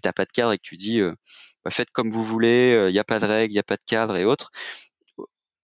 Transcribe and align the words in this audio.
t'as 0.00 0.12
pas 0.12 0.24
de 0.24 0.32
cadre 0.32 0.52
et 0.52 0.58
que 0.58 0.62
tu 0.62 0.76
dis 0.76 1.00
bah, 1.64 1.70
faites 1.70 1.90
comme 1.90 2.10
vous 2.10 2.24
voulez, 2.24 2.86
il 2.88 2.92
n'y 2.92 2.98
a 2.98 3.04
pas 3.04 3.18
de 3.18 3.24
règles, 3.26 3.52
il 3.52 3.56
n'y 3.56 3.60
a 3.60 3.64
pas 3.64 3.76
de 3.76 3.82
cadre 3.86 4.16
et 4.16 4.24
autres, 4.24 4.50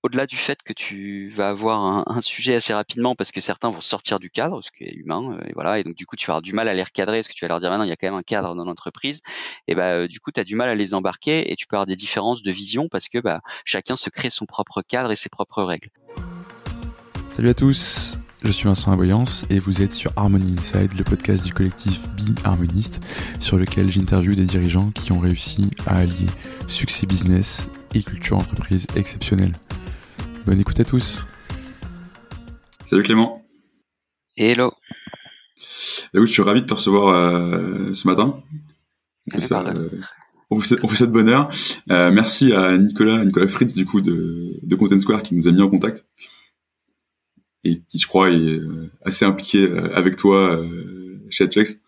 au-delà 0.05 0.27
du 0.27 0.37
fait 0.37 0.63
que 0.63 0.75
tu 0.75 1.31
vas 1.31 1.49
avoir 1.49 2.07
un, 2.07 2.21
sujet 2.21 2.55
assez 2.55 2.75
rapidement 2.75 3.15
parce 3.15 3.33
que 3.33 3.41
certains 3.41 3.71
vont 3.71 3.81
sortir 3.81 4.19
du 4.19 4.29
cadre, 4.29 4.63
ce 4.63 4.71
qui 4.71 4.85
est 4.85 4.93
humain, 4.93 5.39
et 5.47 5.53
voilà, 5.55 5.79
et 5.79 5.83
donc 5.83 5.95
du 5.95 6.05
coup 6.05 6.15
tu 6.15 6.27
vas 6.27 6.35
avoir 6.35 6.43
du 6.43 6.53
mal 6.53 6.69
à 6.69 6.75
les 6.75 6.83
recadrer, 6.83 7.19
parce 7.19 7.29
que 7.29 7.33
tu 7.33 7.43
vas 7.43 7.49
leur 7.49 7.59
dire 7.59 7.71
maintenant 7.71 7.85
il 7.85 7.89
y 7.89 7.93
a 7.93 7.97
quand 7.97 8.07
même 8.07 8.15
un 8.15 8.23
cadre 8.23 8.55
dans 8.55 8.65
l'entreprise, 8.67 9.23
et 9.67 9.75
bah 9.75 10.07
du 10.07 10.21
coup 10.21 10.31
tu 10.31 10.39
as 10.39 10.45
du 10.45 10.57
mal 10.57 10.69
à 10.69 10.75
les 10.75 10.93
embarquer 10.93 11.51
et 11.51 11.57
tu 11.57 11.67
peux 11.67 11.77
avoir 11.77 11.87
des 11.87 11.97
différences 11.97 12.43
de 12.43 12.53
vision 12.53 12.87
parce 12.89 13.09
que 13.09 13.19
bah, 13.19 13.41
chacun 13.65 13.97
se 13.97 14.11
crée 14.11 14.29
son 14.29 14.45
propre 14.45 14.83
cadre 14.83 15.11
et 15.11 15.17
ses 15.17 15.31
propres 15.31 15.63
règles. 15.63 15.89
Salut 17.31 17.49
à 17.49 17.55
tous, 17.55 18.19
je 18.45 18.51
suis 18.51 18.67
Vincent 18.67 18.93
Aboyance 18.93 19.47
et 19.49 19.59
vous 19.59 19.81
êtes 19.81 19.93
sur 19.93 20.13
Harmony 20.17 20.55
Inside, 20.59 20.93
le 20.99 21.05
podcast 21.05 21.47
du 21.47 21.53
collectif 21.55 22.03
Be 22.11 22.39
Harmoniste, 22.45 23.01
sur 23.41 23.57
lequel 23.57 23.91
j'interviewe 23.91 24.35
des 24.35 24.45
dirigeants 24.45 24.91
qui 24.91 25.13
ont 25.13 25.19
réussi 25.19 25.71
à 25.87 25.97
allier 25.97 26.27
succès 26.67 27.07
business 27.07 27.71
et 27.95 28.03
culture 28.03 28.37
entreprise 28.37 28.87
exceptionnelle. 28.97 29.53
Bonne 30.45 30.61
écoute 30.61 30.79
à 30.79 30.85
tous. 30.85 31.21
Salut 32.85 33.03
Clément. 33.03 33.43
Hello. 34.37 34.75
Bah 36.13 36.21
je 36.21 36.27
suis 36.27 36.43
ravi 36.43 36.61
de 36.61 36.67
te 36.67 36.75
recevoir 36.75 37.09
euh, 37.15 37.95
ce 37.95 38.07
matin. 38.07 38.41
On 39.33 39.37
fait, 39.37 39.41
ça, 39.41 39.65
euh, 39.67 39.89
on, 40.51 40.61
fait, 40.61 41.07
de 41.07 41.11
bonne 41.11 41.31
heure. 41.31 41.49
Euh, 41.91 42.11
merci 42.13 42.53
à 42.53 42.77
Nicolas, 42.77 43.25
Nicolas 43.25 43.49
Fritz 43.49 43.75
du 43.75 43.87
coup 43.87 44.03
de, 44.03 44.61
de 44.63 44.77
Content 44.77 45.01
Square 45.01 45.23
qui 45.23 45.35
nous 45.35 45.49
a 45.49 45.53
mis 45.53 45.63
en 45.63 45.71
contact 45.71 46.05
et 47.65 47.83
qui 47.89 47.99
je 47.99 48.07
crois 48.07 48.31
est 48.31 48.61
assez 49.05 49.25
impliqué 49.25 49.69
avec 49.95 50.17
toi 50.17 50.63
chez 51.31 51.45
Netflix. 51.45 51.81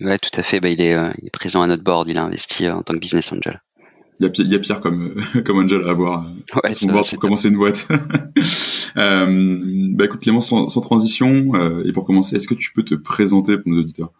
Ouais, 0.00 0.18
tout 0.18 0.30
à 0.34 0.42
fait. 0.42 0.60
Bah, 0.60 0.68
il, 0.68 0.80
est, 0.80 0.96
il 1.18 1.26
est 1.26 1.30
présent 1.30 1.62
à 1.62 1.66
notre 1.66 1.82
board. 1.82 2.08
Il 2.08 2.18
a 2.18 2.24
investi 2.24 2.68
en 2.68 2.82
tant 2.82 2.94
que 2.94 2.98
business 2.98 3.32
angel 3.32 3.60
il 4.20 4.26
y 4.26 4.42
a, 4.42 4.52
y 4.52 4.54
a 4.54 4.58
pire 4.58 4.80
comme 4.80 5.14
comme 5.44 5.58
Angel 5.58 5.82
à 5.86 5.90
avoir 5.90 6.24
euh, 6.24 6.60
ouais, 6.64 6.72
son 6.72 6.88
pour 6.88 7.18
commencer 7.18 7.48
une 7.48 7.56
boîte. 7.56 7.88
euh, 8.96 9.58
bah 9.92 10.06
écoute 10.06 10.20
Clément, 10.20 10.40
sans, 10.40 10.68
sans 10.68 10.80
transition 10.80 11.54
euh, 11.54 11.82
et 11.84 11.92
pour 11.92 12.04
commencer, 12.04 12.36
est-ce 12.36 12.48
que 12.48 12.54
tu 12.54 12.72
peux 12.72 12.82
te 12.82 12.94
présenter 12.94 13.58
pour 13.58 13.72
nos 13.72 13.80
auditeurs? 13.80 14.10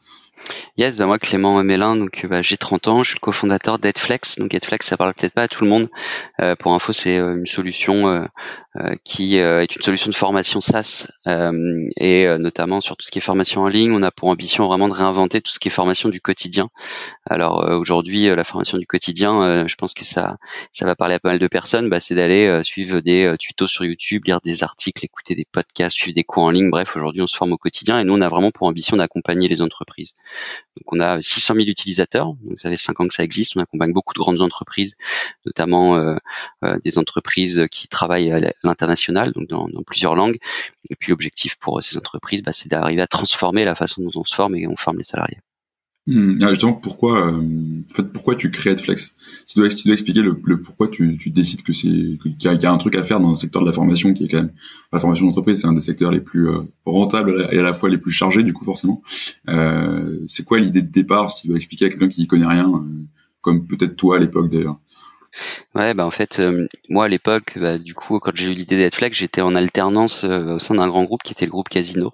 Yes, 0.76 0.96
bah 0.96 1.06
moi 1.06 1.18
Clément 1.18 1.62
Mélin, 1.64 1.96
donc 1.96 2.24
bah, 2.30 2.42
j'ai 2.42 2.56
30 2.56 2.88
ans, 2.88 3.02
je 3.02 3.10
suis 3.10 3.16
le 3.16 3.20
cofondateur 3.20 3.78
d'Edflex. 3.78 4.36
Donc 4.38 4.54
Edflex, 4.54 4.86
ça 4.86 4.96
parle 4.96 5.12
peut-être 5.14 5.34
pas 5.34 5.42
à 5.42 5.48
tout 5.48 5.64
le 5.64 5.70
monde. 5.70 5.88
Euh, 6.40 6.54
pour 6.54 6.72
info, 6.72 6.92
c'est 6.92 7.18
une 7.18 7.46
solution 7.46 8.08
euh, 8.08 8.24
qui 9.04 9.38
euh, 9.38 9.62
est 9.62 9.74
une 9.74 9.82
solution 9.82 10.10
de 10.10 10.14
formation 10.14 10.60
SaaS 10.60 11.08
euh, 11.26 11.88
et 11.96 12.26
notamment 12.38 12.80
sur 12.80 12.96
tout 12.96 13.04
ce 13.04 13.10
qui 13.10 13.18
est 13.18 13.22
formation 13.22 13.62
en 13.62 13.68
ligne. 13.68 13.92
On 13.92 14.02
a 14.02 14.10
pour 14.10 14.28
ambition 14.28 14.66
vraiment 14.66 14.88
de 14.88 14.92
réinventer 14.92 15.40
tout 15.40 15.50
ce 15.50 15.58
qui 15.58 15.68
est 15.68 15.70
formation 15.70 16.08
du 16.08 16.20
quotidien. 16.20 16.68
Alors 17.28 17.66
aujourd'hui, 17.78 18.26
la 18.26 18.44
formation 18.44 18.78
du 18.78 18.86
quotidien, 18.86 19.66
je 19.66 19.74
pense 19.74 19.94
que 19.94 20.04
ça, 20.04 20.36
ça 20.72 20.84
va 20.84 20.94
parler 20.94 21.14
à 21.14 21.18
pas 21.18 21.30
mal 21.30 21.38
de 21.38 21.48
personnes. 21.48 21.88
Bah, 21.88 22.00
c'est 22.00 22.14
d'aller 22.14 22.62
suivre 22.62 23.00
des 23.00 23.34
tutos 23.38 23.68
sur 23.68 23.84
YouTube, 23.84 24.24
lire 24.26 24.40
des 24.40 24.62
articles, 24.62 25.04
écouter 25.04 25.34
des 25.34 25.46
podcasts, 25.50 25.96
suivre 25.96 26.14
des 26.14 26.24
cours 26.24 26.44
en 26.44 26.50
ligne. 26.50 26.70
Bref, 26.70 26.96
aujourd'hui, 26.96 27.22
on 27.22 27.26
se 27.26 27.36
forme 27.36 27.52
au 27.52 27.58
quotidien 27.58 27.98
et 27.98 28.04
nous, 28.04 28.14
on 28.14 28.20
a 28.20 28.28
vraiment 28.28 28.50
pour 28.50 28.66
ambition 28.66 28.96
d'accompagner 28.96 29.48
les 29.48 29.62
entreprises. 29.62 30.14
Donc, 30.76 30.92
on 30.92 31.00
a 31.00 31.20
600 31.20 31.54
000 31.54 31.66
utilisateurs. 31.68 32.34
Donc, 32.42 32.58
ça 32.58 32.70
fait 32.70 32.76
5 32.76 33.00
ans 33.00 33.08
que 33.08 33.14
ça 33.14 33.24
existe. 33.24 33.56
On 33.56 33.60
accompagne 33.60 33.92
beaucoup 33.92 34.14
de 34.14 34.18
grandes 34.18 34.40
entreprises, 34.40 34.96
notamment 35.46 35.96
euh, 35.96 36.16
des 36.84 36.98
entreprises 36.98 37.66
qui 37.70 37.88
travaillent 37.88 38.32
à 38.32 38.40
international, 38.64 39.32
donc 39.32 39.48
dans, 39.48 39.68
plusieurs 39.86 40.14
langues. 40.14 40.38
Et 40.90 40.96
puis 40.96 41.10
l'objectif 41.10 41.56
pour 41.56 41.82
ces 41.82 41.96
entreprises, 41.96 42.42
bah, 42.42 42.52
c'est 42.52 42.68
d'arriver 42.68 43.02
à 43.02 43.06
transformer 43.06 43.64
la 43.64 43.74
façon 43.74 44.02
dont 44.02 44.10
on 44.14 44.24
se 44.24 44.34
forme 44.34 44.56
et 44.56 44.66
on 44.66 44.76
forme 44.76 44.98
les 44.98 45.04
salariés. 45.04 45.38
Mmh. 46.10 46.48
justement, 46.48 46.72
pourquoi, 46.72 47.26
euh, 47.26 47.36
en 47.38 47.94
fait, 47.94 48.10
pourquoi 48.10 48.34
tu 48.34 48.50
crées 48.50 48.74
Flex 48.78 49.14
Si 49.44 49.54
tu 49.54 49.58
dois, 49.58 49.92
expliquer 49.92 50.22
le, 50.22 50.40
pourquoi 50.62 50.88
tu, 50.88 51.18
décides 51.26 51.62
que 51.62 51.74
c'est 51.74 51.86
qu'il 51.86 52.34
y, 52.40 52.48
a 52.48 52.72
un 52.72 52.78
truc 52.78 52.94
à 52.94 53.04
faire 53.04 53.20
dans 53.20 53.30
un 53.30 53.34
secteur 53.34 53.60
de 53.60 53.66
la 53.66 53.74
formation 53.74 54.14
qui 54.14 54.24
est 54.24 54.28
quand 54.28 54.38
même 54.38 54.52
la 54.90 55.00
formation 55.00 55.26
d'entreprise, 55.26 55.60
c'est 55.60 55.66
un 55.66 55.74
des 55.74 55.82
secteurs 55.82 56.10
les 56.10 56.22
plus 56.22 56.48
euh, 56.48 56.62
rentables 56.86 57.46
et 57.52 57.58
à 57.58 57.62
la 57.62 57.74
fois 57.74 57.90
les 57.90 57.98
plus 57.98 58.10
chargés, 58.10 58.42
du 58.42 58.54
coup 58.54 58.64
forcément. 58.64 59.02
Euh, 59.50 60.24
c'est 60.28 60.46
quoi 60.46 60.58
l'idée 60.58 60.80
de 60.80 60.90
départ 60.90 61.30
Si 61.30 61.42
tu 61.42 61.48
dois 61.48 61.58
expliquer 61.58 61.84
à 61.84 61.88
quelqu'un 61.90 62.08
qui 62.08 62.26
connaît 62.26 62.46
rien, 62.46 62.72
euh, 62.72 63.04
comme 63.42 63.66
peut-être 63.66 63.94
toi 63.96 64.16
à 64.16 64.18
l'époque 64.18 64.48
d'ailleurs? 64.48 64.80
Ouais, 65.74 65.94
bah 65.94 66.06
en 66.06 66.10
fait, 66.10 66.40
euh, 66.40 66.66
moi 66.88 67.04
à 67.04 67.08
l'époque, 67.08 67.54
bah, 67.56 67.78
du 67.78 67.94
coup, 67.94 68.18
quand 68.18 68.32
j'ai 68.34 68.50
eu 68.50 68.54
l'idée 68.54 68.76
d'être 68.76 68.96
flex, 68.96 69.16
j'étais 69.16 69.40
en 69.40 69.54
alternance 69.54 70.24
euh, 70.24 70.54
au 70.54 70.58
sein 70.58 70.74
d'un 70.74 70.88
grand 70.88 71.04
groupe 71.04 71.22
qui 71.22 71.32
était 71.32 71.44
le 71.44 71.50
groupe 71.50 71.68
Casino, 71.68 72.12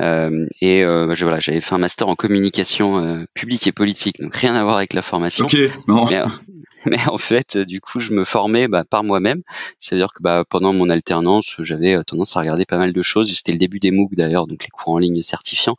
euh, 0.00 0.46
et 0.60 0.84
bah, 0.84 1.14
je, 1.14 1.24
voilà, 1.24 1.40
j'avais 1.40 1.60
fait 1.60 1.74
un 1.74 1.78
master 1.78 2.08
en 2.08 2.14
communication 2.14 3.26
publique 3.34 3.66
et 3.66 3.72
politique, 3.72 4.20
donc 4.20 4.34
rien 4.34 4.54
à 4.54 4.62
voir 4.62 4.76
avec 4.76 4.92
la 4.92 5.02
formation. 5.02 5.46
Ok, 5.46 5.56
non. 5.86 6.06
mais 6.10 6.22
en 7.08 7.18
fait, 7.18 7.58
du 7.58 7.80
coup, 7.80 8.00
je 8.00 8.12
me 8.12 8.24
formais 8.24 8.68
bah, 8.68 8.84
par 8.84 9.02
moi-même. 9.02 9.42
C'est-à-dire 9.78 10.12
que 10.12 10.22
bah, 10.22 10.44
pendant 10.48 10.72
mon 10.72 10.88
alternance, 10.88 11.56
j'avais 11.58 11.94
euh, 11.94 12.02
tendance 12.04 12.36
à 12.36 12.40
regarder 12.40 12.64
pas 12.64 12.78
mal 12.78 12.92
de 12.92 13.02
choses. 13.02 13.32
C'était 13.34 13.52
le 13.52 13.58
début 13.58 13.80
des 13.80 13.90
MOOC 13.90 14.14
d'ailleurs, 14.14 14.46
donc 14.46 14.62
les 14.62 14.70
cours 14.70 14.94
en 14.94 14.98
ligne 14.98 15.22
certifiants. 15.22 15.76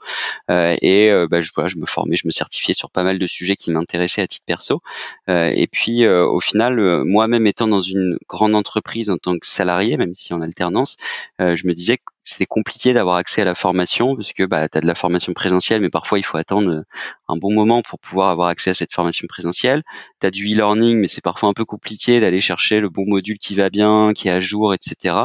Euh, 0.51 0.75
et 0.81 1.09
euh, 1.11 1.27
bah, 1.29 1.41
je, 1.41 1.51
voilà, 1.55 1.69
je 1.69 1.77
me 1.77 1.85
formais, 1.85 2.15
je 2.15 2.27
me 2.27 2.31
certifiais 2.31 2.73
sur 2.73 2.91
pas 2.91 3.03
mal 3.03 3.19
de 3.19 3.27
sujets 3.27 3.55
qui 3.55 3.71
m'intéressaient 3.71 4.21
à 4.21 4.27
titre 4.27 4.45
perso. 4.45 4.81
Euh, 5.29 5.51
et 5.55 5.67
puis, 5.67 6.03
euh, 6.03 6.25
au 6.25 6.39
final, 6.39 7.03
moi-même 7.05 7.47
étant 7.47 7.67
dans 7.67 7.81
une 7.81 8.17
grande 8.27 8.55
entreprise 8.55 9.09
en 9.09 9.17
tant 9.17 9.37
que 9.37 9.47
salarié, 9.47 9.97
même 9.97 10.13
si 10.15 10.33
en 10.33 10.41
alternance, 10.41 10.97
je 11.39 11.67
me 11.67 11.73
disais 11.73 11.97
que 11.97 12.03
c'était 12.27 12.45
compliqué 12.45 12.93
d'avoir 12.93 13.15
accès 13.15 13.41
à 13.41 13.45
la 13.45 13.55
formation 13.55 14.15
parce 14.15 14.33
que 14.33 14.43
bah, 14.43 14.67
tu 14.67 14.77
as 14.77 14.81
de 14.81 14.85
la 14.85 14.95
formation 14.95 15.33
présentielle, 15.33 15.81
mais 15.81 15.89
parfois 15.89 16.19
il 16.19 16.23
faut 16.23 16.37
attendre 16.37 16.69
euh, 16.69 16.83
un 17.29 17.37
bon 17.37 17.53
moment 17.53 17.81
pour 17.81 17.99
pouvoir 17.99 18.29
avoir 18.29 18.49
accès 18.49 18.69
à 18.71 18.73
cette 18.73 18.93
formation 18.93 19.25
présentielle. 19.27 19.83
Tu 20.19 20.27
as 20.27 20.31
du 20.31 20.45
e-learning, 20.45 20.99
mais 20.99 21.07
c'est 21.07 21.21
parfois 21.21 21.47
un 21.49 21.53
peu 21.53 21.63
compliqué 21.63 22.19
d'aller 22.19 22.41
chercher 22.41 22.81
le 22.81 22.89
bon 22.89 23.05
module 23.07 23.37
qui 23.37 23.55
va 23.55 23.69
bien, 23.69 24.11
qui 24.13 24.27
est 24.27 24.31
à 24.31 24.41
jour, 24.41 24.73
etc. 24.73 25.15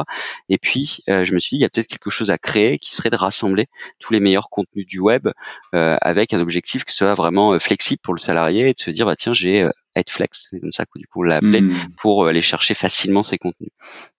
Et 0.47 0.57
puis, 0.57 0.99
euh, 1.09 1.25
je 1.25 1.33
me 1.33 1.39
suis 1.39 1.57
dit, 1.57 1.59
il 1.59 1.63
y 1.63 1.65
a 1.65 1.69
peut-être 1.69 1.87
quelque 1.87 2.09
chose 2.09 2.29
à 2.29 2.37
créer 2.37 2.77
qui 2.77 2.95
serait 2.95 3.09
de 3.09 3.17
rassembler 3.17 3.67
tous 3.99 4.13
les 4.13 4.21
meilleurs 4.21 4.49
contenus 4.49 4.87
du 4.87 4.99
web 4.99 5.27
euh, 5.75 5.97
avec 6.01 6.33
un 6.33 6.39
objectif 6.39 6.85
qui 6.85 6.95
soit 6.95 7.15
vraiment 7.15 7.59
flexible 7.59 7.99
pour 8.01 8.13
le 8.13 8.19
salarié 8.19 8.69
et 8.69 8.73
de 8.73 8.79
se 8.79 8.91
dire, 8.91 9.05
bah 9.05 9.17
tiens, 9.17 9.33
j'ai 9.33 9.67
Headflex, 9.95 10.47
c'est 10.49 10.59
comme 10.59 10.71
ça 10.71 10.85
que 10.85 10.97
du 10.97 11.07
coup 11.07 11.19
on 11.19 11.23
l'a 11.23 11.37
appelé, 11.37 11.61
hmm. 11.61 11.73
pour 11.97 12.23
euh, 12.23 12.29
aller 12.29 12.41
chercher 12.41 12.73
facilement 12.73 13.23
ces 13.23 13.37
contenus. 13.37 13.69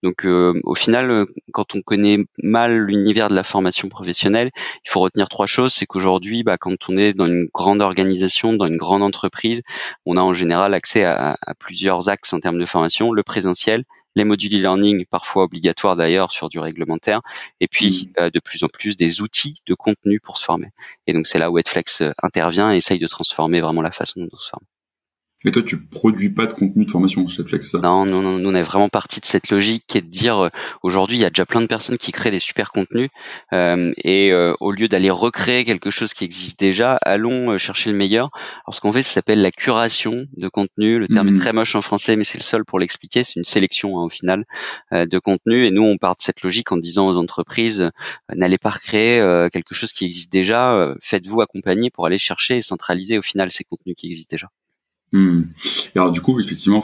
Donc 0.03 0.25
euh, 0.25 0.59
au 0.65 0.75
final, 0.75 1.11
euh, 1.11 1.27
quand 1.53 1.75
on 1.75 1.83
connaît 1.83 2.19
mal 2.43 2.79
l'univers 2.79 3.29
de 3.29 3.35
la 3.35 3.45
formation 3.45 3.89
professionnelle, 3.89 4.51
il 4.85 4.91
faut 4.91 5.01
retenir 5.01 5.29
trois 5.29 5.47
choses. 5.47 5.75
C'est 5.75 5.87
qu'aujourd'hui, 5.87 6.43
bah, 6.43 6.59
quand 6.59 6.89
on 6.89 6.97
est 6.97 7.13
dans 7.13 7.27
une 7.27 7.49
grande 7.53 7.83
organisation, 7.83 8.53
dans 8.53 8.67
une 8.67 8.77
grande 8.77 9.03
entreprise, 9.03 9.63
on 10.07 10.17
a 10.17 10.21
en 10.21 10.35
général 10.35 10.75
accès 10.75 11.05
à, 11.05 11.37
à 11.41 11.55
plusieurs 11.55 12.09
axes 12.09 12.33
en 12.33 12.41
termes 12.41 12.59
de 12.59 12.67
formation, 12.67 13.13
le 13.13 13.23
présentiel, 13.23 13.85
les 14.17 14.25
modules 14.25 14.55
e-learning, 14.55 15.07
parfois 15.07 15.43
obligatoires 15.45 15.97
d'ailleurs 15.97 16.31
sur 16.31 16.49
du 16.49 16.61
réglementaire, 16.61 17.21
et 17.59 17.67
puis 17.67 18.13
hmm. 18.17 18.31
de 18.31 18.41
plus 18.41 18.63
en 18.63 18.69
plus 18.69 18.97
des 18.97 19.21
outils 19.23 19.61
de 19.67 19.75
contenu 19.75 20.21
pour 20.21 20.39
se 20.39 20.45
former. 20.45 20.69
Et 21.09 21.13
donc 21.13 21.27
c'est 21.27 21.39
là 21.39 21.51
où 21.51 21.59
Headflex 21.59 22.05
intervient 22.23 22.73
et 22.73 22.77
essaye 22.77 23.01
de 23.01 23.09
transformer 23.09 23.61
vraiment 23.61 23.83
la 23.83 23.91
façon 23.91 24.21
dont 24.21 24.29
on 24.33 24.39
se 24.39 24.51
forme. 24.51 24.65
Mais 25.45 25.51
toi, 25.51 25.63
tu 25.63 25.85
produis 25.85 26.31
pas 26.31 26.47
de 26.47 26.55
contenu 26.55 26.87
de 26.87 26.91
formation 26.91 27.27
chez 27.27 27.45
Flex, 27.45 27.71
ça? 27.71 27.79
Non, 27.79 28.07
non, 28.07 28.23
non, 28.23 28.39
nous 28.39 28.51
on 28.51 28.55
est 28.55 28.63
vraiment 28.63 28.89
parti 28.89 29.21
de 29.21 29.27
cette 29.27 29.51
logique 29.51 29.85
qui 29.87 29.99
est 29.99 30.03
de 30.03 30.09
dire 30.09 30.39
euh, 30.39 30.49
aujourd'hui 30.83 31.19
il 31.19 31.21
y 31.21 31.25
a 31.25 31.31
déjà 31.31 31.45
plein 31.45 31.61
de 31.61 31.67
personnes 31.67 31.99
qui 31.99 32.13
créent 32.13 32.31
des 32.31 32.41
super 32.41 32.73
contenus 32.73 33.11
euh, 33.53 33.93
et 33.99 34.33
euh, 34.33 34.55
au 34.61 34.73
lieu 34.73 34.89
d'aller 34.89 35.11
recréer 35.11 35.65
quelque 35.65 35.91
chose 35.91 36.15
qui 36.15 36.25
existe 36.25 36.59
déjà, 36.59 36.97
allons 37.03 37.51
euh, 37.51 37.59
chercher 37.59 37.91
le 37.91 37.97
meilleur. 37.97 38.31
Alors 38.65 38.75
ce 38.75 38.81
qu'on 38.81 38.93
fait, 38.93 39.03
ça 39.03 39.13
s'appelle 39.13 39.43
la 39.43 39.51
curation 39.51 40.27
de 40.37 40.49
contenu. 40.49 40.99
Le 40.99 41.09
terme 41.09 41.29
est 41.29 41.33
mhm. 41.33 41.41
très 41.41 41.53
moche 41.53 41.75
en 41.75 41.83
français, 41.83 42.17
mais 42.17 42.25
c'est 42.25 42.39
le 42.39 42.43
seul 42.43 42.65
pour 42.65 42.79
l'expliquer. 42.79 43.25
C'est 43.25 43.37
une 43.39 43.45
sélection 43.45 43.99
hein, 43.99 44.05
au 44.05 44.11
final 44.11 44.45
de 44.93 45.19
contenu 45.19 45.67
et 45.67 45.71
nous 45.71 45.83
on 45.83 45.99
part 45.99 46.17
de 46.17 46.23
cette 46.23 46.43
logique 46.43 46.73
en 46.73 46.77
disant 46.77 47.09
aux 47.09 47.17
entreprises 47.17 47.91
n'allez 48.35 48.59
pas 48.59 48.71
recréer 48.71 49.21
quelque 49.53 49.75
chose 49.75 49.93
qui 49.93 50.05
existe 50.05 50.33
déjà, 50.33 50.95
faites-vous 51.03 51.41
accompagner 51.41 51.91
pour 51.91 52.07
aller 52.07 52.19
chercher 52.19 52.59
et 52.59 52.63
centraliser 52.63 53.19
au 53.19 53.23
final 53.23 53.51
ces 53.51 53.65
contenus 53.65 53.95
qui 53.97 54.07
existent 54.07 54.35
déjà. 54.35 54.49
Hmm. 55.15 55.45
Et 55.95 55.99
alors 55.99 56.11
du 56.11 56.21
coup, 56.21 56.41
effectivement, 56.41 56.83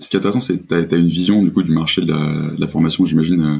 ce 0.00 0.08
qui 0.08 0.16
est 0.16 0.18
intéressant, 0.18 0.40
c'est 0.40 0.58
que 0.58 0.84
tu 0.84 0.94
as, 0.94 0.98
une 0.98 1.08
vision 1.08 1.42
du 1.42 1.52
coup 1.52 1.62
du 1.62 1.72
marché 1.72 2.00
de 2.00 2.10
la, 2.10 2.50
la 2.56 2.66
formation, 2.66 3.04
j'imagine. 3.04 3.40
Euh, 3.42 3.58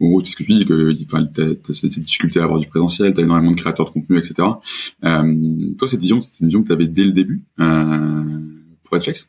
en 0.00 0.08
gros, 0.08 0.24
ce 0.24 0.34
que 0.34 0.42
tu 0.42 0.54
dis, 0.54 0.64
que 0.64 0.92
tu 0.92 1.14
as, 1.14 1.74
cette 1.74 1.98
difficulté 1.98 2.40
à 2.40 2.44
avoir 2.44 2.58
du 2.60 2.66
présentiel, 2.66 3.12
tu 3.12 3.20
as 3.20 3.24
énormément 3.24 3.52
de 3.52 3.60
créateurs 3.60 3.86
de 3.86 3.90
contenu, 3.90 4.18
etc. 4.18 4.48
Euh, 5.04 5.74
toi, 5.78 5.86
cette 5.86 6.00
vision, 6.00 6.18
c'est 6.18 6.40
une 6.40 6.46
vision 6.46 6.62
que 6.62 6.68
tu 6.68 6.72
avais 6.72 6.88
dès 6.88 7.04
le 7.04 7.12
début 7.12 7.44
euh, 7.60 8.40
pour 8.84 8.96
Netflix 8.96 9.28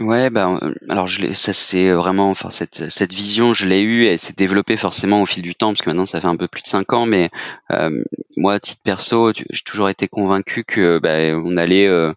Ouais, 0.00 0.30
ben 0.30 0.60
alors 0.88 1.08
je 1.08 1.32
ça 1.32 1.52
c'est 1.52 1.90
vraiment, 1.90 2.30
enfin 2.30 2.50
cette 2.50 2.88
cette 2.88 3.12
vision, 3.12 3.52
je 3.52 3.66
l'ai 3.66 3.82
eue 3.82 4.04
et 4.04 4.16
s'est 4.16 4.32
développée 4.32 4.76
forcément 4.76 5.22
au 5.22 5.26
fil 5.26 5.42
du 5.42 5.56
temps 5.56 5.72
parce 5.72 5.82
que 5.82 5.90
maintenant 5.90 6.06
ça 6.06 6.20
fait 6.20 6.28
un 6.28 6.36
peu 6.36 6.46
plus 6.46 6.62
de 6.62 6.68
cinq 6.68 6.92
ans, 6.92 7.04
mais 7.04 7.30
euh, 7.72 8.04
moi 8.36 8.54
à 8.54 8.60
titre 8.60 8.80
perso, 8.84 9.32
j'ai 9.34 9.62
toujours 9.64 9.88
été 9.88 10.06
convaincu 10.06 10.62
que 10.62 11.00
ben, 11.00 11.42
on 11.44 11.56
allait 11.56 11.88
euh, 11.88 12.12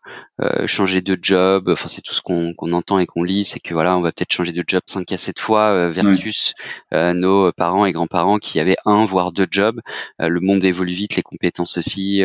changer 0.66 1.02
de 1.02 1.18
job. 1.22 1.70
Enfin, 1.70 1.88
c'est 1.88 2.02
tout 2.02 2.14
ce 2.14 2.22
qu'on 2.22 2.54
entend 2.74 3.00
et 3.00 3.06
qu'on 3.06 3.24
lit, 3.24 3.46
c'est 3.46 3.60
que 3.60 3.74
voilà, 3.74 3.98
on 3.98 4.02
va 4.02 4.12
peut-être 4.12 4.34
changer 4.34 4.52
de 4.52 4.64
job 4.66 4.82
5 4.86 5.12
à 5.12 5.18
7 5.18 5.40
fois 5.40 5.90
versus 5.90 6.54
nos 6.92 7.52
parents 7.52 7.86
et 7.86 7.92
grands-parents 7.92 8.38
qui 8.38 8.60
avaient 8.60 8.78
un 8.86 9.06
voire 9.06 9.32
deux 9.32 9.48
jobs. 9.50 9.80
le 10.20 10.40
monde 10.40 10.64
évolue 10.64 10.94
vite, 10.94 11.16
les 11.16 11.24
compétences 11.24 11.78
aussi, 11.78 12.24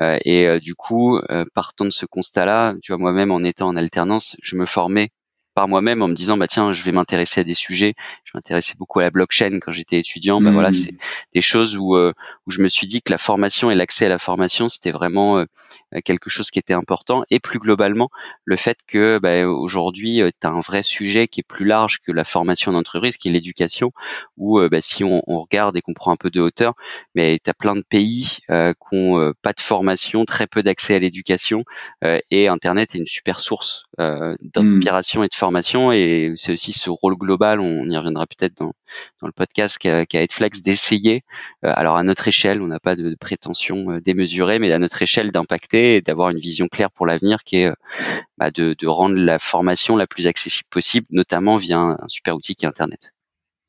et 0.00 0.60
du 0.60 0.74
coup, 0.74 1.20
partant 1.54 1.84
de 1.84 1.90
ce 1.90 2.06
constat-là, 2.06 2.74
tu 2.82 2.92
vois, 2.92 2.98
moi-même 2.98 3.30
en 3.30 3.40
étant 3.40 3.68
en 3.68 3.76
alternance, 3.76 4.36
je 4.42 4.56
me 4.56 4.66
formais 4.66 5.10
par 5.54 5.66
moi-même 5.66 6.02
en 6.02 6.08
me 6.08 6.14
disant 6.14 6.36
bah 6.36 6.46
tiens 6.46 6.72
je 6.72 6.84
vais 6.84 6.92
m'intéresser 6.92 7.40
à 7.40 7.44
des 7.44 7.54
sujets 7.54 7.94
je 8.28 8.36
m'intéressais 8.36 8.74
beaucoup 8.78 9.00
à 9.00 9.04
la 9.04 9.10
blockchain 9.10 9.58
quand 9.60 9.72
j'étais 9.72 9.98
étudiant 9.98 10.40
bah 10.40 10.50
voilà 10.50 10.70
mmh. 10.70 10.74
c'est 10.74 10.94
des 11.32 11.40
choses 11.40 11.76
où 11.76 11.96
euh, 11.96 12.12
où 12.46 12.50
je 12.50 12.60
me 12.60 12.68
suis 12.68 12.86
dit 12.86 13.00
que 13.00 13.10
la 13.10 13.16
formation 13.16 13.70
et 13.70 13.74
l'accès 13.74 14.06
à 14.06 14.08
la 14.10 14.18
formation 14.18 14.68
c'était 14.68 14.90
vraiment 14.90 15.38
euh, 15.38 15.46
quelque 16.04 16.28
chose 16.28 16.50
qui 16.50 16.58
était 16.58 16.74
important 16.74 17.24
et 17.30 17.40
plus 17.40 17.58
globalement 17.58 18.10
le 18.44 18.56
fait 18.58 18.78
que 18.86 19.18
bah, 19.18 19.46
aujourd'hui 19.48 20.20
euh, 20.20 20.30
tu 20.38 20.46
as 20.46 20.50
un 20.50 20.60
vrai 20.60 20.82
sujet 20.82 21.26
qui 21.26 21.40
est 21.40 21.48
plus 21.48 21.64
large 21.64 22.00
que 22.06 22.12
la 22.12 22.24
formation 22.24 22.72
d'entreprise 22.72 23.16
qui 23.16 23.28
est 23.28 23.32
l'éducation 23.32 23.92
où 24.36 24.60
bah, 24.68 24.82
si 24.82 25.04
on, 25.04 25.22
on, 25.26 25.40
regarde 25.40 25.76
et 25.76 25.80
qu'on 25.80 25.94
prend 25.94 26.12
un 26.12 26.16
peu 26.16 26.30
de 26.30 26.40
hauteur 26.40 26.74
mais 27.14 27.40
tu 27.42 27.48
as 27.48 27.54
plein 27.54 27.76
de 27.76 27.84
pays 27.88 28.38
qui 28.48 28.74
ont 28.92 29.32
pas 29.40 29.52
de 29.52 29.60
formation 29.60 30.24
très 30.26 30.46
peu 30.46 30.62
d'accès 30.62 30.94
à 30.94 30.98
l'éducation 30.98 31.64
et 32.30 32.48
internet 32.48 32.94
est 32.94 32.98
une 32.98 33.06
super 33.06 33.40
source 33.40 33.84
mmh. 33.98 34.34
d'inspiration 34.42 35.24
et 35.24 35.28
de 35.28 35.34
formation 35.34 35.92
et 35.92 36.32
c'est 36.36 36.52
aussi 36.52 36.72
ce 36.72 36.90
rôle 36.90 37.16
global, 37.16 37.60
on 37.60 37.88
y 37.88 37.96
reviendra 37.96 38.17
peut-être 38.26 38.58
dans, 38.58 38.72
le 39.22 39.32
podcast 39.32 39.78
qu'a 39.78 40.06
qu 40.06 40.16
Edflex 40.16 40.60
d'essayer, 40.60 41.22
euh, 41.64 41.72
alors 41.74 41.96
à 41.96 42.02
notre 42.02 42.28
échelle, 42.28 42.62
on 42.62 42.66
n'a 42.66 42.80
pas 42.80 42.96
de, 42.96 43.14
prétention 43.18 43.90
euh, 43.90 44.00
démesurée, 44.00 44.58
mais 44.58 44.72
à 44.72 44.78
notre 44.78 45.00
échelle 45.02 45.30
d'impacter 45.30 45.96
et 45.96 46.00
d'avoir 46.00 46.30
une 46.30 46.38
vision 46.38 46.68
claire 46.68 46.90
pour 46.90 47.06
l'avenir 47.06 47.44
qui 47.44 47.56
est 47.56 47.66
euh, 47.66 47.74
bah, 48.38 48.50
de, 48.50 48.86
rendre 48.86 49.16
la 49.16 49.38
formation 49.38 49.96
la 49.96 50.06
plus 50.06 50.26
accessible 50.26 50.68
possible, 50.70 51.06
notamment 51.10 51.56
via 51.56 51.78
un, 51.78 51.98
super 52.08 52.36
outil 52.36 52.54
qui 52.54 52.64
est 52.64 52.68
Internet. 52.68 53.12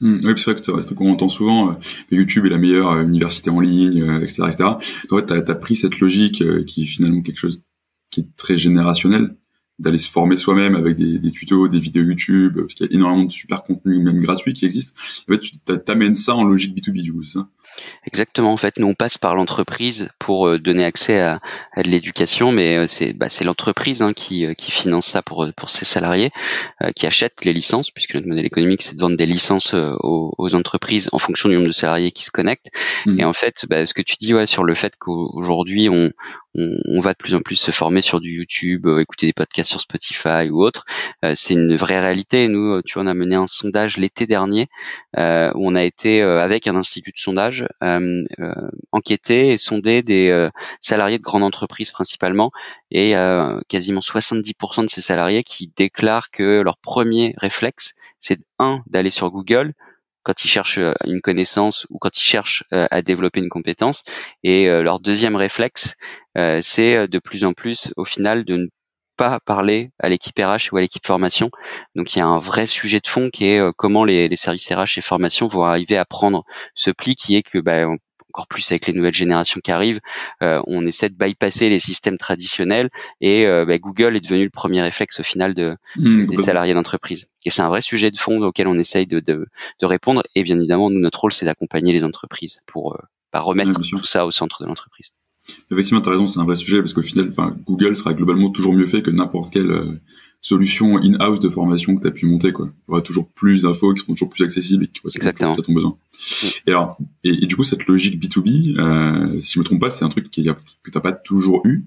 Mmh, 0.01 0.19
oui, 0.23 0.33
c'est 0.37 0.51
vrai 0.51 0.61
que 0.61 0.81
c'est 0.81 0.95
qu'on 0.95 1.11
entend 1.11 1.27
souvent 1.27 1.77
YouTube 2.09 2.45
est 2.45 2.49
la 2.49 2.57
meilleure 2.57 2.97
université 2.99 3.49
en 3.49 3.59
ligne, 3.59 4.21
etc., 4.21 4.43
etc. 4.47 4.63
En 4.63 5.17
fait, 5.17 5.25
tu 5.25 5.51
as, 5.51 5.55
pris 5.55 5.75
cette 5.75 5.99
logique 5.99 6.41
qui 6.65 6.83
est 6.83 6.87
finalement 6.87 7.21
quelque 7.21 7.37
chose 7.37 7.63
qui 8.09 8.21
est 8.21 8.35
très 8.37 8.57
générationnel, 8.57 9.35
d'aller 9.79 9.97
se 9.97 10.09
former 10.09 10.37
soi-même 10.37 10.75
avec 10.75 10.97
des, 10.97 11.19
des, 11.19 11.31
tutos, 11.31 11.67
des 11.67 11.79
vidéos 11.79 12.03
YouTube, 12.03 12.59
parce 12.59 12.75
qu'il 12.75 12.85
y 12.87 12.89
a 12.89 12.95
énormément 12.95 13.25
de 13.25 13.31
super 13.31 13.63
contenu, 13.63 13.99
même 13.99 14.19
gratuit, 14.19 14.53
qui 14.53 14.65
existe. 14.65 14.95
En 15.27 15.33
fait, 15.33 15.39
tu 15.39 15.57
t'amènes 15.57 16.15
ça 16.15 16.35
en 16.35 16.43
logique 16.43 16.77
B2B, 16.77 17.01
du 17.01 17.13
ça? 17.25 17.47
Exactement. 18.06 18.51
En 18.51 18.57
fait, 18.57 18.80
nous 18.80 18.88
on 18.88 18.94
passe 18.94 19.18
par 19.18 19.36
l'entreprise 19.36 20.10
pour 20.19 20.48
euh, 20.48 20.60
donner 20.60 20.86
accès 20.86 21.19
à, 21.19 21.39
à 21.74 21.83
de 21.83 21.89
l'éducation, 21.89 22.51
mais 22.51 22.77
euh, 22.77 22.88
c'est 22.88 23.13
bah, 23.13 23.30
c'est 23.30 23.44
l'entreprise 23.44 24.01
hein, 24.01 24.13
qui, 24.13 24.45
euh, 24.45 24.54
qui 24.54 24.71
finance 24.71 25.06
ça 25.07 25.21
pour 25.21 25.48
pour 25.56 25.69
ses 25.69 25.86
salariés, 25.86 26.31
qui 26.95 27.06
achète 27.06 27.44
les 27.44 27.54
licences, 27.54 27.92
puisque 27.92 28.16
notre 28.16 28.27
modèle 28.27 28.45
économique 28.45 28.81
c'est 28.81 28.95
de 28.95 29.00
vendre 29.01 29.18
des 29.18 29.25
licences 29.25 29.74
aux, 29.74 30.33
aux, 30.38 30.56
entreprises 30.56 31.10
en 31.12 31.19
fonction 31.19 31.50
du 31.50 31.56
nombre 31.56 31.68
de 31.68 31.74
salariés 31.74 32.12
qui 32.12 32.24
se 32.24 32.31
connectent. 32.31 32.69
Mmh. 33.06 33.19
Et 33.19 33.25
en 33.25 33.33
fait, 33.33 33.66
bah, 33.69 33.86
ce 33.86 33.94
que 33.94 34.01
tu 34.01 34.16
dis 34.19 34.33
ouais 34.33 34.45
sur 34.45 34.63
le 34.63 34.75
fait 34.75 34.94
qu'aujourd'hui 34.98 35.89
on, 35.89 36.12
on, 36.56 36.77
on, 36.86 37.01
va 37.01 37.12
de 37.12 37.18
plus 37.18 37.36
en 37.36 37.42
plus 37.42 37.56
se 37.56 37.71
former 37.71 38.01
sur 38.01 38.21
du 38.21 38.31
YouTube, 38.31 38.88
écouter 39.00 39.27
des 39.27 39.33
podcasts 39.33 39.69
sur 39.69 39.81
Spotify 39.81 40.50
ou 40.50 40.63
autre, 40.63 40.86
c'est 41.36 41.54
une 41.54 41.75
vraie 41.75 42.00
réalité. 42.00 42.48
Nous, 42.48 42.81
tu 42.81 42.94
vois, 42.94 43.04
on 43.04 43.07
a 43.07 43.13
mené 43.13 43.36
un 43.36 43.48
sondage 43.48 43.98
l'été 43.98 44.25
dernier 44.25 44.68
où 45.18 45.21
on 45.68 45.75
a 45.75 45.83
été 45.83 46.21
avec 46.21 46.68
un 46.68 46.75
institut 46.75 47.12
de 47.12 47.19
sondage 47.19 47.58
euh, 47.83 48.23
euh, 48.39 48.53
enquêter 48.91 49.51
et 49.51 49.57
sonder 49.57 50.01
des 50.01 50.29
euh, 50.29 50.50
salariés 50.81 51.17
de 51.17 51.23
grandes 51.23 51.44
entreprises 51.44 51.91
principalement, 51.91 52.51
et 52.91 53.13
quasiment 53.67 54.01
70% 54.01 54.83
de 54.83 54.89
ces 54.89 55.01
salariés 55.01 55.44
qui 55.44 55.71
déclarent 55.75 56.31
que 56.31 56.61
leur 56.61 56.77
premier 56.77 57.33
réflexe, 57.38 57.94
c'est 58.19 58.39
un 58.57 58.81
d'aller 58.88 59.11
sur 59.11 59.29
Google 59.31 59.73
quand 60.23 60.44
ils 60.44 60.50
cherchent 60.50 60.79
une 61.06 61.21
connaissance 61.21 61.85
ou 61.89 61.97
quand 62.00 62.17
ils 62.17 62.23
cherchent 62.23 62.63
à 62.71 63.01
développer 63.01 63.39
une 63.39 63.50
compétence. 63.50 64.03
Et 64.44 64.67
leur 64.67 65.00
deuxième 65.00 65.35
réflexe, 65.35 65.95
c'est 66.61 67.07
de 67.07 67.19
plus 67.19 67.44
en 67.44 67.53
plus, 67.53 67.94
au 67.95 68.06
final, 68.06 68.44
de 68.44 68.57
ne 68.57 68.67
pas 69.19 69.42
parler 69.42 69.92
à 70.00 70.07
l'équipe 70.07 70.39
RH 70.39 70.71
ou 70.71 70.77
à 70.77 70.81
l'équipe 70.81 71.06
formation. 71.06 71.51
Donc 71.94 72.16
il 72.16 72.19
y 72.19 72.21
a 72.21 72.25
un 72.25 72.39
vrai 72.39 72.68
sujet 72.68 73.01
de 73.01 73.07
fond 73.07 73.30
qui 73.30 73.48
est 73.48 73.60
euh, 73.60 73.74
comment 73.75 74.06
les, 74.06 74.30
les, 74.30 74.38
services 74.38 74.71
RH 74.71 74.98
et 74.98 75.01
formation 75.01 75.48
vont 75.48 75.66
arriver 75.66 75.98
à 75.98 76.06
prendre 76.06 76.45
ce 76.74 76.89
pli 76.89 77.16
qui 77.16 77.36
est 77.36 77.44
que 77.44 77.60
bah, 77.60 77.86
encore 78.30 78.48
plus 78.48 78.71
avec 78.71 78.88
les 78.88 78.94
nouvelles 78.94 79.13
générations 79.13 79.60
qui 79.62 79.74
arrivent, 79.74 80.00
euh, 80.42 80.62
on 80.68 80.88
essaie 80.88 81.10
de 81.10 81.16
bypasser 81.16 81.68
les 81.68 81.81
systèmes 81.81 82.18
traditionnels 82.18 82.89
et 83.19 83.45
euh, 83.45 83.66
bah, 83.66 83.77
Google 83.77 84.16
est 84.16 84.21
devenu 84.21 84.45
le 84.45 84.51
premier 84.51 84.81
réflexe 84.81 85.19
au 85.19 85.24
final 85.24 85.54
de, 85.54 85.75
mmh, 85.98 86.27
des 86.27 86.38
salariés 86.42 86.74
d'entreprise. 86.74 87.27
Et 87.44 87.50
c'est 87.50 87.62
un 87.62 87.68
vrai 87.68 87.81
sujet 87.81 88.12
de 88.12 88.18
fond 88.18 88.42
auquel 88.42 88.69
on 88.69 88.80
essaye 88.80 89.06
de, 89.06 89.19
de, 89.19 89.48
de 89.81 89.86
répondre. 89.86 90.24
Et 90.33 90.44
bien 90.44 90.57
évidemment, 90.57 90.89
nous, 90.89 91.01
notre 91.01 91.19
rôle, 91.19 91.33
c'est 91.33 91.45
d'accompagner 91.45 91.92
les 91.92 92.06
entreprises 92.06 92.62
pour 92.68 92.98
bah, 93.33 93.42
remettre 93.42 93.81
tout 93.81 94.06
ça 94.06 94.25
au 94.25 94.31
centre 94.31 94.63
de 94.63 94.68
l'entreprise. 94.68 95.12
Effectivement, 95.71 96.01
tu 96.01 96.09
as 96.09 96.13
raison, 96.13 96.27
c'est 96.27 96.39
un 96.39 96.45
vrai 96.45 96.55
sujet 96.55 96.79
parce 96.79 96.93
qu'au 96.93 97.01
final, 97.01 97.31
Google 97.65 97.95
sera 97.95 98.13
globalement 98.13 98.49
toujours 98.49 98.73
mieux 98.73 98.87
fait 98.87 99.01
que 99.01 99.11
n'importe 99.11 99.53
quelle 99.53 99.71
euh, 99.71 100.01
solution 100.41 100.97
in-house 100.97 101.39
de 101.39 101.49
formation 101.49 101.95
que 101.95 102.01
tu 102.01 102.07
as 102.07 102.11
pu 102.11 102.25
monter. 102.25 102.51
Quoi. 102.51 102.69
Il 102.87 102.91
y 102.91 102.93
aura 102.93 103.01
toujours 103.01 103.29
plus 103.29 103.63
d'infos 103.63 103.93
qui 103.93 104.01
seront 104.01 104.13
toujours 104.13 104.29
plus 104.29 104.43
accessibles 104.43 104.85
et 104.85 104.87
qui 104.87 105.01
correspondent 105.01 105.59
à 105.59 105.61
ton 105.61 105.73
besoin. 105.73 105.97
Et 106.65 106.71
alors, 106.71 106.97
et, 107.23 107.45
du 107.45 107.55
coup, 107.55 107.63
cette 107.63 107.85
logique 107.87 108.21
B2B, 108.21 108.79
euh, 108.79 109.39
si 109.41 109.53
je 109.53 109.59
me 109.59 109.63
trompe 109.63 109.81
pas, 109.81 109.89
c'est 109.89 110.05
un 110.05 110.09
truc 110.09 110.29
qui, 110.29 110.43
que 110.83 110.91
t'as 110.91 111.01
pas 111.01 111.13
toujours 111.13 111.61
eu. 111.65 111.85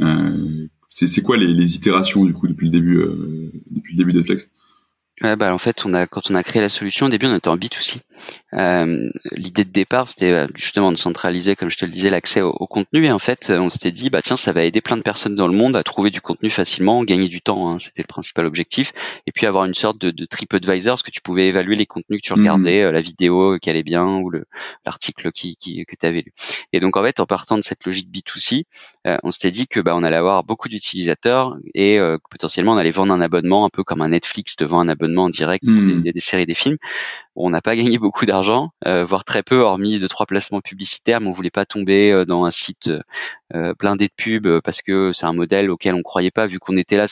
Euh, 0.00 0.66
c'est 0.88 1.22
quoi 1.22 1.36
les, 1.36 1.52
les, 1.52 1.76
itérations 1.76 2.24
du 2.24 2.32
coup 2.34 2.48
depuis 2.48 2.66
le 2.66 2.72
début, 2.72 2.98
euh, 2.98 3.52
depuis 3.70 3.92
le 3.92 3.98
début 3.98 4.12
d'Etflex? 4.12 4.50
Ouais, 5.22 5.36
bah, 5.36 5.52
en 5.52 5.58
fait, 5.58 5.84
on 5.84 5.92
a, 5.92 6.06
quand 6.06 6.30
on 6.30 6.34
a 6.34 6.42
créé 6.42 6.62
la 6.62 6.70
solution, 6.70 7.06
au 7.06 7.08
début, 7.10 7.26
on 7.26 7.36
était 7.36 7.48
en 7.48 7.58
B2C. 7.58 7.98
Euh, 8.54 9.10
L'idée 9.32 9.64
de 9.64 9.70
départ, 9.70 10.08
c'était 10.08 10.30
euh, 10.30 10.46
justement 10.54 10.90
de 10.92 10.96
centraliser, 10.96 11.56
comme 11.56 11.70
je 11.70 11.76
te 11.76 11.84
le 11.84 11.90
disais, 11.90 12.08
l'accès 12.08 12.40
au, 12.40 12.66
contenu. 12.66 13.04
Et 13.04 13.12
en 13.12 13.18
fait, 13.18 13.50
on 13.50 13.68
s'était 13.68 13.92
dit, 13.92 14.08
bah 14.08 14.22
tiens, 14.22 14.38
ça 14.38 14.52
va 14.52 14.64
aider 14.64 14.80
plein 14.80 14.96
de 14.96 15.02
personnes 15.02 15.34
dans 15.34 15.46
le 15.46 15.52
monde 15.52 15.76
à 15.76 15.82
trouver 15.82 16.08
du 16.10 16.22
contenu 16.22 16.48
facilement, 16.48 17.04
gagner 17.04 17.28
du 17.28 17.42
temps. 17.42 17.70
Hein, 17.70 17.78
c'était 17.78 18.00
le 18.00 18.06
principal 18.06 18.46
objectif. 18.46 18.92
Et 19.26 19.32
puis 19.32 19.44
avoir 19.44 19.66
une 19.66 19.74
sorte 19.74 19.98
de, 19.98 20.10
de 20.10 20.24
trip 20.24 20.54
advisor, 20.54 20.94
parce 20.94 21.02
que 21.02 21.10
tu 21.10 21.20
pouvais 21.20 21.48
évaluer 21.48 21.76
les 21.76 21.86
contenus 21.86 22.22
que 22.22 22.26
tu 22.26 22.32
regardais, 22.32 22.84
mmh. 22.84 22.88
euh, 22.88 22.92
la 22.92 23.00
vidéo 23.02 23.58
qui 23.58 23.68
allait 23.68 23.82
bien 23.82 24.06
ou 24.06 24.32
l'article 24.86 25.32
qui, 25.32 25.56
qui, 25.56 25.84
que 25.84 25.96
tu 25.96 26.06
avais 26.06 26.22
lu. 26.22 26.32
Et 26.72 26.80
donc, 26.80 26.96
en 26.96 27.02
fait, 27.02 27.20
en 27.20 27.26
partant 27.26 27.58
de 27.58 27.62
cette 27.62 27.84
logique 27.84 28.08
B2C, 28.10 28.64
euh, 29.06 29.18
on 29.22 29.32
s'était 29.32 29.50
dit 29.50 29.68
que 29.68 29.80
bah, 29.80 29.94
on 29.94 30.02
allait 30.02 30.16
avoir 30.16 30.44
beaucoup 30.44 30.70
d'utilisateurs 30.70 31.56
et 31.74 31.98
potentiellement 32.30 32.72
on 32.72 32.76
allait 32.78 32.90
vendre 32.90 33.12
un 33.12 33.20
abonnement 33.20 33.66
un 33.66 33.68
peu 33.68 33.84
comme 33.84 34.00
un 34.00 34.08
Netflix 34.08 34.56
te 34.56 34.64
vend 34.64 34.80
un 34.80 34.88
abonnement 34.88 35.09
en 35.18 35.28
direct 35.28 35.64
mmh. 35.64 36.02
des, 36.02 36.20
séries, 36.20 36.46
des 36.46 36.54
films. 36.54 36.76
on 37.36 37.50
n'a 37.50 37.60
pas 37.60 37.76
gagné 37.80 37.98
beaucoup 37.98 38.26
d'argent, 38.26 38.70
euh, 38.86 39.04
voire 39.04 39.24
très 39.24 39.42
peu, 39.42 39.60
hormis 39.60 39.98
deux 39.98 40.08
trois 40.08 40.26
placements 40.26 40.60
publicitaires, 40.60 41.20
mais 41.20 41.28
on 41.28 41.32
voulait 41.32 41.50
pas 41.50 41.64
tomber 41.64 42.12
euh, 42.12 42.24
dans 42.24 42.44
un 42.44 42.50
site 42.50 42.90
euh, 43.54 43.74
blindé 43.78 44.08
de 44.08 44.12
pubs 44.16 44.60
parce 44.60 44.82
que 44.82 45.12
c'est 45.12 45.26
un 45.26 45.32
modèle 45.32 45.70
auquel 45.70 45.94
on 45.94 46.02
croyait 46.02 46.30
pas, 46.30 46.46
vu 46.46 46.58
qu'on 46.58 46.76
était 46.76 46.96
là 46.96 47.06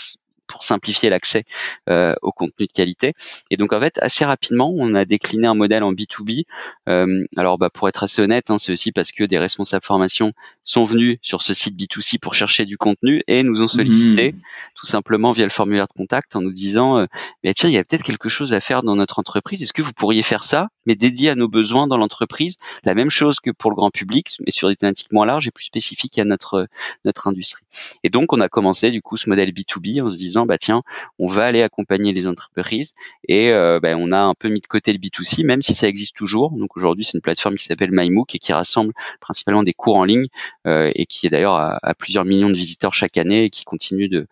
pour 0.49 0.65
simplifier 0.65 1.11
l'accès 1.11 1.45
euh, 1.89 2.15
au 2.23 2.33
contenu 2.33 2.67
de 2.67 2.73
qualité. 2.73 3.15
Et 3.51 3.57
donc 3.57 3.73
en 3.73 3.81
fait, 3.81 3.99
assez 4.03 4.25
rapidement, 4.25 4.73
on 4.77 4.95
a 4.95 5.05
décliné 5.05 5.47
un 5.47 5.55
modèle 5.55 5.83
en 5.85 5.93
B2B. 5.93 6.45
Euh, 6.89 7.25
alors 7.37 7.59
bah, 7.59 7.71
pour 7.71 7.89
être 7.89 8.03
assez 8.03 8.21
honnête, 8.21 8.51
hein, 8.51 8.59
c'est 8.59 8.73
aussi 8.73 8.91
parce 8.91 9.13
que 9.13 9.25
des 9.25 9.39
responsables 9.39 9.85
formation 9.85 10.33
sont 10.65 10.85
venus 10.85 11.19
sur 11.23 11.43
ce 11.43 11.55
site 11.55 11.79
B2C 11.79 12.19
pour 12.19 12.35
chercher 12.35 12.65
du 12.65 12.77
contenu 12.77 13.23
et 13.27 13.43
nous 13.43 13.63
ont 13.63 13.69
sollicité 13.69 14.33
mmh. 14.33 14.41
tout 14.75 14.87
simplement 14.87 15.33
via 15.33 15.45
le 15.45 15.51
formulaire 15.51 15.87
de 15.87 15.93
contact 15.93 16.35
en 16.35 16.41
nous 16.41 16.53
disant 16.53 16.99
euh, 16.99 17.07
mais 17.45 17.55
tiens, 17.55 17.69
il 17.69 17.75
y 17.75 17.79
a 17.79 17.85
peut-être 17.85 18.03
quelque 18.03 18.29
chose 18.29 18.53
à 18.53 18.61
faire 18.61 18.83
dans 18.83 18.97
notre 18.97 19.19
entreprise. 19.19 19.63
Est-ce 19.63 19.73
que 19.73 19.83
vous 19.83 19.93
pourriez 19.93 20.23
faire 20.23 20.45
ça, 20.45 20.69
mais 20.89 20.97
dédié 20.97 21.31
à 21.31 21.35
nos 21.35 21.49
besoins 21.49 21.87
dans 21.87 21.99
l'entreprise, 21.99 22.57
la 22.83 22.95
même 22.95 23.11
chose 23.11 23.39
que 23.39 23.51
pour 23.51 23.71
le 23.71 23.77
grand 23.77 23.91
public, 23.91 24.37
mais 24.45 24.51
sur 24.51 24.69
des 24.69 24.77
thématiques 24.77 25.13
moins 25.13 25.27
larges 25.27 25.47
et 25.47 25.51
plus 25.53 25.67
spécifiques 25.67 26.19
à 26.19 26.25
notre 26.25 26.67
notre 27.05 27.29
industrie. 27.29 27.65
Et 28.03 28.11
donc 28.11 28.33
on 28.33 28.41
a 28.41 28.49
commencé 28.49 28.91
du 28.91 29.03
coup 29.03 29.17
ce 29.17 29.29
modèle 29.29 29.51
B2B 29.51 30.03
en 30.03 30.11
se 30.11 30.17
disant 30.17 30.47
bah 30.47 30.59
tiens, 30.59 30.83
on 31.19 31.29
va 31.29 31.45
aller 31.45 31.63
accompagner 31.63 32.13
les 32.13 32.27
entreprises 32.27 32.95
et 33.29 33.53
euh, 33.53 33.79
bah, 33.81 33.97
on 33.97 34.11
a 34.13 34.19
un 34.19 34.35
peu 34.35 34.49
mis 34.49 34.61
de 34.61 34.67
côté 34.67 34.93
le 34.93 34.99
B2C, 34.99 35.45
même 35.45 35.63
si 35.63 35.75
ça 35.75 35.87
existe 35.87 36.17
toujours. 36.17 36.51
Donc 36.53 36.77
aujourd'hui, 36.77 37.05
c'est 37.05 37.15
une 37.15 37.21
plateforme 37.21 37.57
qui 37.57 37.65
s'appelle 37.65 37.91
MyMOOC 37.93 38.35
et 38.35 38.39
qui 38.39 38.53
rassemble 38.53 38.95
principalement 39.21 39.63
des 39.63 39.75
cours 39.75 39.97
en 39.97 40.05
ligne 40.05 40.27
euh, 40.67 40.91
et 40.95 41.07
qui 41.07 41.27
est 41.27 41.31
d'ailleurs 41.31 41.57
à, 41.57 41.95
plusieurs 41.99 42.25
millions 42.25 42.51
de 42.51 42.55
visiteurs 42.55 42.95
chaque 42.95 43.19
année 43.19 43.45
et 43.45 43.51
qui 43.51 43.65
continue 43.65 44.09
de 44.09 44.27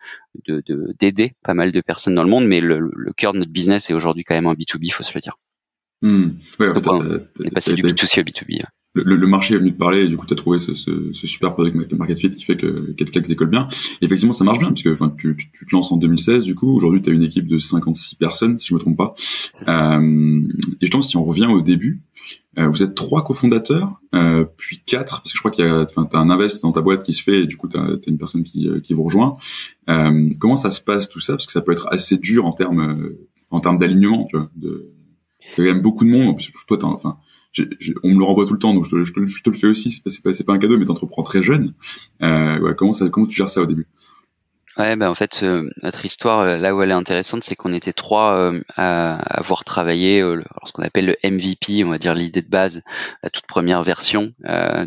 d'aider 0.99 1.33
pas 1.43 1.55
mal 1.55 1.73
de 1.73 1.81
personnes 1.81 2.15
dans 2.15 2.23
le 2.23 2.29
monde. 2.29 2.47
Mais 2.47 2.61
le, 2.61 2.91
cœur 3.17 3.33
de 3.33 3.39
notre 3.39 3.53
business 3.53 3.91
est 3.91 3.95
aujourd'hui 3.95 4.25
quand 4.25 4.35
même 4.35 4.47
un 4.47 4.55
B2B, 4.55 4.93
faut 4.93 5.03
se 5.03 5.15
le 5.15 5.21
dire. 5.21 5.37
Mmh. 6.03 6.25
Ouais, 6.61 6.69
on 6.75 7.45
est 7.45 7.51
passé 7.51 7.75
du 7.75 7.83
B2C 7.83 8.21
au 8.21 8.25
B2B. 8.25 8.63
le, 8.95 9.27
marché 9.27 9.55
est 9.55 9.59
venu 9.59 9.73
te 9.73 9.79
parler 9.79 10.05
et 10.05 10.09
du 10.09 10.17
coup 10.17 10.27
tu 10.27 10.35
as 10.35 10.37
trouvé 10.37 10.59
ce, 10.59 10.75
ce, 10.75 11.13
ce, 11.13 11.27
super 11.27 11.55
product 11.55 11.93
market 11.95 12.19
fit 12.19 12.31
qui 12.31 12.45
fait 12.45 12.57
que 12.57 12.93
Ketflex 12.93 13.29
décolle 13.29 13.49
bien. 13.49 13.69
Et 14.03 14.05
effectivement, 14.05 14.33
ça 14.33 14.45
marche 14.45 14.59
bien 14.59 14.73
puisque 14.73 14.89
enfin, 14.89 15.15
tu, 15.19 15.37
tu, 15.37 15.51
tu, 15.53 15.65
te 15.67 15.75
lances 15.75 15.91
en 15.93 15.97
2016 15.97 16.45
du 16.45 16.55
coup. 16.55 16.75
Aujourd'hui, 16.77 17.01
tu 17.01 17.11
as 17.11 17.13
une 17.13 17.23
équipe 17.23 17.47
de 17.47 17.59
56 17.59 18.17
personnes 18.17 18.59
si 18.59 18.67
je 18.67 18.75
me 18.75 18.79
trompe 18.79 18.97
pas. 18.97 19.15
Euh, 19.69 20.43
et 20.81 20.87
je 20.87 20.91
pense 20.91 21.09
si 21.09 21.17
on 21.17 21.25
revient 21.25 21.47
au 21.47 21.63
début, 21.63 22.03
euh, 22.59 22.69
vous 22.69 22.83
êtes 22.83 22.95
trois 22.95 23.23
cofondateurs, 23.23 24.01
euh, 24.15 24.45
puis 24.57 24.83
quatre 24.85 25.21
parce 25.21 25.33
que 25.33 25.37
je 25.37 25.41
crois 25.41 25.51
qu'il 25.51 25.65
y 25.65 25.69
a, 25.69 25.83
enfin, 25.83 26.07
t'as 26.11 26.19
un 26.19 26.31
invest 26.31 26.63
dans 26.63 26.73
ta 26.73 26.81
boîte 26.81 27.03
qui 27.03 27.13
se 27.13 27.23
fait 27.23 27.43
et 27.43 27.47
du 27.47 27.57
coup 27.57 27.69
t'as 27.69 27.83
as 27.83 27.99
une 28.07 28.17
personne 28.17 28.45
qui, 28.45 28.67
euh, 28.69 28.81
qui 28.81 28.95
vous 28.95 29.05
rejoint. 29.05 29.37
Euh, 29.91 30.31
comment 30.39 30.57
ça 30.57 30.71
se 30.71 30.81
passe 30.81 31.09
tout 31.09 31.21
ça? 31.21 31.35
Parce 31.35 31.47
que 31.47 31.53
ça 31.53 31.61
peut 31.61 31.73
être 31.73 31.87
assez 31.91 32.17
dur 32.17 32.47
en 32.47 32.53
termes 32.53 33.11
en 33.51 33.61
termes 33.61 33.79
d'alignement, 33.79 34.27
tu 34.31 34.37
vois. 34.37 34.51
De, 34.57 34.91
il 35.59 35.65
y 35.65 35.69
a 35.69 35.75
beaucoup 35.75 36.05
de 36.05 36.11
monde. 36.11 36.37
Toi, 36.67 36.79
enfin, 36.85 37.19
on 38.03 38.11
me 38.11 38.19
le 38.19 38.25
renvoie 38.25 38.47
tout 38.47 38.53
le 38.53 38.59
temps, 38.59 38.75
donc 38.75 38.85
je 38.85 38.91
te, 38.91 39.05
je 39.05 39.43
te, 39.43 39.51
le 39.51 39.57
fais 39.57 39.67
aussi. 39.67 40.03
C'est 40.05 40.23
pas, 40.23 40.31
pas, 40.47 40.53
un 40.53 40.59
cadeau, 40.59 40.79
mais 40.79 40.85
t'entreprends 40.85 41.23
très 41.23 41.43
jeune. 41.43 41.75
Euh, 42.23 42.61
ouais, 42.61 42.75
comment 42.77 42.93
ça, 42.93 43.09
comment 43.09 43.27
tu 43.27 43.37
gères 43.37 43.51
ça 43.51 43.63
au 43.63 43.67
début? 43.67 43.87
Ouais, 44.79 44.95
ben 44.95 45.09
en 45.09 45.15
fait, 45.15 45.41
euh, 45.43 45.71
notre 45.83 46.05
histoire, 46.05 46.41
euh, 46.41 46.59
là 46.59 46.75
où 46.75 46.83
elle 46.83 46.91
est 46.91 46.93
intéressante, 46.93 47.43
c'est 47.43 47.55
qu'on 47.55 47.73
était 47.73 47.95
trois 47.95 48.35
euh, 48.35 48.61
à, 48.77 49.15
avoir 49.39 49.65
travaillé 49.65 50.21
ce 50.67 50.73
qu'on 50.73 50.83
appelle 50.83 51.07
le 51.07 51.17
MVP, 51.25 51.83
on 51.83 51.89
va 51.89 51.99
dire 51.99 52.15
l'idée 52.15 52.43
de 52.43 52.49
base, 52.49 52.83
la 53.23 53.31
toute 53.31 53.47
première 53.47 53.83
version, 53.83 54.35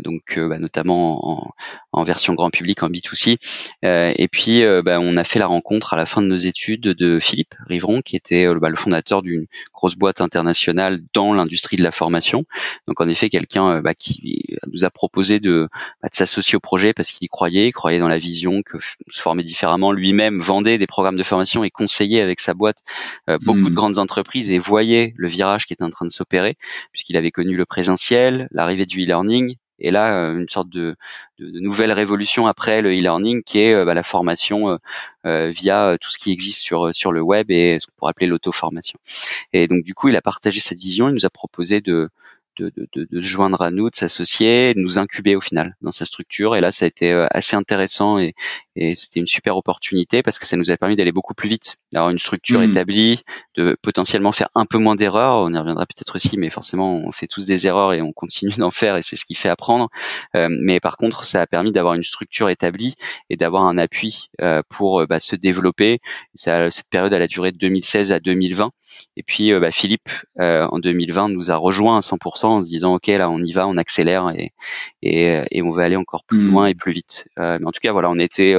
donc 0.02 0.38
bah, 0.38 0.60
notamment 0.60 1.42
en, 1.42 1.52
en, 1.92 2.04
version 2.04 2.36
grand 2.36 2.52
public, 2.52 2.84
en 2.84 2.90
B2C. 2.90 3.38
et 3.82 4.28
puis, 4.28 4.64
bah, 4.84 5.00
on 5.00 5.18
a 5.18 5.24
fait 5.24 5.40
la 5.40 5.48
rencontre 5.48 5.94
à 5.94 5.98
la 5.98 6.06
fin 6.06 6.22
de 6.22 6.28
nos 6.28 6.38
études 6.38 6.82
de 6.82 7.20
Philippe 7.20 7.56
Rivron, 7.68 8.02
qui 8.02 8.16
était 8.16 8.54
bah, 8.56 8.70
le 8.70 8.76
fondateur 8.76 9.22
d'une 9.22 9.48
grosse 9.74 9.96
boîte 9.96 10.22
internationale 10.22 11.00
dans 11.14 11.34
l'industrie 11.34 11.78
de 11.78 11.84
la 11.84 11.92
formation. 11.92 12.46
Donc, 12.88 13.02
en 13.02 13.08
effet, 13.08 13.30
quelqu'un 13.30 13.82
qui 13.98 14.58
nous 14.72 14.86
a 14.86 14.90
proposé 14.90 15.40
de, 15.40 15.70
de 16.04 16.10
s'associer 16.12 16.58
au 16.58 16.60
projet 16.60 16.94
parce 16.94 17.12
qu'il 17.12 17.26
y 17.26 17.30
croyait, 17.30 17.68
il 17.68 17.74
croyait 17.74 18.00
dans 18.00 18.08
la 18.08 18.20
vision 18.20 18.62
que 18.62 18.78
se 19.08 19.22
former 19.22 19.44
différemment 19.44 19.79
lui-même 19.92 20.40
vendait 20.40 20.78
des 20.78 20.88
programmes 20.88 21.18
de 21.18 21.24
formation 21.24 21.64
et 21.64 21.70
conseillait 21.70 22.22
avec 22.22 22.40
sa 22.40 22.54
boîte 22.54 22.80
euh, 23.30 23.38
beaucoup 23.42 23.66
de 23.66 23.70
hmm. 23.70 23.74
grandes 23.74 24.00
entreprises 24.00 24.52
et 24.52 24.60
voyait 24.60 25.14
le 25.18 25.28
virage 25.28 25.66
qui 25.66 25.74
était 25.74 25.84
en 25.84 25.90
train 25.90 26.06
de 26.06 26.12
s'opérer 26.12 26.58
puisqu'il 26.92 27.18
avait 27.18 27.32
connu 27.32 27.56
le 27.56 27.66
présentiel, 27.66 28.48
l'arrivée 28.52 28.86
du 28.86 29.04
e-learning 29.04 29.56
et 29.80 29.92
là 29.92 30.14
euh, 30.14 30.38
une 30.38 30.50
sorte 30.50 30.70
de, 30.70 30.96
de, 31.40 31.60
nouvelle 31.60 31.92
révolution 31.92 32.48
après 32.48 32.82
le 32.82 32.90
e-learning 32.90 33.44
qui 33.44 33.60
est 33.60 33.74
euh, 33.74 33.86
bah, 33.86 33.94
la 33.94 34.04
formation 34.04 34.78
via 35.24 35.98
tout 36.00 36.10
ce 36.10 36.18
qui 36.18 36.32
existe 36.32 36.62
sur 36.62 36.94
sur 36.94 37.12
le 37.12 37.22
web 37.22 37.52
et 37.52 37.78
ce 37.80 37.88
qu'on 37.88 37.94
pourrait 37.98 38.12
appeler 38.12 38.28
l'auto-formation. 38.28 39.00
Et 39.54 39.68
donc 39.68 39.84
du 39.84 39.94
coup 39.94 40.10
il 40.10 40.16
a 40.16 40.22
partagé 40.22 40.60
cette 40.60 40.80
vision, 40.80 41.10
il 41.10 41.14
nous 41.14 41.26
a 41.26 41.30
proposé 41.30 41.82
de 41.82 42.10
de, 42.60 42.88
de, 42.94 43.08
de, 43.10 43.22
joindre 43.22 43.62
à 43.62 43.72
nous, 43.72 43.90
de 43.90 43.96
s'associer, 43.96 44.74
de 44.74 44.80
nous 44.80 44.98
incuber 44.98 45.36
au 45.36 45.42
final 45.42 45.76
dans 45.82 45.92
sa 45.92 46.06
structure. 46.06 46.56
Et 46.56 46.62
là, 46.62 46.72
ça 46.72 46.86
a 46.86 46.88
été 46.88 47.12
assez 47.32 47.56
intéressant 47.56 48.20
et, 48.20 48.34
et 48.80 48.96
c'était 48.96 49.20
une 49.20 49.28
super 49.28 49.58
opportunité 49.58 50.24
parce 50.24 50.40
que 50.40 50.46
ça 50.46 50.56
nous 50.56 50.72
a 50.72 50.78
permis 50.78 50.96
d'aller 50.96 51.12
beaucoup 51.12 51.34
plus 51.34 51.50
vite, 51.50 51.76
d'avoir 51.92 52.12
une 52.12 52.18
structure 52.18 52.62
mmh. 52.62 52.72
établie, 52.72 53.24
de 53.58 53.76
potentiellement 53.82 54.32
faire 54.32 54.48
un 54.56 54.66
peu 54.66 54.78
moins 54.78 54.96
d'erreurs. 54.96 55.44
On 55.44 55.54
y 55.54 55.58
reviendra 55.58 55.86
peut-être 55.86 56.16
aussi, 56.16 56.38
mais 56.38 56.50
forcément, 56.50 56.96
on 56.96 57.12
fait 57.12 57.28
tous 57.28 57.46
des 57.46 57.68
erreurs 57.68 57.92
et 57.92 58.02
on 58.02 58.14
continue 58.14 58.54
d'en 58.58 58.72
faire 58.72 58.96
et 58.96 59.04
c'est 59.04 59.18
ce 59.18 59.26
qui 59.26 59.36
fait 59.36 59.50
apprendre. 59.50 59.90
Euh, 60.38 60.48
mais 60.50 60.80
par 60.80 60.96
contre, 60.96 61.26
ça 61.26 61.42
a 61.42 61.48
permis 61.48 61.74
d'avoir 61.74 61.94
une 61.94 62.04
structure 62.04 62.48
établie 62.48 62.96
et 63.30 63.36
d'avoir 63.36 63.64
un 63.64 63.78
appui 63.78 64.30
euh, 64.42 64.62
pour 64.70 65.02
euh, 65.02 65.06
bah, 65.06 65.20
se 65.20 65.36
développer. 65.36 66.00
Ça, 66.34 66.72
cette 66.72 66.88
période, 66.90 67.12
elle 67.12 67.22
a 67.22 67.28
duré 67.28 67.52
de 67.52 67.58
2016 67.58 68.14
à 68.14 68.22
2020. 68.22 68.72
Et 69.18 69.24
puis, 69.24 69.52
bah, 69.60 69.74
Philippe, 69.74 70.10
en 70.38 70.80
2020, 70.80 71.30
nous 71.30 71.52
a 71.52 71.58
rejoint 71.58 71.98
à 71.98 72.00
100% 72.00 72.46
en 72.46 72.64
se 72.64 72.70
disant, 72.70 72.96
OK, 72.96 73.08
là, 73.08 73.30
on 73.30 73.40
y 73.40 73.52
va, 73.52 73.68
on 73.68 73.76
accélère 73.76 74.30
et, 74.30 74.54
et, 75.02 75.42
et 75.52 75.62
on 75.62 75.72
va 75.72 75.84
aller 75.84 75.98
encore 75.98 76.24
plus 76.24 76.40
mmh. 76.40 76.52
loin 76.52 76.66
et 76.68 76.76
plus 76.76 76.94
vite. 76.94 77.28
mais 77.38 77.66
en 77.66 77.72
tout 77.72 77.82
cas, 77.82 77.92
voilà, 77.92 78.10
on 78.10 78.20
était 78.20 78.56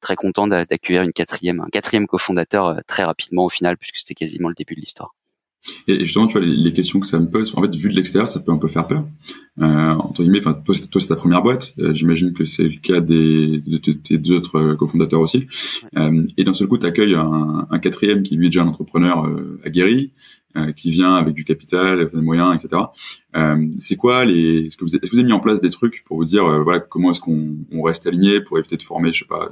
très 0.00 0.16
content 0.16 0.46
d'accueillir 0.46 1.02
une 1.02 1.12
quatrième, 1.12 1.60
un 1.60 1.68
quatrième 1.68 2.06
cofondateur 2.06 2.66
euh, 2.66 2.80
très 2.86 3.04
rapidement 3.04 3.44
au 3.44 3.48
final, 3.48 3.76
puisque 3.76 3.96
c'était 3.96 4.14
quasiment 4.14 4.48
le 4.48 4.54
début 4.54 4.74
de 4.74 4.80
l'histoire. 4.80 5.14
Et 5.88 6.04
justement, 6.04 6.28
tu 6.28 6.38
vois, 6.38 6.46
les, 6.46 6.72
questions 6.72 7.00
que 7.00 7.08
ça 7.08 7.18
me 7.18 7.28
pose, 7.28 7.52
en 7.56 7.62
fait, 7.62 7.74
vu 7.74 7.90
de 7.90 7.96
l'extérieur, 7.96 8.28
ça 8.28 8.38
peut 8.38 8.52
un 8.52 8.56
peu 8.56 8.68
faire 8.68 8.86
peur. 8.86 9.04
Euh, 9.60 9.64
entre 9.64 10.22
guillemets, 10.22 10.38
enfin, 10.38 10.54
toi, 10.54 10.74
c'est 10.74 11.08
ta 11.08 11.16
première 11.16 11.42
boîte. 11.42 11.74
Euh, 11.80 11.92
j'imagine 11.92 12.32
que 12.32 12.44
c'est 12.44 12.68
le 12.68 12.78
cas 12.80 13.00
des, 13.00 13.64
des 13.66 14.18
deux 14.18 14.36
autres 14.36 14.74
cofondateurs 14.74 15.20
aussi. 15.20 15.48
et 16.36 16.44
d'un 16.44 16.52
seul 16.52 16.68
coup, 16.68 16.78
tu 16.78 16.86
accueilles 16.86 17.16
un, 17.16 17.66
un, 17.68 17.78
quatrième 17.80 18.22
qui 18.22 18.36
lui 18.36 18.46
est 18.46 18.50
déjà 18.50 18.62
un 18.62 18.68
entrepreneur 18.68 19.28
aguerri, 19.64 20.12
qui 20.76 20.90
vient 20.90 21.14
avec 21.14 21.34
du 21.34 21.44
capital, 21.44 22.06
des 22.06 22.20
moyens, 22.20 22.54
etc. 22.54 22.82
c'est 23.78 23.96
quoi 23.96 24.24
les 24.24 24.66
Est-ce 24.66 24.76
que, 24.76 24.84
vous 24.84 24.94
avez, 24.94 25.04
est-ce 25.04 25.10
que 25.10 25.16
vous 25.16 25.20
avez 25.20 25.26
mis 25.26 25.32
en 25.32 25.40
place 25.40 25.60
des 25.60 25.70
trucs 25.70 26.04
pour 26.04 26.16
vous 26.16 26.24
dire, 26.24 26.44
voilà, 26.62 26.80
comment 26.80 27.10
est-ce 27.10 27.20
qu'on 27.20 27.56
on 27.72 27.82
reste 27.82 28.06
aligné 28.06 28.40
pour 28.40 28.58
éviter 28.58 28.76
de 28.76 28.82
former, 28.82 29.12
je 29.12 29.20
sais 29.20 29.28
pas, 29.28 29.50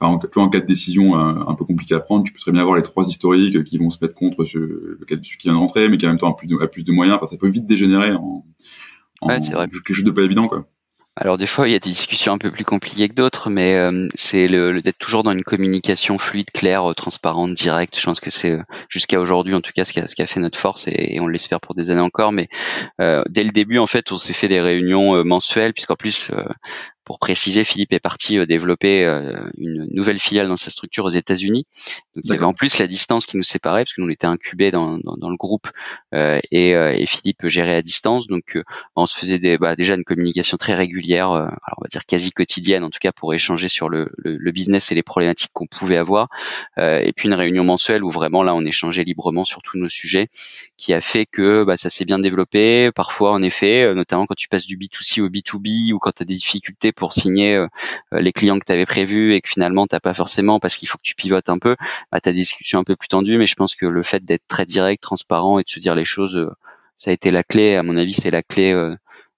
en, 0.00 0.18
en 0.36 0.48
cas 0.48 0.60
de 0.60 0.66
décision 0.66 1.16
un, 1.16 1.46
un, 1.48 1.54
peu 1.54 1.64
compliquée 1.64 1.94
à 1.94 2.00
prendre, 2.00 2.24
tu 2.24 2.32
peux 2.32 2.38
très 2.38 2.52
bien 2.52 2.60
avoir 2.60 2.76
les 2.76 2.82
trois 2.82 3.06
historiques 3.06 3.64
qui 3.64 3.78
vont 3.78 3.90
se 3.90 3.98
mettre 4.00 4.14
contre 4.14 4.44
ce, 4.44 4.98
celui 5.08 5.20
qui 5.20 5.48
vient 5.48 5.54
de 5.54 5.58
rentrer, 5.58 5.88
mais 5.88 5.98
qui 5.98 6.06
en 6.06 6.10
même 6.10 6.18
temps 6.18 6.30
a 6.30 6.36
plus 6.36 6.46
de, 6.46 6.56
a 6.62 6.68
plus 6.68 6.84
de 6.84 6.92
moyens. 6.92 7.16
Enfin, 7.16 7.26
ça 7.26 7.36
peut 7.36 7.48
vite 7.48 7.66
dégénérer 7.66 8.12
en, 8.12 8.44
en 9.20 9.28
quelque 9.28 9.92
chose 9.92 10.04
de 10.04 10.10
pas 10.10 10.22
évident, 10.22 10.48
quoi. 10.48 10.68
Alors 11.20 11.36
des 11.36 11.48
fois, 11.48 11.68
il 11.68 11.72
y 11.72 11.74
a 11.74 11.80
des 11.80 11.90
discussions 11.90 12.32
un 12.32 12.38
peu 12.38 12.52
plus 12.52 12.64
compliquées 12.64 13.08
que 13.08 13.14
d'autres, 13.14 13.50
mais 13.50 13.74
euh, 13.74 14.06
c'est 14.14 14.46
le, 14.46 14.80
d'être 14.80 14.98
toujours 14.98 15.24
dans 15.24 15.32
une 15.32 15.42
communication 15.42 16.16
fluide, 16.16 16.52
claire, 16.52 16.88
euh, 16.88 16.94
transparente, 16.94 17.54
directe. 17.54 17.98
Je 17.98 18.04
pense 18.04 18.20
que 18.20 18.30
c'est 18.30 18.52
euh, 18.52 18.62
jusqu'à 18.88 19.18
aujourd'hui, 19.18 19.56
en 19.56 19.60
tout 19.60 19.72
cas, 19.74 19.84
ce 19.84 19.92
qui 19.92 19.98
a, 19.98 20.06
ce 20.06 20.14
qui 20.14 20.22
a 20.22 20.28
fait 20.28 20.38
notre 20.38 20.58
force, 20.58 20.86
et, 20.86 21.18
on 21.18 21.26
l'espère 21.26 21.60
pour 21.60 21.74
des 21.74 21.90
années 21.90 22.00
encore. 22.00 22.30
Mais 22.30 22.48
dès 23.00 23.42
le 23.42 23.50
début, 23.50 23.78
en 23.78 23.88
fait, 23.88 24.12
on 24.12 24.18
s'est 24.18 24.32
fait 24.32 24.46
des 24.46 24.60
réunions 24.60 25.24
mensuelles, 25.24 25.74
puisqu'en 25.74 25.96
plus, 25.96 26.30
pour 27.08 27.18
préciser, 27.18 27.64
Philippe 27.64 27.94
est 27.94 28.00
parti 28.00 28.36
euh, 28.36 28.44
développer 28.44 29.02
euh, 29.02 29.32
une 29.56 29.88
nouvelle 29.92 30.18
filiale 30.18 30.46
dans 30.46 30.58
sa 30.58 30.68
structure 30.68 31.06
aux 31.06 31.10
États-Unis. 31.10 31.64
Donc 32.14 32.24
il 32.26 32.30
y 32.32 32.34
avait 32.34 32.44
en 32.44 32.52
plus 32.52 32.76
la 32.76 32.86
distance 32.86 33.24
qui 33.24 33.38
nous 33.38 33.42
séparait 33.42 33.84
parce 33.84 33.94
que 33.94 34.02
nous 34.02 34.08
on 34.08 34.10
était 34.10 34.26
incubés 34.26 34.70
dans, 34.70 34.98
dans, 34.98 35.16
dans 35.16 35.30
le 35.30 35.38
groupe 35.38 35.70
euh, 36.14 36.38
et, 36.50 36.72
et, 36.72 37.06
Philippe 37.06 37.46
gérait 37.46 37.76
à 37.76 37.80
distance. 37.80 38.26
Donc 38.26 38.58
on 38.94 39.06
se 39.06 39.16
faisait 39.16 39.38
des, 39.38 39.56
bah, 39.56 39.74
déjà 39.74 39.94
une 39.94 40.04
communication 40.04 40.58
très 40.58 40.74
régulière, 40.74 41.30
alors 41.30 41.78
on 41.78 41.84
va 41.84 41.88
dire 41.90 42.04
quasi 42.04 42.30
quotidienne 42.30 42.84
en 42.84 42.90
tout 42.90 42.98
cas 43.00 43.12
pour 43.12 43.32
échanger 43.32 43.70
sur 43.70 43.88
le, 43.88 44.10
le, 44.18 44.36
le 44.36 44.52
business 44.52 44.92
et 44.92 44.94
les 44.94 45.02
problématiques 45.02 45.50
qu'on 45.54 45.66
pouvait 45.66 45.96
avoir. 45.96 46.28
et 46.76 47.12
puis 47.16 47.28
une 47.28 47.34
réunion 47.34 47.64
mensuelle 47.64 48.04
où 48.04 48.10
vraiment 48.10 48.42
là 48.42 48.54
on 48.54 48.66
échangeait 48.66 49.04
librement 49.04 49.46
sur 49.46 49.62
tous 49.62 49.78
nos 49.78 49.88
sujets, 49.88 50.28
qui 50.76 50.92
a 50.92 51.00
fait 51.00 51.24
que 51.24 51.64
bah, 51.64 51.78
ça 51.78 51.88
s'est 51.88 52.04
bien 52.04 52.18
développé. 52.18 52.90
Parfois 52.94 53.32
en 53.32 53.42
effet, 53.42 53.94
notamment 53.94 54.26
quand 54.26 54.36
tu 54.36 54.48
passes 54.48 54.66
du 54.66 54.76
B2C 54.76 55.22
au 55.22 55.30
B2B 55.30 55.94
ou 55.94 55.98
quand 55.98 56.12
tu 56.12 56.22
as 56.22 56.26
des 56.26 56.34
difficultés 56.34 56.92
pour 56.98 57.12
signer 57.12 57.56
euh, 57.56 57.66
euh, 58.12 58.20
les 58.20 58.32
clients 58.32 58.58
que 58.58 58.64
tu 58.66 58.72
avais 58.72 58.86
prévus 58.86 59.34
et 59.34 59.40
que 59.40 59.48
finalement 59.48 59.86
t'as 59.86 60.00
pas 60.00 60.14
forcément 60.14 60.60
parce 60.60 60.76
qu'il 60.76 60.88
faut 60.88 60.98
que 60.98 61.02
tu 61.02 61.14
pivotes 61.14 61.48
un 61.48 61.58
peu, 61.58 61.76
bah, 62.12 62.20
tu 62.20 62.28
as 62.28 62.32
des 62.32 62.40
discussions 62.40 62.78
un 62.80 62.84
peu 62.84 62.96
plus 62.96 63.08
tendues. 63.08 63.38
Mais 63.38 63.46
je 63.46 63.54
pense 63.54 63.74
que 63.74 63.86
le 63.86 64.02
fait 64.02 64.24
d'être 64.24 64.46
très 64.48 64.66
direct, 64.66 65.02
transparent 65.02 65.58
et 65.58 65.64
de 65.64 65.70
se 65.70 65.78
dire 65.80 65.94
les 65.94 66.04
choses, 66.04 66.36
euh, 66.36 66.50
ça 66.96 67.10
a 67.10 67.14
été 67.14 67.30
la 67.30 67.44
clé. 67.44 67.76
À 67.76 67.82
mon 67.82 67.96
avis, 67.96 68.12
c'est 68.14 68.30
la 68.30 68.42
clé 68.42 68.74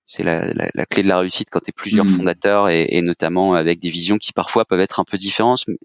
c'est 0.07 0.25
la, 0.25 0.53
la, 0.53 0.87
clé 0.87 1.05
de 1.05 1.09
la 1.09 1.19
réussite 1.19 1.51
quand 1.51 1.61
tu 1.61 1.71
es 1.71 1.73
plusieurs 1.73 2.05
mmh. 2.05 2.17
fondateurs 2.17 2.69
et, 2.69 2.87
et, 2.91 3.01
notamment 3.01 3.55
avec 3.55 3.79
des 3.79 3.91
visions 3.91 4.19
qui 4.19 4.33
parfois 4.33 4.65
peuvent 4.65 4.81
être 4.81 4.99
un 4.99 5.05
peu 5.05 5.17
différentes, 5.19 5.63
mais, 5.69 5.77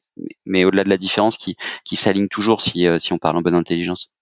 mais 0.47 0.65
au-delà 0.65 0.83
de 0.83 0.89
la 0.89 0.97
différence, 0.97 1.37
qui, 1.37 1.55
qui 1.83 1.95
s'alignent 1.95 2.27
toujours 2.27 2.63
si, 2.63 2.87
si 2.97 3.13
on 3.13 3.19
parle 3.19 3.37
en 3.37 3.43
bonne 3.43 3.53
intelligence. 3.53 4.14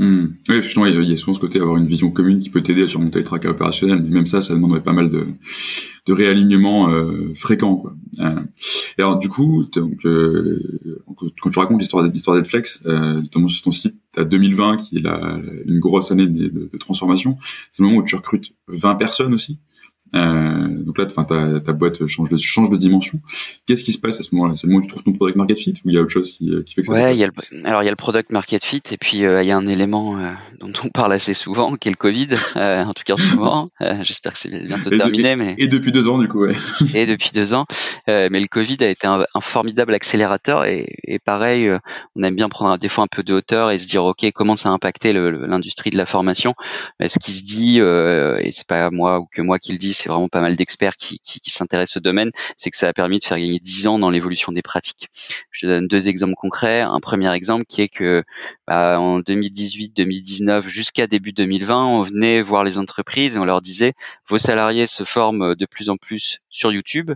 Mmh. 0.00 0.26
Oui, 0.48 0.62
justement, 0.62 0.86
il 0.86 1.10
y, 1.10 1.12
a, 1.12 1.16
souvent 1.16 1.34
ce 1.34 1.40
côté 1.40 1.58
avoir 1.58 1.76
une 1.76 1.86
vision 1.86 2.12
commune 2.12 2.38
qui 2.38 2.50
peut 2.50 2.62
t'aider 2.62 2.84
à 2.84 2.88
surmonter 2.88 3.18
les 3.18 3.24
tracas 3.24 3.50
opérationnels, 3.50 4.00
mais 4.00 4.10
même 4.10 4.26
ça, 4.26 4.42
ça 4.42 4.54
demanderait 4.54 4.82
pas 4.82 4.92
mal 4.92 5.10
de, 5.10 5.26
de 6.06 6.12
réalignement 6.12 6.88
euh, 6.88 7.34
fréquent. 7.34 7.74
Quoi. 7.74 7.96
Euh, 8.20 8.40
et 8.96 9.02
alors, 9.02 9.18
du 9.18 9.28
coup, 9.28 9.64
donc, 9.72 9.98
euh, 10.04 10.80
quand 11.40 11.50
tu 11.50 11.58
racontes 11.58 11.80
l'histoire 11.80 12.04
d'Edflex, 12.04 12.82
euh, 12.86 13.22
notamment 13.22 13.48
sur 13.48 13.64
ton 13.64 13.72
site, 13.72 13.96
tu 14.14 14.20
as 14.20 14.24
2020 14.24 14.76
qui 14.76 14.98
est 14.98 15.02
la, 15.02 15.40
une 15.66 15.80
grosse 15.80 16.12
année 16.12 16.26
de 16.26 16.70
transformation. 16.78 17.36
C'est 17.72 17.82
le 17.82 17.88
moment 17.88 18.00
où 18.00 18.04
tu 18.04 18.14
recrutes 18.14 18.54
20 18.68 18.94
personnes 18.94 19.34
aussi. 19.34 19.58
Euh, 20.14 20.68
donc 20.84 20.98
là, 20.98 21.04
enfin, 21.06 21.24
ta, 21.24 21.60
ta 21.60 21.72
boîte 21.72 22.06
change 22.06 22.30
de 22.30 22.36
change 22.36 22.70
de 22.70 22.76
dimension. 22.76 23.20
Qu'est-ce 23.66 23.84
qui 23.84 23.92
se 23.92 23.98
passe 23.98 24.18
à 24.20 24.22
ce 24.22 24.34
moment-là? 24.34 24.54
C'est 24.56 24.66
le 24.66 24.72
moment 24.72 24.82
où 24.82 24.86
tu 24.86 24.92
trouves 24.92 25.04
ton 25.04 25.12
product 25.12 25.36
market 25.36 25.58
fit 25.58 25.74
ou 25.84 25.90
il 25.90 25.94
y 25.94 25.98
a 25.98 26.00
autre 26.00 26.10
chose 26.10 26.32
qui, 26.32 26.50
qui 26.64 26.74
fait 26.74 26.82
que 26.82 26.86
ça 26.86 26.92
Ouais, 26.94 27.14
il 27.14 27.18
y 27.18 27.24
a 27.24 27.26
le, 27.26 27.66
alors 27.66 27.82
il 27.82 27.84
y 27.84 27.88
a 27.88 27.90
le 27.92 27.96
product 27.96 28.30
market 28.32 28.64
fit 28.64 28.82
et 28.90 28.96
puis 28.96 29.24
euh, 29.24 29.42
il 29.42 29.46
y 29.46 29.50
a 29.50 29.56
un 29.56 29.66
élément 29.66 30.18
euh, 30.18 30.32
dont 30.60 30.72
on 30.84 30.88
parle 30.88 31.12
assez 31.12 31.34
souvent, 31.34 31.76
qui 31.76 31.88
est 31.88 31.90
le 31.90 31.96
Covid. 31.96 32.28
Euh, 32.56 32.84
en 32.84 32.94
tout 32.94 33.02
cas, 33.04 33.16
souvent. 33.16 33.68
J'espère 34.02 34.32
que 34.32 34.38
c'est 34.38 34.66
bientôt 34.66 34.90
terminé, 34.90 35.36
mais 35.36 35.54
et 35.58 35.68
depuis 35.68 35.92
deux 35.92 36.08
ans 36.08 36.18
du 36.18 36.28
coup. 36.28 36.46
Ouais. 36.46 36.54
et 36.94 37.06
depuis 37.06 37.30
deux 37.34 37.52
ans, 37.54 37.66
mais 38.06 38.40
le 38.40 38.46
Covid 38.46 38.78
a 38.80 38.88
été 38.88 39.06
un, 39.06 39.24
un 39.34 39.40
formidable 39.40 39.94
accélérateur 39.94 40.64
et, 40.64 40.86
et 41.04 41.18
pareil, 41.18 41.70
on 42.16 42.22
aime 42.22 42.34
bien 42.34 42.48
prendre 42.48 42.76
des 42.78 42.88
fois 42.88 43.04
un 43.04 43.08
peu 43.08 43.22
de 43.22 43.34
hauteur 43.34 43.70
et 43.70 43.78
se 43.78 43.86
dire 43.86 44.04
ok, 44.04 44.30
comment 44.34 44.56
ça 44.56 44.70
a 44.70 44.72
impacté 44.72 45.12
l'industrie 45.12 45.90
de 45.90 45.96
la 45.96 46.06
formation? 46.06 46.54
Ce 47.00 47.18
qui 47.18 47.32
se 47.32 47.42
dit 47.42 47.78
et 47.78 48.52
c'est 48.52 48.66
pas 48.66 48.90
moi 48.90 49.20
ou 49.20 49.26
que 49.30 49.42
moi 49.42 49.58
qui 49.58 49.72
le 49.72 49.78
dis 49.78 49.94
c'est 49.98 50.08
vraiment 50.08 50.28
pas 50.28 50.40
mal 50.40 50.56
d'experts 50.56 50.96
qui, 50.96 51.18
qui, 51.20 51.40
qui 51.40 51.50
s'intéressent 51.50 51.98
au 51.98 52.00
domaine, 52.00 52.30
c'est 52.56 52.70
que 52.70 52.76
ça 52.76 52.88
a 52.88 52.92
permis 52.92 53.18
de 53.18 53.24
faire 53.24 53.38
gagner 53.38 53.58
10 53.58 53.86
ans 53.86 53.98
dans 53.98 54.10
l'évolution 54.10 54.52
des 54.52 54.62
pratiques. 54.62 55.08
Je 55.50 55.60
te 55.60 55.66
donne 55.66 55.88
deux 55.88 56.08
exemples 56.08 56.34
concrets. 56.34 56.80
Un 56.80 57.00
premier 57.00 57.32
exemple 57.32 57.64
qui 57.66 57.82
est 57.82 57.88
que 57.88 58.24
bah, 58.66 59.00
en 59.00 59.20
2018-2019 59.20 60.68
jusqu'à 60.68 61.06
début 61.06 61.32
2020, 61.32 61.86
on 61.86 62.02
venait 62.02 62.42
voir 62.42 62.64
les 62.64 62.78
entreprises 62.78 63.36
et 63.36 63.38
on 63.38 63.44
leur 63.44 63.62
disait 63.62 63.92
vos 64.28 64.38
salariés 64.38 64.86
se 64.86 65.04
forment 65.04 65.54
de 65.54 65.66
plus 65.66 65.90
en 65.90 65.96
plus 65.96 66.40
sur 66.48 66.72
YouTube, 66.72 67.12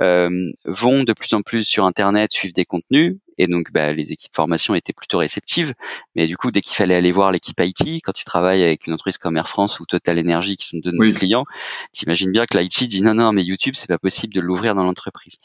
euh, 0.00 0.52
vont 0.64 1.04
de 1.04 1.12
plus 1.12 1.32
en 1.32 1.42
plus 1.42 1.64
sur 1.64 1.84
Internet, 1.84 2.32
suivent 2.32 2.54
des 2.54 2.64
contenus, 2.64 3.16
et 3.38 3.46
donc, 3.46 3.72
bah, 3.72 3.92
les 3.92 4.12
équipes 4.12 4.34
formation 4.34 4.74
étaient 4.74 4.92
plutôt 4.92 5.18
réceptives. 5.18 5.74
Mais 6.14 6.26
du 6.26 6.36
coup, 6.36 6.50
dès 6.50 6.62
qu'il 6.62 6.74
fallait 6.74 6.94
aller 6.94 7.12
voir 7.12 7.32
l'équipe 7.32 7.60
IT, 7.60 8.02
quand 8.02 8.12
tu 8.12 8.24
travailles 8.24 8.62
avec 8.62 8.86
une 8.86 8.92
entreprise 8.92 9.18
comme 9.18 9.36
Air 9.36 9.48
France 9.48 9.80
ou 9.80 9.86
Total 9.86 10.18
Energy, 10.18 10.56
qui 10.56 10.68
sont 10.68 10.78
deux 10.78 10.92
de 10.92 10.96
nos 10.96 11.12
clients, 11.12 11.44
t'imagines 11.92 12.32
bien 12.32 12.46
que 12.46 12.56
l'IT 12.56 12.84
dit 12.84 13.02
non, 13.02 13.14
non, 13.14 13.32
mais 13.32 13.44
YouTube, 13.44 13.74
c'est 13.76 13.88
pas 13.88 13.98
possible 13.98 14.32
de 14.32 14.40
l'ouvrir 14.40 14.74
dans 14.74 14.84
l'entreprise. 14.84 15.36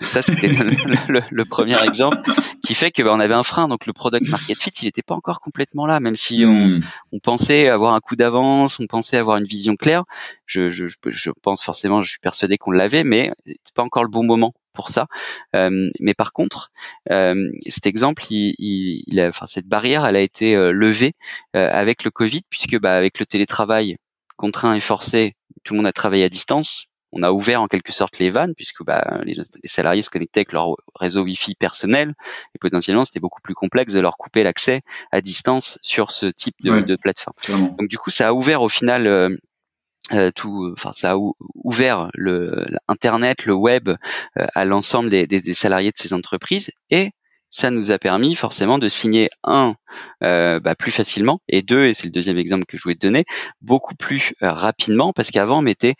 Ça, 0.00 0.22
c'était 0.22 0.48
le, 0.48 1.44
premier 1.44 1.82
exemple 1.82 2.18
qui 2.64 2.74
fait 2.74 2.90
que 2.90 3.02
bah, 3.02 3.10
on 3.12 3.20
avait 3.20 3.34
un 3.34 3.42
frein. 3.42 3.68
Donc, 3.68 3.86
le 3.86 3.92
product 3.92 4.28
market 4.28 4.58
fit, 4.58 4.70
il 4.82 4.84
n'était 4.86 5.02
pas 5.02 5.14
encore 5.14 5.40
complètement 5.40 5.86
là, 5.86 6.00
même 6.00 6.16
si 6.16 6.44
on, 6.44 6.68
hmm. 6.68 6.80
on 7.12 7.18
pensait 7.18 7.68
avoir 7.68 7.94
un 7.94 8.00
coup 8.00 8.16
d'avance, 8.16 8.78
on 8.80 8.86
pensait 8.86 9.16
avoir 9.16 9.38
une 9.38 9.46
vision 9.46 9.76
claire. 9.76 10.04
Je, 10.46 10.70
je, 10.70 10.86
je 10.86 11.30
pense 11.42 11.62
forcément, 11.62 12.02
je 12.02 12.10
suis 12.10 12.18
persuadé 12.20 12.58
qu'on 12.58 12.70
l'avait, 12.70 13.04
mais 13.04 13.32
c'est 13.46 13.74
pas 13.74 13.82
encore 13.82 14.02
le 14.02 14.10
bon 14.10 14.24
moment 14.24 14.54
pour 14.78 14.90
ça. 14.90 15.08
Euh, 15.56 15.90
mais 15.98 16.14
par 16.14 16.32
contre, 16.32 16.70
euh, 17.10 17.50
cet 17.66 17.84
exemple, 17.86 18.22
il, 18.30 18.54
il, 18.60 19.18
a, 19.18 19.28
enfin, 19.28 19.48
cette 19.48 19.66
barrière, 19.66 20.06
elle 20.06 20.14
a 20.14 20.20
été 20.20 20.54
euh, 20.54 20.70
levée 20.70 21.14
avec 21.52 22.04
le 22.04 22.12
Covid, 22.12 22.42
puisque 22.48 22.78
bah, 22.78 22.96
avec 22.96 23.18
le 23.18 23.26
télétravail 23.26 23.96
contraint 24.36 24.74
et 24.74 24.80
forcé, 24.80 25.34
tout 25.64 25.74
le 25.74 25.78
monde 25.78 25.86
a 25.88 25.92
travaillé 25.92 26.22
à 26.22 26.28
distance. 26.28 26.86
On 27.10 27.24
a 27.24 27.32
ouvert 27.32 27.60
en 27.60 27.66
quelque 27.66 27.90
sorte 27.90 28.18
les 28.20 28.30
vannes 28.30 28.52
puisque 28.54 28.84
bah, 28.84 29.02
les, 29.24 29.34
salariés 29.64 30.02
se 30.02 30.10
connectaient 30.10 30.40
avec 30.40 30.52
leur 30.52 30.76
réseau 30.94 31.22
Wi-Fi 31.22 31.54
personnel 31.54 32.14
et 32.54 32.58
potentiellement 32.60 33.04
c'était 33.04 33.18
beaucoup 33.18 33.40
plus 33.40 33.54
complexe 33.54 33.94
de 33.94 34.00
leur 34.00 34.18
couper 34.18 34.42
l'accès 34.42 34.82
à 35.10 35.22
distance 35.22 35.78
sur 35.80 36.12
ce 36.12 36.26
type 36.26 36.54
de, 36.62 36.80
de 36.80 36.96
plateforme. 36.96 37.34
Donc 37.78 37.88
du 37.88 37.96
coup 37.96 38.10
ça 38.10 38.28
a 38.28 38.32
ouvert 38.34 38.60
au 38.60 38.68
final 38.68 39.06
euh, 39.06 39.34
tout, 40.34 40.72
enfin 40.74 40.92
ça 40.92 41.12
a 41.12 41.16
ouvert 41.54 42.10
le 42.14 42.66
Internet, 42.88 43.44
le 43.44 43.54
web 43.54 43.88
euh, 43.88 44.46
à 44.54 44.64
l'ensemble 44.64 45.10
des, 45.10 45.54
salariés 45.54 45.90
de 45.90 45.98
ces 45.98 46.12
entreprises 46.12 46.70
et 46.90 47.10
ça 47.50 47.70
nous 47.70 47.92
a 47.92 47.98
permis 47.98 48.34
forcément 48.34 48.78
de 48.78 48.88
signer 48.88 49.30
un 49.42 49.74
euh, 50.22 50.60
bah, 50.60 50.74
plus 50.74 50.90
facilement 50.90 51.40
et 51.48 51.62
deux 51.62 51.86
et 51.86 51.94
c'est 51.94 52.04
le 52.04 52.10
deuxième 52.10 52.38
exemple 52.38 52.66
que 52.66 52.76
je 52.76 52.82
voulais 52.82 52.94
te 52.94 53.06
donner 53.06 53.24
beaucoup 53.62 53.94
plus 53.94 54.34
rapidement 54.40 55.12
parce 55.12 55.30
qu'avant 55.30 55.58
on 55.58 55.62
mettait 55.62 55.94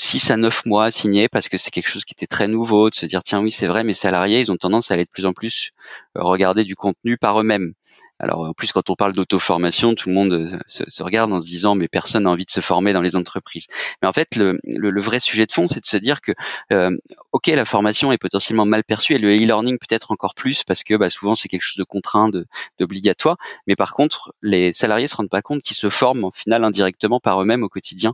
6 0.00 0.30
à 0.30 0.36
9 0.38 0.64
mois 0.64 0.86
à 0.86 0.90
signer 0.90 1.28
parce 1.28 1.48
que 1.50 1.58
c'est 1.58 1.70
quelque 1.70 1.88
chose 1.88 2.06
qui 2.06 2.14
était 2.14 2.26
très 2.26 2.48
nouveau 2.48 2.88
de 2.88 2.94
se 2.94 3.04
dire 3.04 3.22
tiens 3.22 3.40
oui 3.42 3.50
c'est 3.50 3.66
vrai 3.66 3.84
mes 3.84 3.92
salariés 3.92 4.40
ils 4.40 4.50
ont 4.50 4.56
tendance 4.56 4.90
à 4.90 4.94
aller 4.94 5.04
de 5.04 5.10
plus 5.10 5.26
en 5.26 5.34
plus 5.34 5.72
regarder 6.14 6.64
du 6.64 6.74
contenu 6.74 7.18
par 7.18 7.38
eux-mêmes 7.38 7.74
alors 8.20 8.40
en 8.40 8.52
plus, 8.52 8.70
quand 8.70 8.90
on 8.90 8.94
parle 8.94 9.14
d'auto-formation, 9.14 9.94
tout 9.94 10.10
le 10.10 10.14
monde 10.14 10.32
euh, 10.32 10.58
se, 10.66 11.02
regarde 11.02 11.32
en 11.32 11.40
se 11.40 11.46
disant 11.46 11.74
mais 11.74 11.88
personne 11.88 12.24
n'a 12.24 12.30
envie 12.30 12.44
de 12.44 12.50
se 12.50 12.60
former 12.60 12.92
dans 12.92 13.00
les 13.00 13.16
entreprises. 13.16 13.66
Mais 14.02 14.08
en 14.08 14.12
fait, 14.12 14.36
le, 14.36 14.58
le, 14.64 15.00
vrai 15.00 15.20
sujet 15.20 15.46
de 15.46 15.52
fond, 15.52 15.66
c'est 15.66 15.80
de 15.80 15.86
se 15.86 15.96
dire 15.96 16.20
que 16.20 16.32
euh, 16.72 16.94
ok, 17.32 17.46
la 17.46 17.64
formation 17.64 18.12
est 18.12 18.18
potentiellement 18.18 18.66
mal 18.66 18.84
perçue 18.84 19.14
et 19.14 19.18
le 19.18 19.30
e-learning 19.30 19.78
peut-être 19.78 20.10
encore 20.12 20.34
plus 20.34 20.64
parce 20.64 20.84
que 20.84 20.94
bah, 20.94 21.08
souvent 21.08 21.34
c'est 21.34 21.48
quelque 21.48 21.62
chose 21.62 21.78
de 21.78 21.84
contraint, 21.84 22.30
d'obligatoire. 22.78 23.38
Mais 23.66 23.74
par 23.74 23.94
contre, 23.94 24.34
les 24.42 24.74
salariés 24.74 25.06
se 25.06 25.16
rendent 25.16 25.30
pas 25.30 25.42
compte 25.42 25.62
qu'ils 25.62 25.76
se 25.76 25.88
forment 25.88 26.24
en 26.24 26.30
final 26.30 26.62
indirectement 26.64 27.20
par 27.20 27.40
eux-mêmes 27.40 27.62
au 27.62 27.70
quotidien 27.70 28.12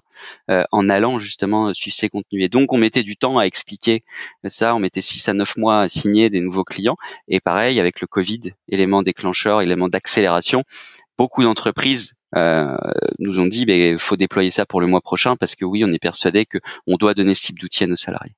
euh, 0.50 0.62
en 0.70 0.88
allant 0.88 1.18
justement 1.18 1.74
suivre. 1.76 1.97
Et 2.33 2.49
donc 2.49 2.73
on 2.73 2.78
mettait 2.78 3.02
du 3.02 3.16
temps 3.16 3.38
à 3.38 3.45
expliquer 3.45 4.02
ça, 4.47 4.75
on 4.75 4.80
mettait 4.80 5.02
6 5.02 5.28
à 5.28 5.35
9 5.35 5.56
mois 5.56 5.83
à 5.83 5.88
signer 5.88 6.30
des 6.30 6.40
nouveaux 6.40 6.64
clients. 6.64 6.97
Et 7.28 7.40
pareil 7.40 7.78
avec 7.78 8.00
le 8.00 8.06
Covid, 8.06 8.52
élément 8.68 9.02
déclencheur, 9.02 9.61
élément 9.61 9.88
d'accélération. 9.88 10.64
Beaucoup 11.18 11.42
d'entreprises 11.42 12.15
euh, 12.35 12.76
nous 13.18 13.38
ont 13.38 13.47
dit 13.47 13.64
il 13.68 13.99
faut 14.00 14.16
déployer 14.16 14.50
ça 14.50 14.66
pour 14.66 14.80
le 14.80 14.88
mois 14.88 15.00
prochain 15.00 15.37
parce 15.37 15.54
que 15.54 15.64
oui 15.64 15.85
on 15.85 15.92
est 15.92 15.99
persuadé 15.99 16.45
que 16.45 16.59
on 16.87 16.97
doit 16.97 17.14
donner 17.14 17.35
ce 17.37 17.47
type 17.47 17.59
d'outils 17.59 17.85
à 17.85 17.87
nos 17.87 17.97
salariés. 17.97 18.35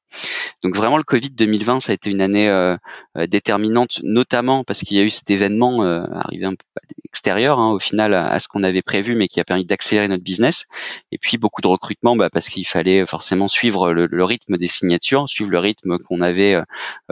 Donc 0.63 0.77
vraiment 0.77 0.99
le 0.99 1.05
Covid 1.05 1.31
2020 1.31 1.81
ça 1.81 1.93
a 1.93 1.95
été 1.95 2.11
une 2.11 2.21
année 2.21 2.49
euh, 2.51 2.77
euh, 3.17 3.27
déterminante 3.27 4.01
notamment 4.03 4.63
parce 4.63 4.81
qu'il 4.81 4.97
y 4.97 5.01
a 5.01 5.05
eu 5.05 5.11
cet 5.11 5.31
événement 5.31 5.83
arrivé 5.83 6.45
un 6.45 6.55
peu 6.55 6.65
extérieur 7.05 7.59
hein, 7.59 7.71
au 7.71 7.79
final 7.79 8.13
à, 8.15 8.39
ce 8.41 8.49
qu'on 8.49 8.63
avait 8.63 8.83
prévu 8.83 9.15
mais 9.17 9.27
qui 9.27 9.41
a 9.41 9.45
permis 9.45 9.65
d'accélérer 9.65 10.09
notre 10.09 10.23
business. 10.23 10.67
Et 11.11 11.19
puis 11.19 11.39
beaucoup 11.39 11.63
de 11.63 11.69
recrutement 11.69 12.15
bah, 12.15 12.29
parce 12.31 12.49
qu'il 12.49 12.67
fallait 12.67 13.07
forcément 13.07 13.49
suivre 13.49 13.93
le, 13.93 14.25
rythme 14.25 14.59
des 14.59 14.69
signatures 14.69 15.29
suivre 15.29 15.51
le 15.51 15.59
rythme 15.59 15.97
qu'on 15.99 16.21
avait 16.21 16.61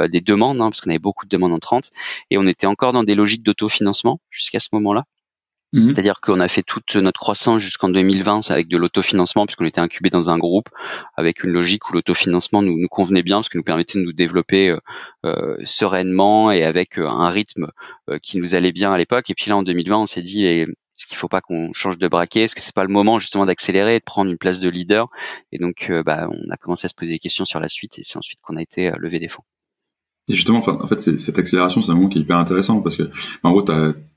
des 0.08 0.20
demandes 0.20 0.60
hein, 0.60 0.70
parce 0.70 0.82
qu'on 0.82 0.90
avait 0.90 0.98
beaucoup 0.98 1.24
de 1.24 1.30
demandes 1.30 1.52
entrantes. 1.52 1.90
Et 2.30 2.38
on 2.38 2.46
était 2.46 2.66
encore 2.66 2.92
dans 2.92 3.04
des 3.04 3.14
logiques 3.14 3.42
d'autofinancement 3.42 4.20
jusqu'à 4.30 4.60
ce 4.60 4.68
moment-là 4.72 5.04
Mhm. 5.76 5.88
C'est-à-dire 5.88 6.22
qu'on 6.22 6.40
a 6.40 6.48
fait 6.48 6.62
toute 6.62 6.96
notre 6.96 7.20
croissance 7.20 7.60
jusqu'en 7.60 7.90
2020 7.90 8.50
avec 8.50 8.66
de 8.66 8.78
l'autofinancement 8.78 9.44
puisqu'on 9.44 9.66
était 9.66 9.82
incubé 9.82 10.08
dans 10.08 10.30
un 10.30 10.38
groupe 10.38 10.70
avec 11.18 11.44
une 11.44 11.50
logique 11.50 11.90
où 11.90 11.92
l'autofinancement 11.92 12.62
nous, 12.62 12.78
nous 12.78 12.88
convenait 12.88 13.22
bien 13.22 13.36
parce 13.36 13.50
que 13.50 13.58
nous 13.58 13.64
permettait 13.64 13.98
de 13.98 14.04
nous 14.04 14.14
développer 14.14 14.70
euh, 14.70 14.78
euh 15.26 15.56
sereinement 15.66 16.50
et 16.50 16.64
avec 16.64 16.98
euh, 16.98 17.06
un 17.06 17.28
rythme 17.28 17.70
euh, 18.08 18.18
qui 18.18 18.38
nous 18.38 18.54
allait 18.54 18.72
bien 18.72 18.90
à 18.90 18.96
l'époque. 18.96 19.28
Et 19.28 19.34
puis 19.34 19.50
là 19.50 19.56
en 19.58 19.62
2020 19.62 19.98
on 19.98 20.06
s'est 20.06 20.22
dit 20.22 20.46
est-ce 20.46 21.04
qu'il 21.06 21.18
faut 21.18 21.28
pas 21.28 21.42
qu'on 21.42 21.74
change 21.74 21.98
de 21.98 22.08
braquet? 22.08 22.44
Est-ce 22.44 22.54
que 22.54 22.62
c'est 22.62 22.74
pas 22.74 22.84
le 22.84 22.88
moment 22.88 23.18
justement 23.18 23.44
d'accélérer, 23.44 23.98
de 23.98 24.04
prendre 24.04 24.30
une 24.30 24.38
place 24.38 24.60
de 24.60 24.70
leader? 24.70 25.08
Et 25.52 25.58
donc 25.58 25.92
bah, 26.06 26.26
on 26.30 26.50
a 26.50 26.56
commencé 26.56 26.86
à 26.86 26.88
se 26.88 26.94
poser 26.94 27.10
des 27.12 27.18
questions 27.18 27.44
sur 27.44 27.60
la 27.60 27.68
suite 27.68 27.98
et 27.98 28.02
c'est 28.02 28.16
ensuite 28.16 28.38
qu'on 28.40 28.56
a 28.56 28.62
été 28.62 28.92
levé 28.98 29.18
des 29.18 29.28
fonds. 29.28 29.42
Et 30.28 30.34
justement, 30.34 30.58
en 30.66 30.86
fait, 30.88 30.98
cette 31.00 31.38
accélération, 31.38 31.82
c'est 31.82 31.92
un 31.92 31.94
moment 31.94 32.08
qui 32.08 32.18
est 32.18 32.22
hyper 32.22 32.38
intéressant 32.38 32.80
parce 32.80 32.96
que, 32.96 33.10
en 33.44 33.52
gros, 33.52 33.62
tu 33.62 33.70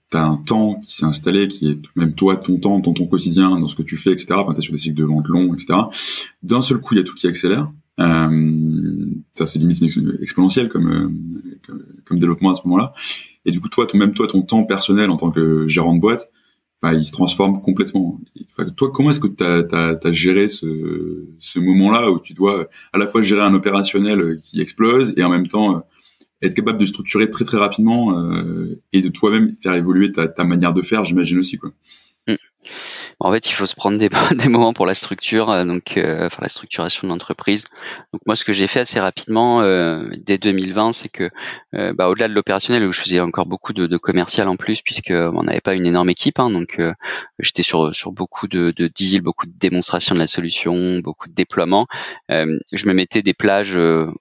t'as 0.09 0.23
un 0.23 0.37
temps 0.37 0.75
qui 0.75 0.95
s'est 0.95 1.05
installé, 1.05 1.47
qui 1.47 1.69
est 1.69 1.79
même 1.95 2.13
toi, 2.13 2.35
ton 2.35 2.57
temps, 2.57 2.79
dans 2.79 2.93
ton 2.93 3.05
quotidien, 3.05 3.59
dans 3.59 3.67
ce 3.67 3.75
que 3.75 3.83
tu 3.83 3.97
fais, 3.97 4.11
etc. 4.11 4.27
Enfin, 4.31 4.53
t'es 4.53 4.61
sur 4.61 4.73
des 4.73 4.79
cycles 4.79 4.97
de 4.97 5.05
vente 5.05 5.27
longs, 5.27 5.53
etc. 5.53 5.79
D'un 6.41 6.61
seul 6.61 6.79
coup, 6.79 6.95
il 6.95 6.97
y 6.97 7.01
a 7.01 7.03
tout 7.03 7.15
qui 7.15 7.27
accélère. 7.27 7.71
Euh, 7.99 9.05
ça, 9.33 9.45
c'est 9.45 9.59
limite 9.59 9.83
exponentiel 10.21 10.69
comme, 10.69 10.87
euh, 10.87 11.09
comme, 11.65 11.83
comme, 12.05 12.19
développement 12.19 12.51
à 12.51 12.55
ce 12.55 12.61
moment-là. 12.65 12.93
Et 13.45 13.51
du 13.51 13.59
coup, 13.59 13.69
toi, 13.69 13.85
ton, 13.85 13.97
même 13.97 14.13
toi, 14.13 14.25
ton 14.25 14.41
temps 14.41 14.63
personnel 14.63 15.09
en 15.09 15.17
tant 15.17 15.31
que 15.31 15.67
gérant 15.67 15.93
de 15.93 15.99
boîte, 15.99 16.31
bah, 16.81 16.93
il 16.93 17.05
se 17.05 17.11
transforme 17.11 17.61
complètement. 17.61 18.19
Toi, 18.77 18.91
comment 18.91 19.11
est-ce 19.11 19.19
que 19.19 19.27
tu 19.27 19.43
as, 19.43 19.99
as, 20.01 20.11
géré 20.11 20.47
ce, 20.47 21.27
ce 21.37 21.59
moment-là 21.59 22.09
où 22.09 22.19
tu 22.19 22.33
dois 22.33 22.69
à 22.93 22.97
la 22.97 23.05
fois 23.05 23.21
gérer 23.21 23.41
un 23.41 23.53
opérationnel 23.53 24.39
qui 24.43 24.61
explose 24.61 25.13
et 25.17 25.23
en 25.23 25.29
même 25.29 25.49
temps 25.49 25.83
être 26.41 26.53
capable 26.53 26.79
de 26.79 26.85
structurer 26.85 27.29
très 27.29 27.45
très 27.45 27.57
rapidement 27.57 28.17
euh, 28.17 28.81
et 28.93 29.01
de 29.01 29.09
toi-même 29.09 29.55
faire 29.61 29.73
évoluer 29.73 30.11
ta, 30.11 30.43
manière 30.43 30.73
de 30.73 30.81
faire, 30.81 31.03
j'imagine 31.05 31.39
aussi 31.39 31.57
quoi. 31.57 31.71
Mm. 32.27 32.35
En 33.21 33.33
fait, 33.33 33.49
il 33.49 33.51
faut 33.51 33.65
se 33.65 33.75
prendre 33.75 33.97
des, 33.97 34.09
des 34.35 34.47
moments 34.47 34.71
pour 34.73 34.85
la 34.85 34.95
structure, 34.95 35.49
euh, 35.49 35.65
donc 35.65 35.97
euh, 35.97 36.27
enfin 36.27 36.39
la 36.41 36.49
structuration 36.49 37.07
de 37.07 37.11
l'entreprise. 37.11 37.65
Donc 38.13 38.21
moi, 38.25 38.35
ce 38.37 38.45
que 38.45 38.53
j'ai 38.53 38.67
fait 38.67 38.79
assez 38.79 38.99
rapidement 38.99 39.61
euh, 39.61 40.07
dès 40.25 40.37
2020, 40.37 40.93
c'est 40.93 41.09
que 41.09 41.29
euh, 41.73 41.93
bah, 41.93 42.07
au-delà 42.07 42.29
de 42.29 42.33
l'opérationnel, 42.33 42.85
où 42.85 42.93
je 42.93 43.01
faisais 43.01 43.19
encore 43.19 43.45
beaucoup 43.45 43.73
de, 43.73 43.87
de 43.87 43.97
commercial 43.97 44.47
en 44.47 44.55
plus, 44.55 44.81
puisque 44.81 45.11
on 45.11 45.43
n'avait 45.43 45.59
pas 45.59 45.73
une 45.73 45.85
énorme 45.85 46.09
équipe, 46.09 46.39
hein, 46.39 46.49
donc 46.49 46.81
j'étais 47.39 47.63
sur 47.63 47.93
sur 47.95 48.11
beaucoup 48.11 48.47
de, 48.47 48.71
de 48.75 48.87
deals, 48.87 49.21
beaucoup 49.21 49.47
de 49.47 49.53
démonstrations 49.57 50.15
de 50.15 50.19
la 50.19 50.27
solution, 50.27 50.99
beaucoup 50.99 51.27
de 51.27 51.33
déploiements. 51.33 51.87
je 52.29 52.87
me 52.87 52.93
mettais 52.93 53.21
des 53.21 53.33
plages 53.33 53.77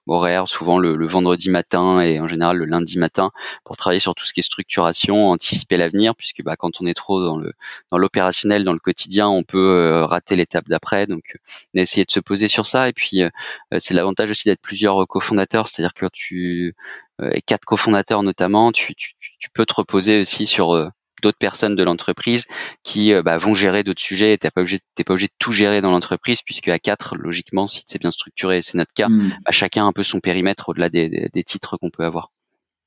horaires, 0.07 0.47
souvent 0.47 0.77
le, 0.77 0.95
le, 0.95 1.07
vendredi 1.07 1.49
matin 1.49 2.01
et 2.01 2.19
en 2.19 2.27
général 2.27 2.57
le 2.57 2.65
lundi 2.65 2.97
matin, 2.97 3.31
pour 3.63 3.77
travailler 3.77 3.99
sur 3.99 4.15
tout 4.15 4.25
ce 4.25 4.33
qui 4.33 4.41
est 4.41 4.43
structuration, 4.43 5.29
anticiper 5.29 5.77
l'avenir, 5.77 6.15
puisque 6.15 6.43
bah, 6.43 6.55
quand 6.57 6.81
on 6.81 6.85
est 6.85 6.93
trop 6.93 7.23
dans 7.23 7.37
le 7.37 7.53
dans 7.91 7.97
l'opérationnel, 7.97 8.63
dans 8.63 8.73
le 8.73 8.79
quotidien, 8.89 9.29
on 9.29 9.43
peut 9.43 9.75
euh, 9.75 10.05
rater 10.05 10.35
l'étape 10.35 10.67
d'après. 10.67 11.05
Donc, 11.05 11.37
on 11.73 11.79
a 11.79 11.81
essayé 11.81 12.05
de 12.05 12.11
se 12.11 12.19
poser 12.19 12.47
sur 12.47 12.65
ça. 12.65 12.89
Et 12.89 12.93
puis, 12.93 13.21
euh, 13.21 13.29
c'est 13.77 13.93
l'avantage 13.93 14.31
aussi 14.31 14.47
d'être 14.47 14.61
plusieurs 14.61 15.07
cofondateurs, 15.07 15.67
c'est-à-dire 15.67 15.93
que 15.93 16.07
tu 16.11 16.75
euh, 17.21 17.29
et 17.33 17.41
quatre 17.41 17.65
cofondateurs 17.65 18.23
notamment, 18.23 18.71
tu, 18.71 18.95
tu, 18.95 19.13
tu, 19.39 19.49
peux 19.51 19.65
te 19.65 19.73
reposer 19.75 20.21
aussi 20.21 20.47
sur 20.47 20.91
d'autres 21.21 21.37
personnes 21.37 21.75
de 21.75 21.83
l'entreprise 21.83 22.45
qui 22.83 23.13
bah, 23.21 23.37
vont 23.37 23.53
gérer 23.53 23.83
d'autres 23.83 24.01
sujets. 24.01 24.37
T'es 24.37 24.49
pas 24.49 24.61
obligé, 24.61 24.79
t'es 24.95 25.03
pas 25.03 25.13
obligé 25.13 25.27
de 25.27 25.33
tout 25.37 25.51
gérer 25.51 25.81
dans 25.81 25.91
l'entreprise 25.91 26.41
puisque 26.41 26.69
à 26.69 26.79
quatre, 26.79 27.15
logiquement, 27.17 27.67
si 27.67 27.83
c'est 27.85 27.99
bien 27.99 28.11
structuré, 28.11 28.61
c'est 28.61 28.75
notre 28.75 28.93
cas, 28.93 29.05
à 29.05 29.09
mmh. 29.09 29.37
bah, 29.45 29.51
chacun 29.51 29.85
un 29.85 29.93
peu 29.93 30.03
son 30.03 30.19
périmètre 30.19 30.69
au-delà 30.69 30.89
des, 30.89 31.29
des 31.31 31.43
titres 31.43 31.77
qu'on 31.77 31.89
peut 31.89 32.05
avoir. 32.05 32.31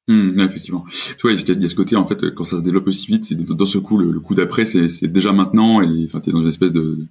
Mmh, 0.09 0.41
effectivement. 0.41 0.85
Tu 0.91 1.17
vois, 1.23 1.33
il 1.33 1.63
y 1.63 1.65
a 1.65 1.69
ce 1.69 1.75
côté, 1.75 1.95
en 1.97 2.07
fait, 2.07 2.35
quand 2.35 2.45
ça 2.45 2.59
se 2.59 2.63
développe 2.63 2.89
aussi 2.89 3.07
vite, 3.07 3.25
c'est 3.25 3.37
dans 3.37 3.67
ce 3.67 3.79
coup, 3.79 3.99
le, 3.99 4.19
coup 4.21 4.35
d'après, 4.35 4.67
c'est 4.67 5.07
déjà 5.07 5.33
maintenant, 5.33 5.81
et 5.81 6.05
enfin, 6.07 6.21
t'es 6.21 6.33
dans 6.33 6.41
une 6.41 6.49
espèce 6.49 6.73
de, 6.73 7.07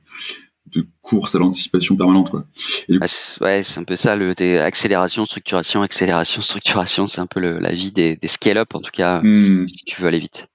de 0.68 0.86
course 1.02 1.36
à 1.36 1.40
l'anticipation 1.40 1.96
permanente, 1.96 2.30
quoi. 2.30 2.46
Bah, 2.90 3.06
ouais, 3.42 3.64
c'est 3.64 3.80
un 3.80 3.86
peu 3.86 3.96
ça, 3.96 4.16
le 4.16 4.34
accélération, 4.60 5.26
structuration, 5.26 5.82
accélération, 5.82 6.42
structuration, 6.42 7.08
c'est 7.08 7.22
un 7.22 7.28
peu 7.28 7.40
le, 7.40 7.60
la 7.60 7.74
vie 7.74 7.92
des, 7.92 8.18
des 8.18 8.28
scale-up, 8.28 8.76
en 8.76 8.82
tout 8.82 8.92
cas, 8.92 9.22
mmh. 9.24 9.68
si 9.68 9.86
tu 9.86 10.02
veux 10.02 10.08
aller 10.08 10.20
vite. 10.20 10.48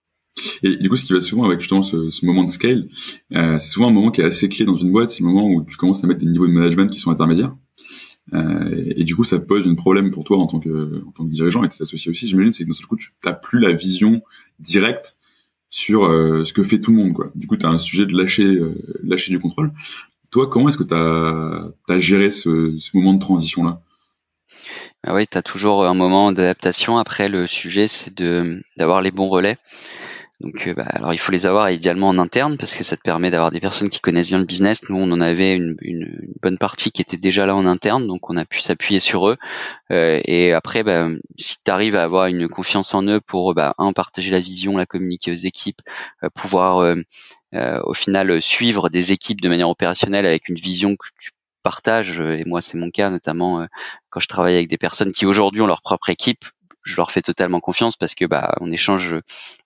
Et 0.62 0.76
du 0.76 0.90
coup, 0.90 0.96
ce 0.96 1.04
qui 1.06 1.14
va 1.14 1.20
souvent 1.22 1.44
avec 1.44 1.60
justement 1.60 1.82
ce, 1.82 2.10
ce 2.10 2.26
moment 2.26 2.44
de 2.44 2.50
scale, 2.50 2.88
euh, 3.32 3.58
c'est 3.58 3.68
souvent 3.68 3.88
un 3.88 3.92
moment 3.92 4.10
qui 4.10 4.20
est 4.20 4.24
assez 4.24 4.50
clé 4.50 4.66
dans 4.66 4.76
une 4.76 4.92
boîte, 4.92 5.08
c'est 5.08 5.20
le 5.20 5.26
moment 5.26 5.48
où 5.48 5.64
tu 5.64 5.76
commences 5.76 6.04
à 6.04 6.06
mettre 6.06 6.20
des 6.20 6.26
niveaux 6.26 6.46
de 6.46 6.52
management 6.52 6.90
qui 6.90 6.98
sont 6.98 7.10
intermédiaires. 7.10 7.54
Euh, 8.34 8.92
et 8.96 9.04
du 9.04 9.14
coup, 9.14 9.24
ça 9.24 9.38
pose 9.38 9.68
un 9.68 9.74
problème 9.74 10.10
pour 10.10 10.24
toi 10.24 10.38
en 10.38 10.46
tant 10.46 10.58
que, 10.58 11.04
en 11.06 11.10
tant 11.12 11.24
que 11.24 11.30
dirigeant 11.30 11.62
et 11.62 11.68
tes 11.68 11.82
associés 11.82 12.10
aussi, 12.10 12.28
j'imagine, 12.28 12.52
c'est 12.52 12.64
que 12.64 12.68
dans 12.68 12.74
ce 12.74 12.84
coup, 12.86 12.96
tu 12.96 13.10
n'as 13.24 13.32
plus 13.32 13.60
la 13.60 13.72
vision 13.72 14.22
directe 14.58 15.16
sur 15.70 16.04
euh, 16.04 16.44
ce 16.44 16.52
que 16.52 16.62
fait 16.62 16.80
tout 16.80 16.90
le 16.90 16.96
monde. 16.96 17.12
Quoi. 17.12 17.30
Du 17.34 17.46
coup, 17.46 17.56
tu 17.56 17.66
as 17.66 17.68
un 17.68 17.78
sujet 17.78 18.06
de 18.06 18.16
lâcher, 18.16 18.44
euh, 18.44 18.74
lâcher 19.02 19.30
du 19.30 19.38
contrôle. 19.38 19.72
Toi, 20.30 20.48
comment 20.48 20.68
est-ce 20.68 20.78
que 20.78 20.84
tu 20.84 20.94
as, 20.94 21.98
géré 21.98 22.30
ce, 22.30 22.76
ce 22.78 22.96
moment 22.96 23.14
de 23.14 23.20
transition-là? 23.20 23.80
Ah 25.04 25.14
Oui, 25.14 25.26
tu 25.28 25.38
as 25.38 25.42
toujours 25.42 25.84
un 25.86 25.94
moment 25.94 26.32
d'adaptation. 26.32 26.98
Après, 26.98 27.28
le 27.28 27.46
sujet, 27.46 27.86
c'est 27.86 28.12
d'avoir 28.76 29.02
les 29.02 29.12
bons 29.12 29.28
relais. 29.28 29.56
Donc, 30.40 30.66
euh, 30.66 30.74
bah, 30.74 30.84
alors 30.88 31.14
il 31.14 31.18
faut 31.18 31.32
les 31.32 31.46
avoir 31.46 31.70
idéalement 31.70 32.08
en 32.08 32.18
interne 32.18 32.58
parce 32.58 32.74
que 32.74 32.84
ça 32.84 32.96
te 32.96 33.00
permet 33.00 33.30
d'avoir 33.30 33.50
des 33.50 33.60
personnes 33.60 33.88
qui 33.88 34.00
connaissent 34.00 34.28
bien 34.28 34.38
le 34.38 34.44
business. 34.44 34.80
Nous, 34.88 34.96
on 34.96 35.10
en 35.10 35.20
avait 35.20 35.54
une, 35.54 35.76
bonne 36.42 36.58
partie 36.58 36.92
qui 36.92 37.00
était 37.00 37.16
déjà 37.16 37.46
là 37.46 37.56
en 37.56 37.64
interne, 37.64 38.06
donc 38.06 38.28
on 38.28 38.36
a 38.36 38.44
pu 38.44 38.60
s'appuyer 38.60 39.00
sur 39.00 39.28
eux. 39.28 39.36
Euh, 39.90 40.20
et 40.24 40.52
après, 40.52 40.82
bah, 40.82 41.08
si 41.38 41.56
tu 41.64 41.70
arrives 41.70 41.96
à 41.96 42.04
avoir 42.04 42.26
une 42.26 42.48
confiance 42.48 42.94
en 42.94 43.02
eux 43.04 43.20
pour 43.20 43.54
bah, 43.54 43.74
un 43.78 43.92
partager 43.92 44.30
la 44.30 44.40
vision, 44.40 44.76
la 44.76 44.84
communiquer 44.86 45.32
aux 45.32 45.34
équipes, 45.34 45.80
euh, 46.22 46.28
pouvoir 46.34 46.80
euh, 46.80 47.80
au 47.84 47.94
final 47.94 48.42
suivre 48.42 48.90
des 48.90 49.12
équipes 49.12 49.40
de 49.40 49.48
manière 49.48 49.70
opérationnelle 49.70 50.26
avec 50.26 50.48
une 50.48 50.56
vision 50.56 50.96
que 50.96 51.08
tu 51.18 51.30
partages. 51.62 52.20
Et 52.20 52.44
moi, 52.44 52.60
c'est 52.60 52.76
mon 52.76 52.90
cas 52.90 53.08
notamment 53.08 53.66
quand 54.10 54.20
je 54.20 54.28
travaille 54.28 54.54
avec 54.54 54.68
des 54.68 54.78
personnes 54.78 55.12
qui 55.12 55.24
aujourd'hui 55.24 55.62
ont 55.62 55.66
leur 55.66 55.80
propre 55.80 56.10
équipe 56.10 56.44
je 56.86 56.96
leur 56.96 57.10
fais 57.10 57.20
totalement 57.20 57.60
confiance 57.60 57.96
parce 57.96 58.14
que 58.14 58.24
bah 58.24 58.54
on 58.60 58.70
échange 58.70 59.16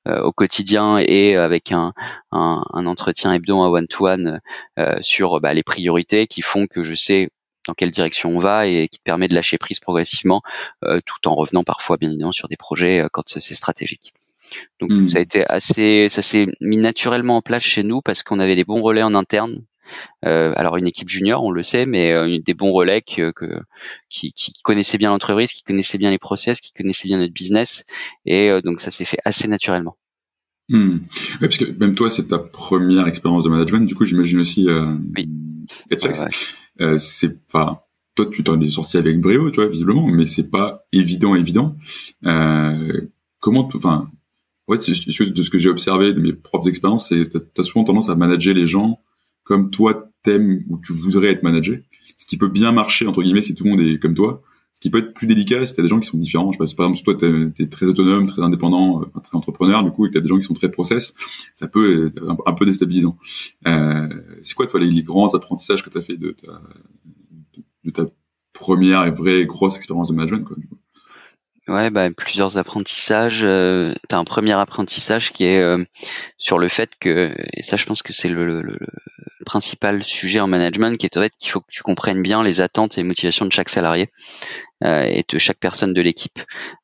euh, 0.08 0.22
au 0.22 0.32
quotidien 0.32 0.98
et 0.98 1.36
avec 1.36 1.70
un, 1.70 1.92
un, 2.32 2.64
un 2.72 2.86
entretien 2.86 3.32
hebdo, 3.32 3.60
un 3.60 3.68
one-to-one 3.68 4.40
euh, 4.78 4.96
sur 5.02 5.40
bah, 5.40 5.52
les 5.52 5.62
priorités 5.62 6.26
qui 6.26 6.40
font 6.40 6.66
que 6.66 6.82
je 6.82 6.94
sais 6.94 7.28
dans 7.68 7.74
quelle 7.74 7.90
direction 7.90 8.30
on 8.30 8.38
va 8.40 8.66
et 8.66 8.88
qui 8.88 8.98
te 8.98 9.04
permet 9.04 9.28
de 9.28 9.34
lâcher 9.34 9.58
prise 9.58 9.80
progressivement 9.80 10.40
euh, 10.82 11.00
tout 11.04 11.28
en 11.28 11.34
revenant 11.34 11.62
parfois 11.62 11.98
bien 11.98 12.08
évidemment 12.08 12.32
sur 12.32 12.48
des 12.48 12.56
projets 12.56 13.06
quand 13.12 13.28
c'est 13.28 13.54
stratégique. 13.54 14.14
Donc 14.80 14.90
hmm. 14.90 15.08
ça 15.08 15.18
a 15.18 15.20
été 15.20 15.46
assez, 15.46 16.08
ça 16.08 16.22
s'est 16.22 16.46
mis 16.60 16.78
naturellement 16.78 17.36
en 17.36 17.42
place 17.42 17.62
chez 17.62 17.82
nous 17.82 18.00
parce 18.00 18.22
qu'on 18.22 18.40
avait 18.40 18.54
les 18.54 18.64
bons 18.64 18.82
relais 18.82 19.02
en 19.02 19.14
interne 19.14 19.52
euh, 19.56 19.69
alors 20.22 20.76
une 20.76 20.86
équipe 20.86 21.08
junior, 21.08 21.42
on 21.42 21.50
le 21.50 21.62
sait, 21.62 21.86
mais 21.86 22.12
euh, 22.12 22.38
des 22.38 22.54
bons 22.54 22.72
relais 22.72 23.02
que, 23.02 23.32
qui, 24.08 24.32
qui, 24.32 24.52
connaissaient 24.62 24.98
bien 24.98 25.10
l'entreprise, 25.10 25.52
qui 25.52 25.62
connaissaient 25.62 25.98
bien 25.98 26.10
les 26.10 26.18
process, 26.18 26.60
qui 26.60 26.72
connaissaient 26.72 27.08
bien 27.08 27.18
notre 27.18 27.32
business, 27.32 27.84
et 28.26 28.50
euh, 28.50 28.60
donc 28.60 28.80
ça 28.80 28.90
s'est 28.90 29.04
fait 29.04 29.18
assez 29.24 29.48
naturellement. 29.48 29.96
Hmm. 30.70 30.98
Oui, 31.40 31.48
parce 31.48 31.58
que 31.58 31.64
même 31.78 31.94
toi, 31.94 32.10
c'est 32.10 32.28
ta 32.28 32.38
première 32.38 33.08
expérience 33.08 33.42
de 33.42 33.48
management. 33.48 33.86
Du 33.86 33.96
coup, 33.96 34.06
j'imagine 34.06 34.38
aussi. 34.38 34.68
Euh, 34.68 34.94
oui. 35.16 35.28
Euh, 36.80 36.98
c'est 36.98 37.46
pas. 37.48 37.88
Toi, 38.14 38.26
tu 38.30 38.44
t'en 38.44 38.60
es 38.60 38.70
sorti 38.70 38.96
avec 38.96 39.20
brio, 39.20 39.50
tu 39.50 39.56
vois, 39.56 39.68
visiblement, 39.68 40.06
mais 40.06 40.26
c'est 40.26 40.48
pas 40.48 40.86
évident, 40.92 41.34
évident. 41.34 41.76
Euh, 42.24 43.00
comment, 43.40 43.68
enfin, 43.74 44.10
ouais, 44.68 44.78
de 44.78 44.82
ce 44.82 45.50
que 45.50 45.58
j'ai 45.58 45.68
observé 45.68 46.12
de 46.14 46.20
mes 46.20 46.32
propres 46.32 46.68
expériences, 46.68 47.08
c'est 47.08 47.28
t'as 47.28 47.40
as 47.58 47.64
souvent 47.64 47.84
tendance 47.84 48.08
à 48.08 48.14
manager 48.14 48.54
les 48.54 48.66
gens 48.66 49.00
comme 49.50 49.70
toi 49.70 50.12
t'aimes 50.22 50.62
ou 50.68 50.78
tu 50.78 50.92
voudrais 50.92 51.32
être 51.32 51.42
managé. 51.42 51.82
Ce 52.16 52.24
qui 52.24 52.36
peut 52.36 52.46
bien 52.46 52.70
marcher 52.70 53.08
entre 53.08 53.20
guillemets 53.20 53.42
si 53.42 53.56
tout 53.56 53.64
le 53.64 53.70
monde 53.70 53.80
est 53.80 53.98
comme 53.98 54.14
toi. 54.14 54.42
Ce 54.74 54.80
qui 54.80 54.90
peut 54.90 54.98
être 54.98 55.12
plus 55.12 55.26
délicat 55.26 55.66
si 55.66 55.74
t'as 55.74 55.82
des 55.82 55.88
gens 55.88 55.98
qui 55.98 56.06
sont 56.06 56.18
différents. 56.18 56.52
Je 56.52 56.58
sais 56.58 56.64
pas, 56.64 56.76
par 56.76 56.86
exemple, 56.86 56.98
si 56.98 57.02
toi 57.02 57.16
t'es 57.16 57.64
es 57.64 57.66
très 57.66 57.86
autonome, 57.86 58.26
très 58.26 58.42
indépendant, 58.42 59.02
euh, 59.02 59.06
très 59.20 59.36
entrepreneur, 59.36 59.82
du 59.82 59.90
coup, 59.90 60.06
et 60.06 60.10
que 60.10 60.14
t'as 60.14 60.20
des 60.20 60.28
gens 60.28 60.36
qui 60.36 60.44
sont 60.44 60.54
très 60.54 60.70
process, 60.70 61.14
ça 61.56 61.66
peut 61.66 62.06
être 62.06 62.36
un, 62.46 62.52
peu 62.52 62.64
déstabilisant. 62.64 63.18
Euh, 63.66 64.08
c'est 64.42 64.54
quoi 64.54 64.68
toi 64.68 64.78
les, 64.78 65.02
grands 65.02 65.34
apprentissages 65.34 65.84
que 65.84 65.90
t'as 65.90 66.00
fait 66.00 66.16
de 66.16 66.36
ta, 67.92 68.06
première 68.52 69.04
et 69.04 69.10
vraie 69.10 69.46
grosse 69.46 69.76
expérience 69.76 70.10
de 70.10 70.14
management 70.14 70.44
quoi, 70.44 70.56
Ouais, 71.68 71.90
bah, 71.90 72.10
plusieurs 72.10 72.56
apprentissages. 72.56 73.42
Euh, 73.44 73.94
un 74.10 74.24
premier 74.24 74.52
apprentissage 74.52 75.32
qui 75.32 75.44
est 75.44 75.60
euh, 75.60 75.84
sur 76.38 76.58
le 76.58 76.68
fait 76.68 76.90
que, 76.98 77.32
et 77.52 77.62
ça 77.62 77.76
je 77.76 77.84
pense 77.84 78.02
que 78.02 78.12
c'est 78.12 78.28
le, 78.28 78.62
le, 78.62 78.78
principal 79.46 80.04
sujet 80.04 80.40
en 80.40 80.46
management, 80.46 80.98
qui 80.98 81.06
est 81.06 81.16
en 81.16 81.20
fait 81.20 81.32
qu'il 81.38 81.50
faut 81.50 81.60
que 81.60 81.70
tu 81.70 81.82
comprennes 81.82 82.22
bien 82.22 82.42
les 82.42 82.60
attentes 82.60 82.98
et 82.98 83.02
motivations 83.02 83.46
de 83.46 83.52
chaque 83.52 83.68
salarié. 83.68 84.10
Euh, 84.82 85.02
et 85.02 85.24
de 85.28 85.38
chaque 85.38 85.58
personne 85.58 85.92
de 85.92 86.00
l'équipe. 86.00 86.40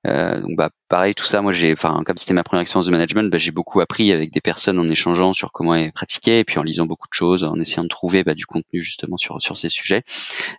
Euh, 0.07 0.43
donc 0.43 0.55
bah 0.55 0.69
pareil 0.91 1.15
tout 1.15 1.25
ça, 1.25 1.41
moi 1.41 1.53
j'ai, 1.53 1.73
enfin 1.73 2.03
comme 2.05 2.19
c'était 2.19 2.35
ma 2.35 2.45
première 2.45 2.61
expérience 2.61 2.85
de 2.85 2.91
management, 2.91 3.31
bah, 3.31 3.39
j'ai 3.39 3.53
beaucoup 3.53 3.81
appris 3.81 4.13
avec 4.13 4.31
des 4.33 4.43
personnes 4.43 4.79
en 4.79 4.87
échangeant 4.91 5.33
sur 5.33 5.51
comment 5.51 5.75
est 5.75 5.93
pratiquer 5.93 6.41
et 6.41 6.45
puis 6.45 6.59
en 6.59 6.63
lisant 6.63 6.85
beaucoup 6.85 7.09
de 7.09 7.15
choses, 7.15 7.43
en 7.43 7.59
essayant 7.59 7.85
de 7.85 7.89
trouver 7.89 8.23
bah, 8.23 8.35
du 8.35 8.45
contenu 8.45 8.83
justement 8.83 9.17
sur 9.17 9.41
sur 9.41 9.57
ces 9.57 9.71
sujets. 9.71 10.03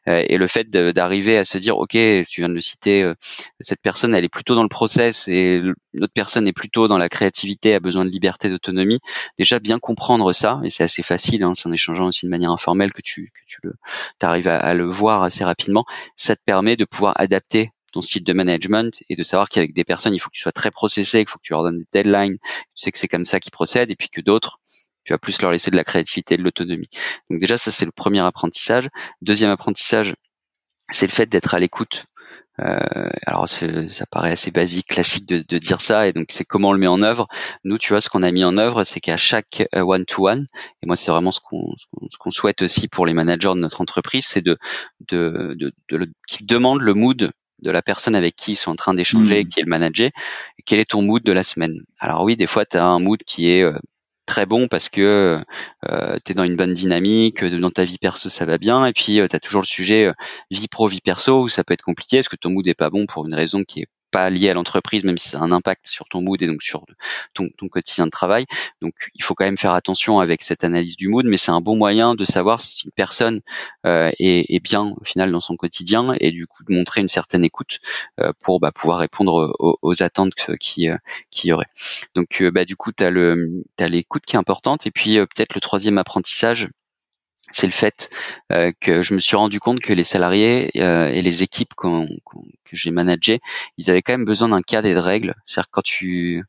Euh, 0.08 0.23
et 0.28 0.38
le 0.38 0.47
fait 0.47 0.67
d'arriver 0.71 1.38
à 1.38 1.45
se 1.45 1.60
dire 1.60 1.78
ok, 1.78 1.91
tu 1.91 2.41
viens 2.41 2.50
de 2.50 2.56
le 2.56 2.62
citer, 2.62 3.13
cette 3.60 3.82
personne 3.84 4.15
elle 4.15 4.23
est 4.23 4.30
plutôt 4.30 4.56
dans 4.56 4.63
le 4.63 4.69
process 4.69 5.28
et 5.28 5.62
l'autre 5.93 6.13
personne 6.15 6.47
est 6.47 6.54
plutôt 6.54 6.88
dans 6.88 6.97
la 6.97 7.08
créativité, 7.08 7.76
a 7.76 7.80
besoin 7.80 8.04
de 8.04 8.10
liberté, 8.10 8.50
d'autonomie. 8.50 9.00
Déjà 9.38 9.60
bien 9.60 9.78
comprendre 9.78 10.34
ça 10.34 10.60
et 10.63 10.71
c'est 10.71 10.84
assez 10.84 11.04
facile, 11.04 11.43
hein, 11.43 11.54
c'est 11.56 11.67
en 11.67 11.71
échangeant 11.71 12.08
aussi 12.08 12.26
de 12.26 12.32
manière 12.32 12.52
informelle 12.52 12.93
que 12.93 13.02
tu 13.04 13.32
que 13.32 13.41
tu 13.45 13.60
le 13.62 13.76
arrives 14.21 14.47
à, 14.47 14.58
à, 14.58 14.73
le 14.73 14.89
voir 14.89 15.21
assez 15.21 15.43
rapidement. 15.43 15.86
Ça 16.17 16.36
te 16.36 16.41
permet 16.43 16.76
de 16.76 16.86
pouvoir 16.86 17.13
adapter 17.28 17.72
ton 17.94 18.02
style 18.02 18.24
de 18.24 18.34
management 18.34 19.04
et 19.10 19.16
de 19.16 19.24
savoir 19.24 19.50
qu'avec 19.50 19.74
des 19.74 19.84
personnes, 19.84 20.13
il 20.13 20.20
faut 20.20 20.30
que 20.30 20.36
tu 20.36 20.42
sois 20.42 20.52
très 20.52 20.72
processé, 20.72 21.20
qu'il 21.20 21.30
faut 21.30 21.40
que 21.40 21.44
tu 21.44 21.54
leur 21.54 21.63
donnes 21.63 21.80
des 21.80 21.88
deadlines, 21.94 22.38
tu 22.38 22.60
sais 22.76 22.92
que 22.92 22.98
c'est 22.98 23.08
comme 23.08 23.26
ça 23.26 23.40
qu'ils 23.40 23.52
procèdent, 23.52 23.92
et 23.92 23.96
puis 23.96 24.10
que 24.10 24.22
d'autres, 24.22 24.60
tu 25.04 25.13
vas 25.13 25.18
plus 25.18 25.42
leur 25.42 25.52
laisser 25.52 25.72
de 25.72 25.76
la 25.76 25.84
créativité 25.84 26.36
et 26.36 26.38
de 26.38 26.44
l'autonomie. 26.44 26.90
Donc 27.30 27.40
déjà, 27.40 27.58
ça 27.58 27.72
c'est 27.72 27.86
le 27.86 27.92
premier 27.92 28.20
apprentissage. 28.20 28.90
Deuxième 29.22 29.52
apprentissage, 29.52 30.16
c'est 30.92 31.08
le 31.08 31.12
fait 31.12 31.28
d'être 31.28 31.54
à 31.54 31.60
l'écoute. 31.60 32.06
Euh, 32.60 33.10
alors 33.26 33.48
ça 33.48 34.06
paraît 34.10 34.32
assez 34.32 34.50
basique, 34.52 34.88
classique 34.88 35.28
de, 35.28 35.43
de 35.48 35.58
dire 35.60 35.80
ça, 35.80 36.08
et 36.08 36.13
donc 36.13 36.28
c'est 36.32 36.43
comment 36.43 36.70
on 36.70 36.74
le 36.74 36.80
met 36.80 36.88
en 36.88 37.04
œuvre. 37.04 37.28
Nous, 37.63 37.78
tu 37.78 37.93
vois, 37.93 38.02
ce 38.02 38.10
qu'on 38.10 38.24
a 38.24 38.32
mis 38.32 38.43
en 38.43 38.58
œuvre, 38.58 38.84
c'est 38.84 39.00
qu'à 39.00 39.17
chaque 39.17 39.67
euh, 39.76 39.82
one-to-one, 39.82 40.48
et 40.82 40.88
moi 40.88 40.96
c'est 40.96 41.12
vraiment 41.12 41.32
ce 41.32 41.39
qu'on 41.39 41.74
ce 41.78 42.17
qu'on 42.17 42.32
souhaite 42.32 42.63
aussi 42.63 42.88
pour 42.88 43.06
les 43.06 43.13
managers 43.13 43.50
de 43.50 43.60
notre 43.60 43.82
entreprise, 43.82 44.26
c'est 44.26 44.41
de, 44.41 44.58
de, 45.08 45.56
de, 45.56 45.72
de 45.89 46.12
qu'ils 46.28 46.48
demandent 46.48 46.82
le 46.82 46.93
mood 46.96 47.32
de 47.60 47.72
la 47.72 47.82
personne 47.82 48.15
avec 48.15 48.36
qui 48.36 48.54
ils 48.54 48.56
sont 48.56 48.72
en 48.72 48.76
train 48.76 48.93
d'échanger, 48.93 49.43
mmh. 49.43 49.48
qui 49.48 49.60
est 49.60 49.63
le 49.63 49.70
manager, 49.70 50.10
et 50.58 50.63
quel 50.65 50.80
est 50.80 50.89
ton 50.91 51.02
mood 51.02 51.24
de 51.24 51.32
la 51.32 51.43
semaine? 51.43 51.74
Alors 52.00 52.24
oui, 52.24 52.36
des 52.36 52.48
fois, 52.48 52.65
tu 52.65 52.78
as 52.78 52.86
un 52.86 53.00
mood 53.00 53.20
qui 53.24 53.52
est 53.52 53.63
euh, 53.63 53.78
très 54.28 54.46
bon 54.46 54.68
parce 54.68 54.90
que 54.90 55.42
euh, 55.90 56.18
tu 56.26 56.34
dans 56.36 56.44
une 56.44 56.56
bonne 56.56 56.74
dynamique, 56.74 57.44
dans 57.44 57.72
ta 57.72 57.84
vie 57.86 57.98
perso 57.98 58.30
ça 58.30 58.46
va 58.46 58.60
bien, 58.60 58.86
et 58.86 58.94
puis 58.94 59.20
euh, 59.20 59.28
tu 59.28 59.36
as 59.36 59.40
toujours 59.40 59.62
le 59.62 59.68
sujet 59.68 60.12
vie 60.52 60.68
pro, 60.68 60.88
vie 60.88 61.02
perso, 61.02 61.44
où 61.44 61.50
ça 61.50 61.63
peut 61.63 61.74
être 61.74 61.82
compliqué, 61.82 62.18
est-ce 62.18 62.30
que 62.30 62.36
ton 62.36 62.52
mood 62.52 62.68
est 62.68 62.76
pas 62.76 62.92
bon 62.92 63.08
pour 63.08 63.26
une 63.26 63.34
raison 63.34 63.63
qui 63.63 63.82
est 63.82 63.88
pas 64.12 64.30
lié 64.30 64.50
à 64.50 64.54
l'entreprise, 64.54 65.04
même 65.04 65.17
si 65.17 65.30
ça 65.30 65.39
a 65.39 65.41
un 65.41 65.52
impact 65.52 65.88
sur 65.88 66.08
ton 66.08 66.22
mood 66.22 66.41
et 66.41 66.48
donc 66.48 66.63
sur 66.63 66.86
ton, 67.34 67.50
quotidien 67.70 68.06
de 68.06 68.12
travail. 68.12 68.46
Donc, 68.82 68.93
il 69.15 69.24
faut 69.24 69.36
quand 69.36 69.46
même 69.46 69.58
faire 69.58 69.74
attention 69.74 70.20
avec 70.20 70.43
cette 70.43 70.63
analyse 70.63 70.96
du 70.96 71.10
mood, 71.10 71.26
mais 71.26 71.38
c'est 71.38 71.52
un 71.52 71.62
bon 71.62 71.76
moyen 71.76 72.15
de 72.15 72.26
savoir 72.26 72.62
si 72.62 72.86
une 72.86 72.91
personne 72.91 73.41
euh, 73.86 74.12
est, 74.20 74.63
bien 74.63 74.96
au 75.00 75.04
final 75.04 75.32
dans 75.32 75.41
son 75.41 75.56
quotidien 75.56 76.15
et 76.20 76.32
du 76.32 76.48
coup 76.48 76.63
de 76.63 76.74
montrer 76.74 77.02
une 77.02 77.08
certaine 77.08 77.43
écoute 77.43 77.80
euh, 78.20 78.32
pour 78.41 78.60
bah, 78.60 78.72
pouvoir 78.72 79.00
répondre 79.00 79.54
aux, 79.60 80.04
attentes 80.04 80.34
qui 80.60 80.89
euh, 80.89 80.98
y 81.43 81.52
aurait. 81.52 81.67
Donc, 82.15 82.41
euh, 82.41 82.52
bah, 82.52 82.65
du 82.65 82.76
coup, 82.76 82.91
tu 82.91 83.04
as 83.04 83.88
l'écoute 83.88 84.26
qui 84.26 84.36
est 84.36 84.39
importante 84.39 84.86
et 84.88 84.91
puis 84.91 85.17
peut-être 85.17 85.56
le 85.56 85.62
troisième 85.62 85.98
apprentissage 85.98 86.67
c'est 87.52 87.66
le 87.66 87.74
fait 87.74 88.10
euh, 88.52 88.72
que 88.80 89.04
je 89.04 89.14
me 89.14 89.20
suis 89.20 89.36
rendu 89.36 89.60
compte 89.60 89.80
que 89.80 89.94
les 89.94 90.04
salariés 90.04 90.72
euh, 90.78 91.08
et 91.08 91.22
les 91.22 91.44
équipes 91.44 91.74
que 91.76 92.08
j'ai 92.72 92.92
managées, 92.92 93.40
ils 93.78 93.90
avaient 93.90 94.02
quand 94.02 94.14
même 94.14 94.26
besoin 94.26 94.50
d'un 94.50 94.62
cadre 94.62 94.88
et 94.88 94.94
de 94.94 95.00
règles. 95.00 95.36
C'est-à-dire 95.46 95.70
quand 95.72 95.84
tu 95.84 96.44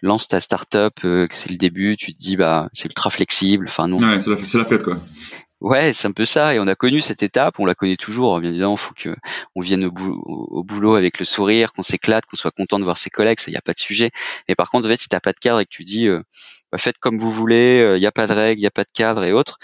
lances 0.00 0.28
ta 0.28 0.40
startup, 0.40 0.94
euh, 1.04 1.26
que 1.26 1.34
c'est 1.34 1.50
le 1.50 1.56
début, 1.56 1.96
tu 1.96 2.12
te 2.14 2.18
dis 2.18 2.36
bah 2.36 2.68
c'est 2.72 2.84
ultra 2.84 3.10
flexible. 3.10 3.66
Enfin 3.68 3.88
non. 3.88 3.98
Ouais, 3.98 4.20
c'est 4.20 4.30
la, 4.30 4.62
la, 4.62 4.64
fête 4.64 4.84
quoi. 4.84 4.98
Ouais, 5.60 5.92
c'est 5.92 6.06
un 6.06 6.12
peu 6.12 6.24
ça. 6.24 6.54
Et 6.54 6.60
on 6.60 6.68
a 6.68 6.76
connu 6.76 7.00
cette 7.00 7.24
étape, 7.24 7.58
on 7.58 7.66
la 7.66 7.74
connaît 7.74 7.96
toujours. 7.96 8.38
Bien 8.38 8.50
évidemment, 8.50 8.76
faut 8.76 8.94
que 8.94 9.16
on 9.56 9.60
vienne 9.60 9.84
au, 9.84 9.90
au, 9.90 10.62
boulot 10.62 10.94
avec 10.94 11.18
le 11.18 11.24
sourire, 11.24 11.72
qu'on 11.72 11.82
s'éclate, 11.82 12.26
qu'on 12.26 12.36
soit 12.36 12.52
content 12.52 12.78
de 12.78 12.84
voir 12.84 12.96
ses 12.96 13.10
collègues. 13.10 13.40
Ça, 13.40 13.46
il 13.48 13.54
n'y 13.54 13.58
a 13.58 13.62
pas 13.62 13.72
de 13.72 13.80
sujet. 13.80 14.12
Mais 14.48 14.54
par 14.54 14.70
contre, 14.70 14.86
en 14.86 14.90
fait, 14.90 14.98
si 14.98 15.08
t'as 15.08 15.18
pas 15.18 15.32
de 15.32 15.38
cadre 15.40 15.58
et 15.58 15.64
que 15.64 15.70
tu 15.70 15.82
dis 15.82 16.08
bah, 16.70 16.78
faites 16.78 16.98
comme 16.98 17.18
vous 17.18 17.32
voulez, 17.32 17.94
il 17.96 18.00
n'y 18.00 18.06
a 18.06 18.12
pas 18.12 18.28
de 18.28 18.32
règles, 18.32 18.60
il 18.60 18.62
n'y 18.62 18.68
a 18.68 18.70
pas 18.70 18.84
de 18.84 18.90
cadre 18.94 19.24
et 19.24 19.32
autres, 19.32 19.58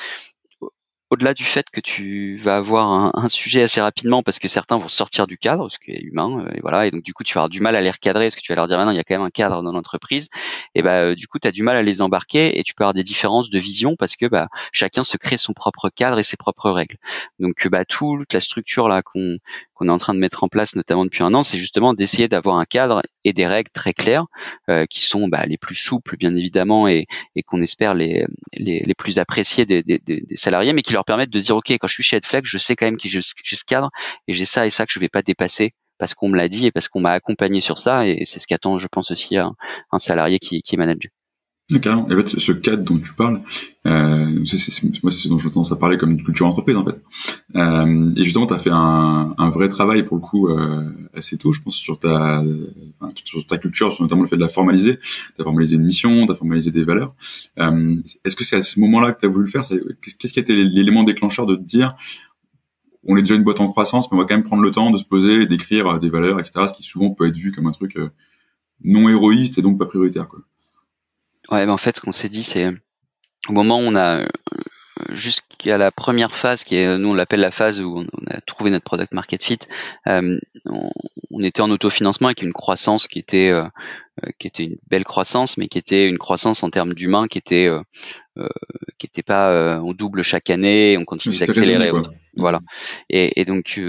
au-delà 1.14 1.32
du 1.32 1.44
fait 1.44 1.70
que 1.70 1.80
tu 1.80 2.36
vas 2.38 2.56
avoir 2.56 3.16
un, 3.16 3.28
sujet 3.28 3.62
assez 3.62 3.80
rapidement 3.80 4.22
parce 4.22 4.38
que 4.38 4.48
certains 4.48 4.78
vont 4.78 4.88
sortir 4.88 5.26
du 5.26 5.38
cadre, 5.38 5.70
ce 5.70 5.78
qui 5.78 5.92
est 5.92 6.00
humain, 6.00 6.44
euh, 6.44 6.50
et 6.54 6.60
voilà, 6.60 6.86
et 6.86 6.90
donc 6.90 7.02
du 7.02 7.14
coup 7.14 7.24
tu 7.24 7.34
vas 7.34 7.40
avoir 7.42 7.48
du 7.48 7.60
mal 7.60 7.74
à 7.76 7.80
les 7.80 7.90
recadrer, 7.90 8.26
parce 8.26 8.34
que 8.34 8.40
tu 8.40 8.52
vas 8.52 8.56
leur 8.56 8.68
dire 8.68 8.76
maintenant 8.76 8.92
il 8.92 8.96
y 8.96 9.00
a 9.00 9.04
quand 9.04 9.14
même 9.14 9.26
un 9.26 9.30
cadre 9.30 9.62
dans 9.62 9.72
l'entreprise, 9.72 10.28
et 10.74 10.82
bah 10.82 10.98
euh, 10.98 11.14
du 11.14 11.26
coup 11.26 11.38
tu 11.38 11.48
as 11.48 11.52
du 11.52 11.62
mal 11.62 11.76
à 11.76 11.82
les 11.82 12.02
embarquer 12.02 12.58
et 12.58 12.62
tu 12.62 12.74
peux 12.74 12.84
avoir 12.84 12.94
des 12.94 13.02
différences 13.02 13.50
de 13.50 13.58
vision 13.58 13.94
parce 13.98 14.16
que 14.16 14.26
bah 14.26 14.48
chacun 14.72 15.04
se 15.04 15.16
crée 15.16 15.38
son 15.38 15.52
propre 15.52 15.88
cadre 15.88 16.18
et 16.18 16.22
ses 16.22 16.36
propres 16.36 16.70
règles. 16.70 16.96
Donc 17.38 17.66
bah 17.68 17.84
toute 17.84 18.32
la 18.32 18.40
structure 18.40 18.88
là 18.88 19.02
qu'on 19.02 19.38
qu'on 19.74 19.88
est 19.88 19.92
en 19.92 19.98
train 19.98 20.14
de 20.14 20.18
mettre 20.18 20.44
en 20.44 20.48
place, 20.48 20.76
notamment 20.76 21.04
depuis 21.04 21.22
un 21.22 21.34
an, 21.34 21.42
c'est 21.42 21.58
justement 21.58 21.94
d'essayer 21.94 22.28
d'avoir 22.28 22.56
un 22.56 22.64
cadre 22.64 23.02
et 23.24 23.32
des 23.32 23.46
règles 23.46 23.70
très 23.72 23.92
claires 23.92 24.26
euh, 24.70 24.86
qui 24.86 25.02
sont 25.02 25.28
bah, 25.28 25.44
les 25.46 25.58
plus 25.58 25.74
souples, 25.74 26.16
bien 26.16 26.34
évidemment, 26.34 26.88
et, 26.88 27.06
qu'on 27.46 27.62
espère 27.62 27.94
les, 27.94 28.26
plus 28.96 29.18
appréciés 29.18 29.66
des, 29.66 29.84
salariés, 30.36 30.72
mais 30.72 30.82
qui 30.82 30.92
leur 30.92 31.04
permettent 31.04 31.30
de 31.30 31.40
dire, 31.40 31.56
OK, 31.56 31.70
quand 31.70 31.86
je 31.86 31.94
suis 31.94 32.02
chez 32.02 32.16
Headflex, 32.16 32.48
je 32.48 32.58
sais 32.58 32.76
quand 32.76 32.86
même 32.86 32.96
que 32.96 33.08
j'ai 33.08 33.20
ce 33.20 33.64
cadre 33.64 33.90
et 34.28 34.32
j'ai 34.32 34.44
ça 34.44 34.66
et 34.66 34.70
ça 34.70 34.86
que 34.86 34.92
je 34.92 35.00
vais 35.00 35.08
pas 35.08 35.22
dépasser 35.22 35.72
parce 35.98 36.14
qu'on 36.14 36.28
me 36.28 36.36
l'a 36.36 36.48
dit 36.48 36.66
et 36.66 36.72
parce 36.72 36.88
qu'on 36.88 37.00
m'a 37.00 37.12
accompagné 37.12 37.60
sur 37.60 37.78
ça, 37.78 38.06
et 38.06 38.24
c'est 38.24 38.38
ce 38.38 38.46
qu'attend, 38.46 38.78
je 38.78 38.88
pense, 38.88 39.10
aussi 39.10 39.36
un, 39.36 39.54
un 39.92 39.98
salarié 39.98 40.38
qui, 40.38 40.60
qui 40.62 40.74
est 40.74 40.78
manager. 40.78 41.10
Carrément. 41.80 42.06
Et 42.10 42.14
en 42.14 42.16
fait, 42.18 42.38
ce 42.38 42.52
cadre 42.52 42.82
dont 42.82 42.98
tu 42.98 43.14
parles, 43.14 43.40
euh, 43.86 44.44
c'est, 44.44 44.82
moi, 45.02 45.10
c'est 45.10 45.22
ce 45.22 45.28
dont 45.28 45.38
je 45.38 45.48
tendance 45.48 45.72
à 45.72 45.76
parler 45.76 45.96
comme 45.96 46.10
une 46.10 46.22
culture 46.22 46.46
entreprise, 46.46 46.76
en 46.76 46.84
fait. 46.84 47.02
Euh, 47.56 48.12
et 48.16 48.24
justement, 48.24 48.46
tu 48.46 48.52
as 48.52 48.58
fait 48.58 48.70
un, 48.70 49.34
un, 49.38 49.48
vrai 49.48 49.68
travail, 49.68 50.02
pour 50.02 50.18
le 50.18 50.20
coup, 50.20 50.48
euh, 50.48 50.90
assez 51.14 51.38
tôt, 51.38 51.52
je 51.52 51.62
pense, 51.62 51.76
sur 51.76 51.98
ta, 51.98 52.42
enfin, 53.00 53.12
sur 53.24 53.46
ta 53.46 53.56
culture, 53.56 53.90
sur 53.94 54.02
notamment 54.02 54.22
le 54.22 54.28
fait 54.28 54.36
de 54.36 54.42
la 54.42 54.50
formaliser. 54.50 54.98
Tu 54.98 55.40
as 55.40 55.44
formalisé 55.44 55.76
une 55.76 55.84
mission, 55.84 56.26
tu 56.26 56.32
as 56.32 56.34
formalisé 56.34 56.70
des 56.70 56.84
valeurs. 56.84 57.14
Euh, 57.58 57.96
est-ce 58.26 58.36
que 58.36 58.44
c'est 58.44 58.56
à 58.56 58.62
ce 58.62 58.78
moment-là 58.80 59.12
que 59.12 59.20
tu 59.20 59.26
as 59.26 59.30
voulu 59.30 59.46
le 59.46 59.50
faire? 59.50 59.62
Qu'est-ce 59.62 60.32
qui 60.34 60.38
a 60.38 60.42
été 60.42 60.54
l'élément 60.54 61.02
déclencheur 61.02 61.46
de 61.46 61.56
te 61.56 61.62
dire, 61.62 61.96
on 63.06 63.16
est 63.16 63.22
déjà 63.22 63.36
une 63.36 63.44
boîte 63.44 63.60
en 63.60 63.68
croissance, 63.68 64.10
mais 64.10 64.18
on 64.18 64.20
va 64.20 64.26
quand 64.26 64.34
même 64.34 64.44
prendre 64.44 64.62
le 64.62 64.70
temps 64.70 64.90
de 64.90 64.98
se 64.98 65.04
poser 65.04 65.46
d'écrire 65.46 65.98
des 65.98 66.10
valeurs, 66.10 66.40
etc., 66.40 66.66
ce 66.68 66.74
qui 66.74 66.82
souvent 66.82 67.10
peut 67.10 67.26
être 67.26 67.36
vu 67.36 67.52
comme 67.52 67.66
un 67.66 67.72
truc 67.72 67.96
euh, 67.96 68.10
non 68.82 69.08
héroïste 69.08 69.56
et 69.56 69.62
donc 69.62 69.78
pas 69.78 69.86
prioritaire, 69.86 70.28
quoi? 70.28 70.40
Ouais, 71.50 71.66
mais 71.66 71.72
en 71.72 71.76
fait, 71.76 71.96
ce 71.96 72.00
qu'on 72.00 72.12
s'est 72.12 72.28
dit, 72.28 72.42
c'est 72.42 72.70
au 73.48 73.52
moment 73.52 73.78
où 73.78 73.82
on 73.82 73.94
a 73.94 74.20
euh, 74.20 74.26
jusqu'à 75.12 75.76
la 75.76 75.90
première 75.90 76.34
phase, 76.34 76.64
qui 76.64 76.76
est, 76.76 76.98
nous 76.98 77.10
on 77.10 77.14
l'appelle 77.14 77.40
la 77.40 77.50
phase 77.50 77.80
où 77.80 77.98
on, 77.98 78.06
a 78.30 78.40
trouvé 78.40 78.70
notre 78.70 78.84
product 78.84 79.12
market 79.12 79.42
fit, 79.42 79.58
euh, 80.06 80.38
on, 80.66 81.42
était 81.42 81.60
en 81.60 81.70
autofinancement 81.70 82.28
avec 82.28 82.42
une 82.42 82.52
croissance 82.52 83.06
qui 83.08 83.18
était 83.18 83.50
euh, 83.50 83.64
qui 84.38 84.46
était 84.46 84.64
une 84.64 84.76
belle 84.88 85.04
croissance, 85.04 85.56
mais 85.56 85.68
qui 85.68 85.78
était 85.78 86.08
une 86.08 86.18
croissance 86.18 86.62
en 86.62 86.70
termes 86.70 86.94
d'humains 86.94 87.26
qui 87.26 87.38
était 87.38 87.68
qui 88.98 89.06
était 89.06 89.22
pas 89.22 89.80
on 89.82 89.92
double 89.92 90.22
chaque 90.22 90.50
année, 90.50 90.96
on 90.98 91.04
continue 91.04 91.36
d'accélérer. 91.36 91.90
Voilà. 92.36 92.60
Et, 93.10 93.40
et 93.40 93.44
donc 93.44 93.80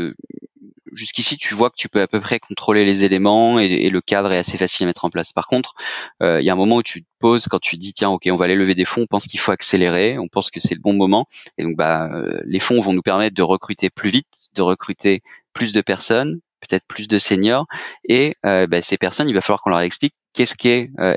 jusqu'ici, 0.96 1.38
tu 1.38 1.54
vois 1.54 1.70
que 1.70 1.76
tu 1.78 1.90
peux 1.90 2.02
à 2.02 2.08
peu 2.08 2.20
près 2.20 2.40
contrôler 2.40 2.86
les 2.86 3.04
éléments 3.04 3.60
et, 3.60 3.90
le 3.90 4.02
cadre 4.02 4.32
est 4.32 4.38
assez 4.38 4.58
facile 4.58 4.86
à 4.86 4.88
mettre 4.88 5.06
en 5.06 5.10
place. 5.10 5.32
Par 5.32 5.48
contre, 5.48 5.74
euh, 6.22 6.42
il 6.42 6.46
y 6.46 6.50
a 6.50 6.54
un 6.54 6.58
moment 6.58 6.78
où 6.78 6.84
tu 6.84 7.04
te 7.04 7.08
poses 7.20 7.48
quand 7.48 7.60
tu 7.60 7.78
dis 7.78 7.94
tiens, 7.94 8.10
ok, 8.10 8.28
on 8.32 8.36
va 8.36 8.46
aller 8.46 8.56
lever 8.56 8.76
des 8.76 8.86
fonds, 8.86 9.04
on 9.04 9.08
pense 9.08 9.28
qu'il 9.28 9.40
faut 9.40 9.52
accélérer, 9.52 10.18
on 10.18 10.28
pense 10.28 10.50
que 10.50 10.60
c'est 10.60 10.74
le 10.74 10.82
bon 10.82 10.94
moment, 10.94 11.28
et 11.58 11.64
donc 11.64 11.76
bah 11.76 12.10
euh, 12.12 12.42
les 12.46 12.60
fonds 12.60 12.82
vont 12.82 12.94
nous 12.94 13.02
permettre 13.02 13.36
de 13.36 13.44
recruter 13.44 13.90
plus 13.90 14.10
vite, 14.10 14.50
de 14.56 14.62
recruter 14.62 15.22
plus 15.54 15.72
de 15.72 15.82
personnes, 15.82 16.40
peut-être 16.62 16.86
plus 16.88 17.08
de 17.08 17.20
seniors, 17.20 17.66
et 18.08 18.36
euh, 18.46 18.68
bah, 18.68 18.82
ces 18.82 18.98
personnes, 18.98 19.30
il 19.30 19.34
va 19.34 19.42
falloir 19.42 19.62
qu'on 19.62 19.70
leur 19.70 19.82
explique 19.82 20.14
qu'est-ce 20.34 20.56
qu'est 20.56 20.92
euh, 21.00 21.14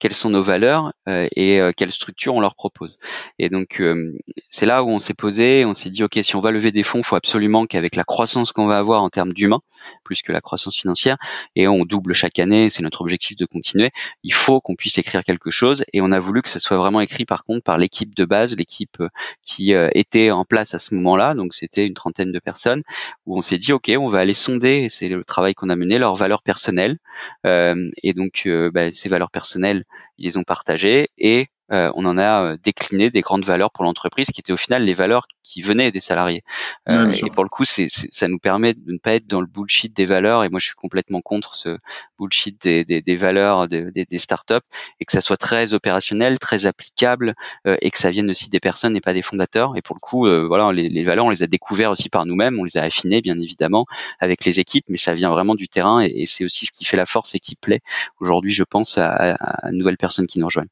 quelles 0.00 0.14
sont 0.14 0.30
nos 0.30 0.42
valeurs 0.42 0.92
euh, 1.08 1.28
et 1.36 1.60
euh, 1.60 1.72
quelle 1.76 1.92
structure 1.92 2.34
on 2.34 2.40
leur 2.40 2.56
propose. 2.56 2.98
Et 3.38 3.50
donc 3.50 3.80
euh, 3.80 4.12
c'est 4.48 4.66
là 4.66 4.82
où 4.82 4.88
on 4.88 4.98
s'est 4.98 5.14
posé, 5.14 5.64
on 5.64 5.74
s'est 5.74 5.90
dit 5.90 6.02
ok 6.02 6.18
si 6.22 6.34
on 6.34 6.40
va 6.40 6.50
lever 6.50 6.72
des 6.72 6.82
fonds, 6.82 7.02
faut 7.02 7.16
absolument 7.16 7.66
qu'avec 7.66 7.94
la 7.94 8.04
croissance 8.04 8.50
qu'on 8.50 8.66
va 8.66 8.78
avoir 8.78 9.02
en 9.02 9.10
termes 9.10 9.32
d'humains, 9.32 9.60
plus 10.02 10.22
que 10.22 10.32
la 10.32 10.40
croissance 10.40 10.76
financière, 10.76 11.18
et 11.54 11.68
on 11.68 11.84
double 11.84 12.14
chaque 12.14 12.38
année, 12.38 12.70
c'est 12.70 12.82
notre 12.82 13.02
objectif 13.02 13.36
de 13.36 13.44
continuer. 13.44 13.90
Il 14.24 14.32
faut 14.32 14.60
qu'on 14.60 14.74
puisse 14.74 14.98
écrire 14.98 15.22
quelque 15.22 15.50
chose 15.50 15.84
et 15.92 16.00
on 16.00 16.10
a 16.12 16.18
voulu 16.18 16.42
que 16.42 16.48
ce 16.48 16.58
soit 16.58 16.78
vraiment 16.78 17.00
écrit 17.00 17.26
par 17.26 17.44
contre 17.44 17.62
par 17.62 17.78
l'équipe 17.78 18.14
de 18.14 18.24
base, 18.24 18.56
l'équipe 18.56 19.02
qui 19.44 19.72
était 19.72 20.30
en 20.30 20.44
place 20.44 20.74
à 20.74 20.78
ce 20.78 20.94
moment-là, 20.94 21.34
donc 21.34 21.52
c'était 21.52 21.86
une 21.86 21.94
trentaine 21.94 22.32
de 22.32 22.38
personnes 22.38 22.82
où 23.26 23.36
on 23.36 23.42
s'est 23.42 23.58
dit 23.58 23.72
ok 23.72 23.92
on 23.98 24.08
va 24.08 24.20
aller 24.20 24.34
sonder, 24.34 24.88
c'est 24.88 25.08
le 25.08 25.24
travail 25.24 25.54
qu'on 25.54 25.68
a 25.68 25.76
mené, 25.76 25.98
leurs 25.98 26.16
valeurs 26.16 26.42
personnelles 26.42 26.96
et 27.44 28.14
donc 28.14 28.48
bah, 28.72 28.90
ces 28.92 29.08
valeurs 29.10 29.30
personnelles 29.30 29.84
ils 30.18 30.38
ont 30.38 30.42
partagés 30.44 31.08
et 31.18 31.48
euh, 31.72 31.90
on 31.94 32.04
en 32.04 32.18
a 32.18 32.42
euh, 32.42 32.56
décliné 32.62 33.10
des 33.10 33.20
grandes 33.20 33.44
valeurs 33.44 33.70
pour 33.70 33.84
l'entreprise 33.84 34.28
qui 34.28 34.40
étaient 34.40 34.52
au 34.52 34.56
final 34.56 34.84
les 34.84 34.94
valeurs 34.94 35.26
qui 35.42 35.62
venaient 35.62 35.90
des 35.90 36.00
salariés. 36.00 36.42
Euh, 36.88 37.12
et 37.12 37.30
pour 37.30 37.44
le 37.44 37.48
coup, 37.48 37.64
c'est, 37.64 37.88
ça 37.88 38.28
nous 38.28 38.38
permet 38.38 38.74
de 38.74 38.92
ne 38.92 38.98
pas 38.98 39.14
être 39.14 39.26
dans 39.26 39.40
le 39.40 39.46
bullshit 39.46 39.94
des 39.94 40.06
valeurs. 40.06 40.44
Et 40.44 40.48
moi, 40.48 40.60
je 40.60 40.66
suis 40.66 40.74
complètement 40.74 41.20
contre 41.20 41.54
ce 41.54 41.78
bullshit 42.18 42.60
des, 42.62 42.84
des, 42.84 43.02
des 43.02 43.16
valeurs 43.16 43.68
des, 43.68 43.90
des, 43.90 44.18
startups 44.18 44.54
et 45.00 45.04
que 45.04 45.12
ça 45.12 45.20
soit 45.20 45.36
très 45.36 45.72
opérationnel, 45.72 46.38
très 46.38 46.66
applicable 46.66 47.34
et 47.64 47.90
que 47.90 47.98
ça 47.98 48.10
vienne 48.10 48.30
aussi 48.30 48.48
des 48.48 48.60
personnes 48.60 48.96
et 48.96 49.00
pas 49.00 49.12
des 49.12 49.22
fondateurs. 49.22 49.76
Et 49.76 49.82
pour 49.82 49.96
le 49.96 50.00
coup, 50.00 50.28
voilà, 50.46 50.72
les, 50.72 50.88
les, 50.88 51.04
valeurs, 51.04 51.24
on 51.24 51.30
les 51.30 51.42
a 51.42 51.46
découvertes 51.46 51.92
aussi 51.92 52.08
par 52.08 52.26
nous-mêmes, 52.26 52.58
on 52.58 52.64
les 52.64 52.76
a 52.76 52.82
affinées 52.82 53.20
bien 53.20 53.38
évidemment 53.38 53.86
avec 54.20 54.44
les 54.44 54.60
équipes, 54.60 54.84
mais 54.88 54.98
ça 54.98 55.14
vient 55.14 55.30
vraiment 55.30 55.54
du 55.54 55.68
terrain 55.68 56.02
et, 56.02 56.12
et 56.14 56.26
c'est 56.26 56.44
aussi 56.44 56.66
ce 56.66 56.70
qui 56.72 56.84
fait 56.84 56.96
la 56.96 57.06
force 57.06 57.34
et 57.34 57.40
qui 57.40 57.56
plaît 57.56 57.80
aujourd'hui, 58.20 58.52
je 58.52 58.64
pense, 58.64 58.98
à, 58.98 59.10
à, 59.10 59.66
à 59.66 59.72
nouvelles 59.72 59.96
personnes 59.96 60.26
qui 60.26 60.38
nous 60.38 60.46
rejoignent. 60.46 60.68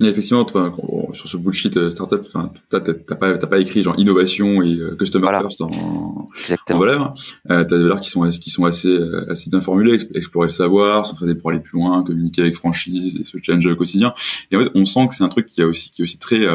Mais 0.00 0.08
effectivement, 0.08 0.44
toi, 0.44 0.72
sur 1.12 1.28
ce 1.28 1.36
bullshit 1.36 1.76
euh, 1.76 1.90
startup, 1.90 2.22
enfin, 2.26 2.52
t'as 2.70 2.80
pas, 2.80 3.36
t'as 3.36 3.46
pas 3.48 3.58
écrit 3.58 3.82
genre 3.82 3.98
innovation 3.98 4.62
et 4.62 4.76
euh, 4.76 4.94
customer 4.94 5.28
first 5.40 5.60
en, 5.60 5.70
en 5.70 6.78
valeur. 6.78 7.14
Euh, 7.50 7.64
t'as 7.64 7.76
des 7.76 7.82
valeurs 7.82 7.98
qui 7.98 8.08
sont 8.08 8.28
qui 8.28 8.50
sont 8.50 8.64
assez 8.64 8.88
euh, 8.88 9.28
assez 9.28 9.50
bien 9.50 9.60
formulées, 9.60 9.98
explorer 10.14 10.46
le 10.46 10.52
savoir, 10.52 11.04
s'entraider 11.04 11.34
pour 11.34 11.50
aller 11.50 11.58
plus 11.58 11.78
loin, 11.78 12.04
communiquer 12.04 12.42
avec 12.42 12.54
franchise 12.54 13.16
et 13.20 13.24
se 13.24 13.38
challenge 13.42 13.66
au 13.66 13.74
quotidien. 13.74 14.14
Et 14.52 14.56
en 14.56 14.62
fait, 14.62 14.70
on 14.76 14.84
sent 14.84 15.08
que 15.08 15.14
c'est 15.16 15.24
un 15.24 15.28
truc 15.28 15.46
qui 15.46 15.62
a 15.62 15.66
aussi 15.66 15.90
qui 15.90 16.02
est 16.02 16.04
aussi 16.04 16.18
très 16.18 16.46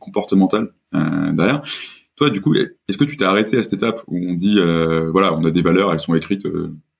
comportemental 0.00 0.72
derrière. 0.92 1.62
Toi, 2.16 2.30
du 2.30 2.40
coup, 2.40 2.54
est-ce 2.54 2.98
que 2.98 3.04
tu 3.04 3.16
t'es 3.16 3.24
arrêté 3.24 3.56
à 3.56 3.62
cette 3.62 3.74
étape 3.74 4.02
où 4.08 4.18
on 4.18 4.34
dit 4.34 4.58
voilà, 5.12 5.32
on 5.34 5.44
a 5.44 5.52
des 5.52 5.62
valeurs, 5.62 5.92
elles 5.92 6.00
sont 6.00 6.14
écrites, 6.16 6.46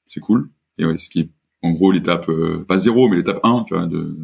c'est 0.07 0.21
cool. 0.21 0.51
Et 0.79 0.87
ouais, 0.87 0.99
ce 0.99 1.11
qui 1.11 1.21
est 1.21 1.31
en 1.63 1.73
gros 1.73 1.93
l'étape 1.93 2.31
pas 2.67 2.79
zéro, 2.79 3.09
mais 3.09 3.17
l'étape 3.17 3.41
1, 3.43 3.65
tu 3.67 3.75
vois, 3.75 3.87
de 3.87 4.17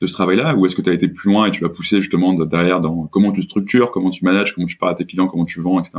de 0.00 0.06
ce 0.06 0.12
travail-là 0.12 0.54
ou 0.54 0.66
est-ce 0.66 0.76
que 0.76 0.82
tu 0.82 0.90
as 0.90 0.92
été 0.92 1.08
plus 1.08 1.30
loin 1.30 1.46
et 1.46 1.50
tu 1.50 1.62
l'as 1.62 1.68
poussé 1.68 2.00
justement 2.00 2.34
derrière 2.34 2.80
dans 2.80 3.06
comment 3.06 3.32
tu 3.32 3.42
structures, 3.42 3.90
comment 3.90 4.10
tu 4.10 4.24
manages, 4.24 4.54
comment 4.54 4.66
tu 4.66 4.76
parles 4.76 4.92
à 4.92 4.94
tes 4.96 5.04
clients, 5.04 5.26
comment 5.26 5.44
tu 5.44 5.60
vends, 5.60 5.80
etc. 5.80 5.98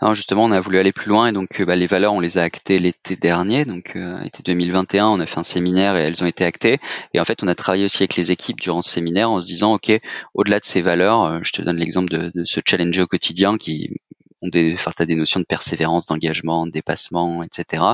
Alors 0.00 0.14
justement, 0.14 0.44
on 0.44 0.50
a 0.50 0.60
voulu 0.60 0.78
aller 0.78 0.92
plus 0.92 1.08
loin 1.08 1.28
et 1.28 1.32
donc 1.32 1.60
euh, 1.60 1.64
bah, 1.64 1.76
les 1.76 1.86
valeurs, 1.86 2.12
on 2.12 2.20
les 2.20 2.38
a 2.38 2.42
actées 2.42 2.78
l'été 2.78 3.16
dernier, 3.16 3.64
donc 3.64 3.92
euh, 3.94 4.20
été 4.22 4.42
2021, 4.42 5.06
on 5.06 5.20
a 5.20 5.26
fait 5.26 5.38
un 5.38 5.44
séminaire 5.44 5.96
et 5.96 6.00
elles 6.00 6.22
ont 6.22 6.26
été 6.26 6.44
actées. 6.44 6.78
Et 7.14 7.20
en 7.20 7.24
fait, 7.24 7.42
on 7.44 7.48
a 7.48 7.54
travaillé 7.54 7.84
aussi 7.84 8.02
avec 8.02 8.16
les 8.16 8.32
équipes 8.32 8.60
durant 8.60 8.82
ce 8.82 8.90
séminaire 8.90 9.30
en 9.30 9.40
se 9.40 9.46
disant, 9.46 9.74
ok, 9.74 9.92
au-delà 10.34 10.58
de 10.58 10.64
ces 10.64 10.82
valeurs, 10.82 11.22
euh, 11.22 11.38
je 11.42 11.52
te 11.52 11.62
donne 11.62 11.76
l'exemple 11.76 12.10
de, 12.10 12.32
de, 12.34 12.44
ce 12.44 12.60
challenger 12.64 13.02
au 13.02 13.06
quotidien 13.06 13.58
qui 13.58 14.00
on 14.42 14.48
des, 14.48 14.76
des 15.06 15.16
notions 15.16 15.40
de 15.40 15.44
persévérance, 15.44 16.06
d'engagement, 16.06 16.66
de 16.66 16.70
dépassement, 16.70 17.42
etc. 17.42 17.84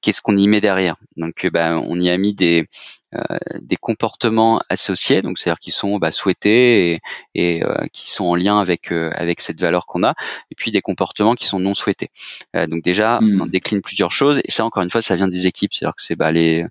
Qu'est-ce 0.00 0.20
qu'on 0.20 0.36
y 0.36 0.48
met 0.48 0.60
derrière? 0.60 0.96
Donc, 1.16 1.46
ben, 1.52 1.82
on 1.86 2.00
y 2.00 2.10
a 2.10 2.16
mis 2.18 2.34
des 2.34 2.68
euh, 3.14 3.20
des 3.60 3.76
comportements 3.76 4.62
associés, 4.70 5.20
donc 5.20 5.38
c'est-à-dire 5.38 5.60
qui 5.60 5.70
sont 5.70 5.98
bah, 5.98 6.12
souhaités 6.12 6.92
et, 6.92 7.00
et 7.34 7.62
euh, 7.62 7.86
qui 7.92 8.10
sont 8.10 8.24
en 8.24 8.34
lien 8.34 8.58
avec 8.58 8.90
euh, 8.90 9.10
avec 9.14 9.42
cette 9.42 9.60
valeur 9.60 9.84
qu'on 9.84 10.02
a, 10.02 10.14
et 10.50 10.54
puis 10.54 10.70
des 10.70 10.80
comportements 10.80 11.34
qui 11.34 11.44
sont 11.44 11.60
non 11.60 11.74
souhaités. 11.74 12.08
donc 12.54 12.82
déjà, 12.82 13.20
hmm. 13.20 13.42
on 13.42 13.46
décline 13.46 13.82
plusieurs 13.82 14.12
choses, 14.12 14.40
et 14.44 14.50
ça 14.50 14.64
encore 14.64 14.82
une 14.82 14.88
fois, 14.90 15.02
ça 15.02 15.14
vient 15.16 15.28
des 15.28 15.44
équipes, 15.44 15.74
c'est-à-dire 15.74 15.94
que 15.94 16.02
c'est 16.02 16.16
bah, 16.16 16.32
les 16.32 16.62
euh, 16.62 16.68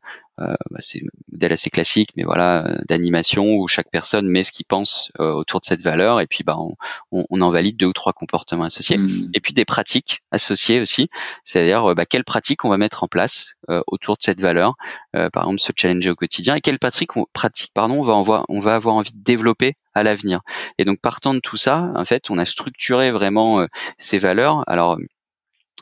bah, 0.69 0.79
c'est 0.79 0.99
un 0.99 1.07
modèle 1.31 1.53
assez 1.53 1.69
classique, 1.69 2.11
mais 2.15 2.23
voilà, 2.23 2.65
euh, 2.65 2.77
d'animation 2.87 3.55
où 3.55 3.67
chaque 3.67 3.89
personne 3.89 4.27
met 4.27 4.43
ce 4.43 4.51
qu'il 4.51 4.65
pense 4.65 5.11
euh, 5.19 5.31
autour 5.31 5.59
de 5.59 5.65
cette 5.65 5.81
valeur 5.81 6.19
et 6.19 6.27
puis 6.27 6.43
bah 6.43 6.57
on, 6.57 6.75
on, 7.11 7.41
en 7.41 7.49
valide 7.49 7.77
deux 7.77 7.87
ou 7.87 7.93
trois 7.93 8.13
comportements 8.13 8.63
associés. 8.63 8.97
Mmh. 8.97 9.31
Et 9.33 9.39
puis 9.39 9.53
des 9.53 9.65
pratiques 9.65 10.21
associées 10.31 10.81
aussi, 10.81 11.09
c'est-à-dire 11.43 11.95
bah, 11.95 12.05
quelles 12.05 12.23
pratiques 12.23 12.65
on 12.65 12.69
va 12.69 12.77
mettre 12.77 13.03
en 13.03 13.07
place 13.07 13.53
autour 13.87 14.17
de 14.17 14.21
cette 14.21 14.41
valeur, 14.41 14.75
par 15.13 15.43
exemple 15.43 15.59
se 15.59 15.71
challenger 15.75 16.09
au 16.09 16.15
quotidien 16.15 16.55
et 16.55 16.61
quelles 16.61 16.79
pratiques, 16.79 17.15
on, 17.15 17.25
pratiques 17.33 17.71
pardon, 17.73 17.99
on 17.99 18.03
va, 18.03 18.17
avoir, 18.17 18.45
on 18.49 18.59
va 18.59 18.75
avoir 18.75 18.95
envie 18.95 19.13
de 19.13 19.23
développer 19.23 19.75
à 19.93 20.03
l'avenir. 20.03 20.41
Et 20.77 20.85
donc 20.85 20.99
partant 20.99 21.33
de 21.33 21.39
tout 21.39 21.57
ça, 21.57 21.91
en 21.95 22.05
fait, 22.05 22.29
on 22.29 22.37
a 22.37 22.45
structuré 22.45 23.11
vraiment 23.11 23.65
ces 23.97 24.17
valeurs. 24.17 24.63
Alors 24.67 24.97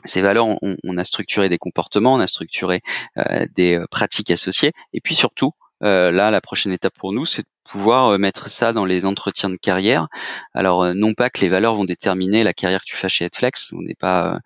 ces 0.04 0.22
valeurs, 0.22 0.46
on, 0.62 0.96
a 0.96 1.04
structuré 1.04 1.48
des 1.48 1.58
comportements, 1.58 2.14
on 2.14 2.20
a 2.20 2.26
structuré 2.26 2.80
euh, 3.18 3.46
des 3.54 3.76
euh, 3.76 3.86
pratiques 3.90 4.30
associées, 4.30 4.72
et 4.92 5.00
puis 5.00 5.14
surtout, 5.14 5.52
euh, 5.82 6.10
là, 6.10 6.30
la 6.30 6.40
prochaine 6.40 6.72
étape 6.72 6.94
pour 6.98 7.12
nous, 7.12 7.24
c'est 7.24 7.42
de 7.42 7.48
pouvoir 7.70 8.18
mettre 8.18 8.50
ça 8.50 8.72
dans 8.72 8.84
les 8.84 9.06
entretiens 9.06 9.48
de 9.48 9.56
carrière. 9.56 10.08
Alors, 10.54 10.92
non 10.94 11.14
pas 11.14 11.30
que 11.30 11.40
les 11.40 11.48
valeurs 11.48 11.76
vont 11.76 11.84
déterminer 11.84 12.42
la 12.42 12.52
carrière 12.52 12.80
que 12.80 12.86
tu 12.86 12.96
fais 12.96 13.08
chez 13.08 13.24
Headflex, 13.26 13.72
on 13.72 13.82
n'est 13.82 13.94
pas 13.94 14.40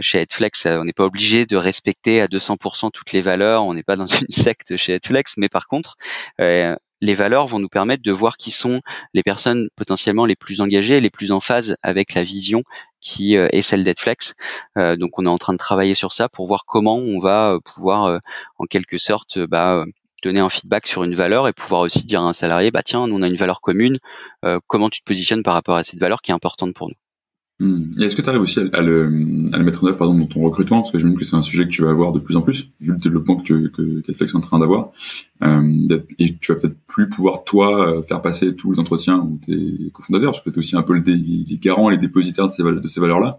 chez 0.00 0.18
Headflex, 0.20 0.66
on 0.66 0.84
n'est 0.84 0.92
pas 0.92 1.04
obligé 1.04 1.46
de 1.46 1.56
respecter 1.56 2.20
à 2.20 2.26
200% 2.26 2.90
toutes 2.92 3.12
les 3.12 3.22
valeurs, 3.22 3.64
on 3.64 3.74
n'est 3.74 3.82
pas 3.82 3.96
dans 3.96 4.06
une 4.06 4.28
secte 4.28 4.76
chez 4.76 4.92
Headflex, 4.92 5.34
mais 5.38 5.48
par 5.48 5.66
contre, 5.68 5.96
les 7.00 7.14
valeurs 7.14 7.46
vont 7.46 7.58
nous 7.58 7.68
permettre 7.68 8.02
de 8.02 8.12
voir 8.12 8.36
qui 8.36 8.50
sont 8.50 8.80
les 9.12 9.22
personnes 9.22 9.68
potentiellement 9.76 10.26
les 10.26 10.36
plus 10.36 10.60
engagées, 10.60 11.00
les 11.00 11.10
plus 11.10 11.32
en 11.32 11.40
phase 11.40 11.76
avec 11.82 12.14
la 12.14 12.22
vision 12.22 12.62
qui 13.06 13.36
euh, 13.36 13.48
est 13.52 13.62
celle 13.62 13.84
d'Edflex. 13.84 14.34
Euh, 14.76 14.96
donc 14.96 15.18
on 15.18 15.26
est 15.26 15.28
en 15.28 15.38
train 15.38 15.52
de 15.52 15.58
travailler 15.58 15.94
sur 15.94 16.12
ça 16.12 16.28
pour 16.28 16.46
voir 16.48 16.64
comment 16.66 16.96
on 16.96 17.20
va 17.20 17.52
euh, 17.52 17.60
pouvoir 17.60 18.20
en 18.58 18.64
quelque 18.64 18.98
sorte 18.98 19.38
bah, 19.38 19.84
donner 20.22 20.40
un 20.40 20.48
feedback 20.48 20.88
sur 20.88 21.04
une 21.04 21.14
valeur 21.14 21.46
et 21.46 21.52
pouvoir 21.52 21.82
aussi 21.82 22.04
dire 22.04 22.20
à 22.22 22.24
un 22.24 22.32
salarié 22.32 22.70
bah 22.70 22.82
tiens 22.82 23.00
on 23.00 23.22
a 23.22 23.28
une 23.28 23.36
valeur 23.36 23.60
commune 23.60 23.98
comment 24.66 24.90
tu 24.90 25.00
te 25.00 25.04
positionnes 25.04 25.42
par 25.42 25.54
rapport 25.54 25.76
à 25.76 25.84
cette 25.84 26.00
valeur 26.00 26.20
qui 26.22 26.30
est 26.30 26.34
importante 26.34 26.74
pour 26.74 26.88
nous? 26.88 27.05
Hmm. 27.58 27.92
Et 27.98 28.04
est-ce 28.04 28.14
que 28.14 28.20
tu 28.20 28.28
arrives 28.28 28.42
aussi 28.42 28.60
à, 28.60 28.64
le, 28.82 29.48
à, 29.52 29.56
le, 29.56 29.64
mettre 29.64 29.82
en 29.82 29.86
œuvre 29.86 29.96
pardon, 29.96 30.18
dans 30.18 30.26
ton 30.26 30.42
recrutement? 30.42 30.82
Parce 30.82 30.92
que 30.92 30.98
j'imagine 30.98 31.18
que 31.18 31.24
c'est 31.24 31.36
un 31.36 31.42
sujet 31.42 31.64
que 31.64 31.70
tu 31.70 31.82
vas 31.82 31.88
avoir 31.88 32.12
de 32.12 32.18
plus 32.18 32.36
en 32.36 32.42
plus, 32.42 32.70
vu 32.80 32.92
le 32.92 32.98
développement 32.98 33.36
que, 33.36 33.68
que, 33.68 34.02
que 34.02 34.24
est 34.24 34.34
en 34.34 34.40
train 34.40 34.58
d'avoir. 34.58 34.90
Euh, 35.42 35.98
et 36.18 36.36
tu 36.36 36.52
vas 36.52 36.58
peut-être 36.58 36.76
plus 36.86 37.08
pouvoir, 37.08 37.44
toi, 37.44 37.88
euh, 37.88 38.02
faire 38.02 38.20
passer 38.20 38.54
tous 38.54 38.72
les 38.72 38.78
entretiens 38.78 39.20
ou 39.20 39.40
tes 39.46 39.90
cofondateurs, 39.92 40.32
parce 40.32 40.44
que 40.44 40.50
tu 40.50 40.56
es 40.56 40.58
aussi 40.58 40.76
un 40.76 40.82
peu 40.82 40.92
le 40.92 41.02
les 41.06 41.58
garants, 41.58 41.88
les 41.88 41.96
dépositaires 41.96 42.46
de 42.46 42.52
ces, 42.52 42.62
de 42.62 42.86
ces 42.86 43.00
valeurs-là. 43.00 43.38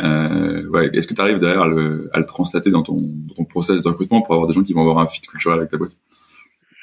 Euh, 0.00 0.68
ouais. 0.68 0.90
Est-ce 0.92 1.08
que 1.08 1.14
tu 1.14 1.20
arrives 1.20 1.40
derrière 1.40 1.62
à 1.62 1.66
le, 1.66 2.08
à 2.12 2.20
le 2.20 2.24
translater 2.24 2.70
dans 2.70 2.82
ton, 2.82 3.00
dans 3.00 3.34
ton 3.34 3.44
process 3.44 3.82
de 3.82 3.88
recrutement 3.88 4.22
pour 4.22 4.34
avoir 4.34 4.46
des 4.46 4.54
gens 4.54 4.62
qui 4.62 4.74
vont 4.74 4.82
avoir 4.82 5.00
un 5.00 5.08
fit 5.08 5.22
culturel 5.22 5.58
avec 5.58 5.70
ta 5.72 5.76
boîte? 5.76 5.98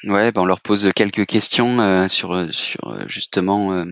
Ouais, 0.06 0.32
ben 0.32 0.42
on 0.42 0.44
leur 0.44 0.60
pose 0.60 0.90
quelques 0.94 1.24
questions 1.24 1.80
euh, 1.80 2.08
sur 2.08 2.52
sur 2.52 2.88
euh, 2.88 3.04
justement 3.08 3.72
euh, 3.72 3.84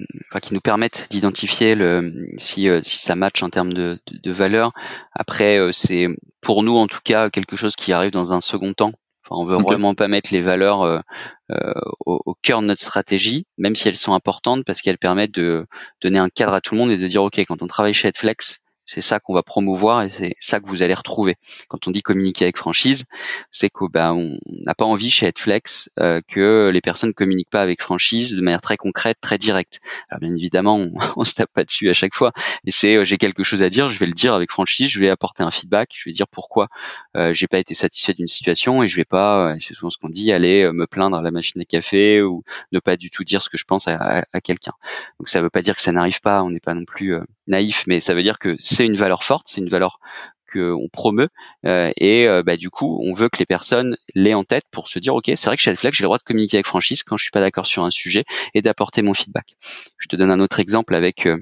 qui 0.42 0.52
nous 0.52 0.60
permettent 0.60 1.06
d'identifier 1.10 1.74
le 1.74 2.12
si 2.36 2.68
si 2.82 2.98
ça 2.98 3.14
match 3.14 3.42
en 3.42 3.48
termes 3.48 3.72
de, 3.72 3.98
de, 4.10 4.32
valeur. 4.32 4.72
Après, 5.12 5.58
c'est 5.72 6.08
pour 6.42 6.62
nous 6.64 6.76
en 6.76 6.86
tout 6.86 7.00
cas 7.02 7.30
quelque 7.30 7.56
chose 7.56 7.76
qui 7.76 7.92
arrive 7.92 8.10
dans 8.10 8.32
un 8.32 8.42
second 8.42 8.74
temps. 8.74 8.92
Enfin, 9.24 9.40
on 9.40 9.46
veut 9.46 9.62
vraiment 9.62 9.94
pas 9.94 10.08
mettre 10.08 10.30
les 10.32 10.42
valeurs 10.42 11.02
au, 12.04 12.20
au, 12.26 12.34
cœur 12.42 12.60
de 12.60 12.66
notre 12.66 12.82
stratégie, 12.82 13.46
même 13.56 13.76
si 13.76 13.88
elles 13.88 13.96
sont 13.96 14.12
importantes 14.12 14.64
parce 14.66 14.82
qu'elles 14.82 14.98
permettent 14.98 15.34
de 15.34 15.66
donner 16.02 16.18
un 16.18 16.28
cadre 16.28 16.52
à 16.52 16.60
tout 16.60 16.74
le 16.74 16.80
monde 16.80 16.90
et 16.90 16.98
de 16.98 17.06
dire 17.06 17.22
ok, 17.22 17.38
quand 17.38 17.62
on 17.62 17.66
travaille 17.66 17.94
chez 17.94 18.08
Netflix, 18.08 18.58
c'est 18.86 19.00
ça 19.00 19.20
qu'on 19.20 19.34
va 19.34 19.42
promouvoir 19.42 20.02
et 20.02 20.10
c'est 20.10 20.34
ça 20.40 20.60
que 20.60 20.66
vous 20.66 20.82
allez 20.82 20.94
retrouver. 20.94 21.36
Quand 21.68 21.86
on 21.86 21.90
dit 21.90 22.02
communiquer 22.02 22.44
avec 22.44 22.56
franchise, 22.56 23.04
c'est 23.50 23.70
qu'on 23.70 23.88
on 23.94 24.38
n'a 24.64 24.74
pas 24.74 24.84
envie 24.84 25.10
chez 25.10 25.26
Headflex 25.26 25.90
euh, 25.98 26.20
que 26.26 26.70
les 26.72 26.80
personnes 26.80 27.14
communiquent 27.14 27.50
pas 27.50 27.62
avec 27.62 27.82
franchise 27.82 28.32
de 28.32 28.40
manière 28.40 28.60
très 28.60 28.76
concrète, 28.76 29.18
très 29.20 29.38
directe. 29.38 29.80
Alors 30.10 30.20
bien 30.20 30.34
évidemment, 30.34 30.76
on, 30.76 30.92
on 31.16 31.24
se 31.24 31.34
tape 31.34 31.52
pas 31.52 31.64
dessus 31.64 31.90
à 31.90 31.94
chaque 31.94 32.14
fois. 32.14 32.32
Et 32.64 32.70
c'est 32.70 32.96
euh, 32.96 33.04
j'ai 33.04 33.18
quelque 33.18 33.44
chose 33.44 33.62
à 33.62 33.70
dire, 33.70 33.88
je 33.88 33.98
vais 33.98 34.06
le 34.06 34.12
dire 34.12 34.34
avec 34.34 34.50
franchise, 34.50 34.90
je 34.90 35.00
vais 35.00 35.08
apporter 35.08 35.42
un 35.42 35.50
feedback, 35.50 35.90
je 35.94 36.08
vais 36.08 36.12
dire 36.12 36.28
pourquoi 36.28 36.68
euh, 37.16 37.32
j'ai 37.34 37.46
pas 37.46 37.58
été 37.58 37.74
satisfait 37.74 38.14
d'une 38.14 38.28
situation 38.28 38.82
et 38.82 38.88
je 38.88 38.96
vais 38.96 39.04
pas, 39.04 39.52
euh, 39.52 39.56
c'est 39.60 39.74
souvent 39.74 39.90
ce 39.90 39.98
qu'on 39.98 40.08
dit, 40.08 40.32
aller 40.32 40.70
me 40.72 40.86
plaindre 40.86 41.16
à 41.16 41.22
la 41.22 41.30
machine 41.30 41.60
à 41.60 41.64
café 41.64 42.22
ou 42.22 42.42
ne 42.72 42.80
pas 42.80 42.96
du 42.96 43.10
tout 43.10 43.24
dire 43.24 43.42
ce 43.42 43.48
que 43.48 43.58
je 43.58 43.64
pense 43.64 43.88
à, 43.88 44.24
à, 44.32 44.40
quelqu'un. 44.40 44.72
Donc 45.18 45.28
ça 45.28 45.42
veut 45.42 45.50
pas 45.50 45.62
dire 45.62 45.76
que 45.76 45.82
ça 45.82 45.92
n'arrive 45.92 46.20
pas, 46.20 46.42
on 46.42 46.50
n'est 46.50 46.60
pas 46.60 46.74
non 46.74 46.84
plus 46.84 47.16
naïf, 47.46 47.84
mais 47.86 48.00
ça 48.00 48.14
veut 48.14 48.22
dire 48.22 48.38
que 48.38 48.56
c'est 48.58 48.86
une 48.86 48.96
valeur 48.96 49.24
forte, 49.24 49.46
c'est 49.48 49.60
une 49.60 49.68
valeur 49.68 49.98
qu'on 50.52 50.88
promeut 50.92 51.28
euh, 51.66 51.90
et 51.96 52.28
euh, 52.28 52.42
bah, 52.42 52.56
du 52.56 52.70
coup 52.70 53.00
on 53.02 53.14
veut 53.14 53.28
que 53.28 53.38
les 53.38 53.46
personnes 53.46 53.96
l'aient 54.14 54.34
en 54.34 54.44
tête 54.44 54.64
pour 54.70 54.88
se 54.88 54.98
dire 54.98 55.14
ok 55.14 55.24
c'est 55.34 55.46
vrai 55.46 55.56
que 55.56 55.62
chez 55.62 55.70
Adflex 55.70 55.96
j'ai 55.96 56.02
le 56.02 56.08
droit 56.08 56.18
de 56.18 56.22
communiquer 56.22 56.58
avec 56.58 56.66
franchise 56.66 57.02
quand 57.02 57.16
je 57.16 57.22
suis 57.22 57.30
pas 57.30 57.40
d'accord 57.40 57.64
sur 57.66 57.84
un 57.84 57.90
sujet 57.90 58.24
et 58.52 58.60
d'apporter 58.62 59.02
mon 59.02 59.14
feedback. 59.14 59.56
Je 59.98 60.08
te 60.08 60.16
donne 60.16 60.30
un 60.30 60.40
autre 60.40 60.60
exemple 60.60 60.94
avec 60.94 61.26
euh, 61.26 61.38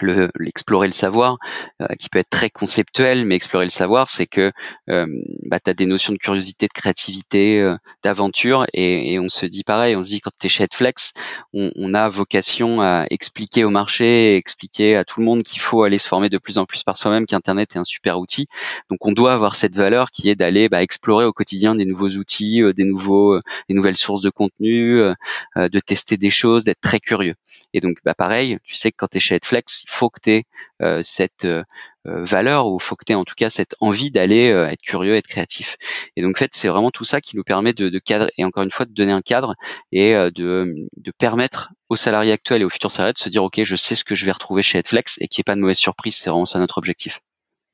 l'explorer 0.00 0.86
le 0.86 0.92
savoir, 0.92 1.38
euh, 1.80 1.86
qui 1.98 2.08
peut 2.08 2.18
être 2.18 2.30
très 2.30 2.50
conceptuel, 2.50 3.24
mais 3.24 3.36
explorer 3.36 3.64
le 3.64 3.70
savoir, 3.70 4.10
c'est 4.10 4.26
que 4.26 4.52
euh, 4.88 5.06
bah, 5.46 5.60
tu 5.60 5.70
as 5.70 5.74
des 5.74 5.86
notions 5.86 6.12
de 6.12 6.18
curiosité, 6.18 6.66
de 6.66 6.72
créativité, 6.72 7.60
euh, 7.60 7.76
d'aventure, 8.02 8.66
et, 8.72 9.18
on 9.18 9.28
se 9.28 9.46
dit 9.46 9.62
pareil, 9.62 9.94
on 9.94 10.04
se 10.04 10.10
dit 10.10 10.20
quand 10.20 10.32
tu 10.38 10.46
es 10.46 10.48
chez 10.50 10.64
Headflex, 10.64 11.12
on, 11.52 11.94
a 11.94 12.08
vocation 12.08 12.80
à 12.80 13.04
expliquer 13.10 13.64
au 13.64 13.70
marché, 13.70 14.36
expliquer 14.36 14.96
à 14.96 15.04
tout 15.04 15.20
le 15.20 15.26
monde 15.26 15.42
qu'il 15.42 15.60
faut 15.60 15.82
aller 15.82 15.98
se 15.98 16.08
former 16.08 16.30
de 16.30 16.38
plus 16.38 16.58
en 16.58 16.64
plus 16.64 16.82
par 16.82 16.96
soi-même, 16.96 17.26
qu'Internet 17.26 17.76
est 17.76 17.78
un 17.78 17.84
super 17.84 18.18
outil. 18.18 18.46
Donc 18.90 19.04
on 19.06 19.12
doit 19.12 19.32
avoir 19.32 19.54
cette 19.54 19.76
valeur 19.76 20.10
qui 20.10 20.30
est 20.30 20.34
d'aller 20.34 20.68
bah, 20.68 20.82
explorer 20.82 21.24
au 21.26 21.32
quotidien 21.32 21.74
des 21.74 21.84
nouveaux 21.84 22.08
outils, 22.08 22.62
des 22.74 22.84
nouveaux, 22.84 23.38
des 23.68 23.74
nouvelles 23.74 23.96
sources 23.96 24.22
de 24.22 24.30
contenu, 24.30 24.98
de 25.56 25.78
tester 25.80 26.16
des 26.16 26.30
choses, 26.30 26.64
d'être 26.64 26.80
très 26.80 27.00
curieux. 27.00 27.34
Et 27.74 27.80
donc 27.80 27.98
bah, 28.04 28.14
pareil, 28.14 28.58
tu 28.64 28.74
sais 28.74 28.90
que 28.90 28.96
quand 28.96 29.08
tu 29.08 29.18
es 29.18 29.20
chez 29.20 29.34
Headflex, 29.36 29.81
il 29.82 29.90
faut 29.90 30.10
que 30.10 30.20
tu 30.20 30.30
aies 30.30 30.44
euh, 30.82 31.00
cette 31.02 31.44
euh, 31.44 31.62
euh, 32.06 32.24
valeur 32.24 32.66
ou 32.66 32.78
faut 32.78 32.96
que 32.96 33.04
tu 33.04 33.12
aies 33.12 33.16
en 33.16 33.24
tout 33.24 33.34
cas 33.36 33.50
cette 33.50 33.74
envie 33.80 34.10
d'aller 34.10 34.46
être 34.46 34.82
curieux, 34.82 35.14
être 35.14 35.26
créatif. 35.26 35.76
Et 36.16 36.22
donc 36.22 36.36
en 36.36 36.38
fait, 36.38 36.50
c'est 36.54 36.68
vraiment 36.68 36.90
tout 36.90 37.04
ça 37.04 37.20
qui 37.20 37.36
nous 37.36 37.44
permet 37.44 37.72
de, 37.72 37.88
de 37.88 37.98
cadrer 37.98 38.30
et 38.38 38.44
encore 38.44 38.62
une 38.62 38.70
fois 38.70 38.86
de 38.86 38.92
donner 38.92 39.12
un 39.12 39.22
cadre 39.22 39.54
et 39.92 40.12
de, 40.14 40.74
permettre 41.18 41.72
aux 41.88 41.96
salariés 41.96 42.32
actuels 42.32 42.62
et 42.62 42.64
aux 42.64 42.70
futurs 42.70 42.90
salariés 42.90 43.12
de 43.12 43.18
se 43.18 43.28
dire 43.28 43.44
ok, 43.44 43.62
je 43.62 43.76
sais 43.76 43.94
ce 43.94 44.04
que 44.04 44.14
je 44.14 44.24
vais 44.24 44.32
retrouver 44.32 44.62
chez 44.62 44.78
Headflex 44.78 45.18
et 45.20 45.28
qu'il 45.28 45.40
n'y 45.40 45.42
ait 45.42 45.50
pas 45.50 45.54
de 45.54 45.60
mauvaise 45.60 45.78
surprise. 45.78 46.16
C'est 46.16 46.30
vraiment 46.30 46.46
ça 46.46 46.58
notre 46.58 46.78
objectif. 46.78 47.20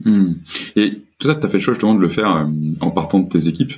Hmm. 0.05 0.35
Et 0.77 1.03
tout 1.19 1.29
ça, 1.29 1.35
tu 1.35 1.45
as 1.45 1.49
fait 1.49 1.57
le 1.57 1.63
choix 1.63 1.75
justement 1.75 1.95
de 1.95 2.01
le 2.01 2.09
faire 2.09 2.47
en 2.81 2.91
partant 2.91 3.21
de 3.21 3.29
tes 3.29 3.49
équipes 3.49 3.73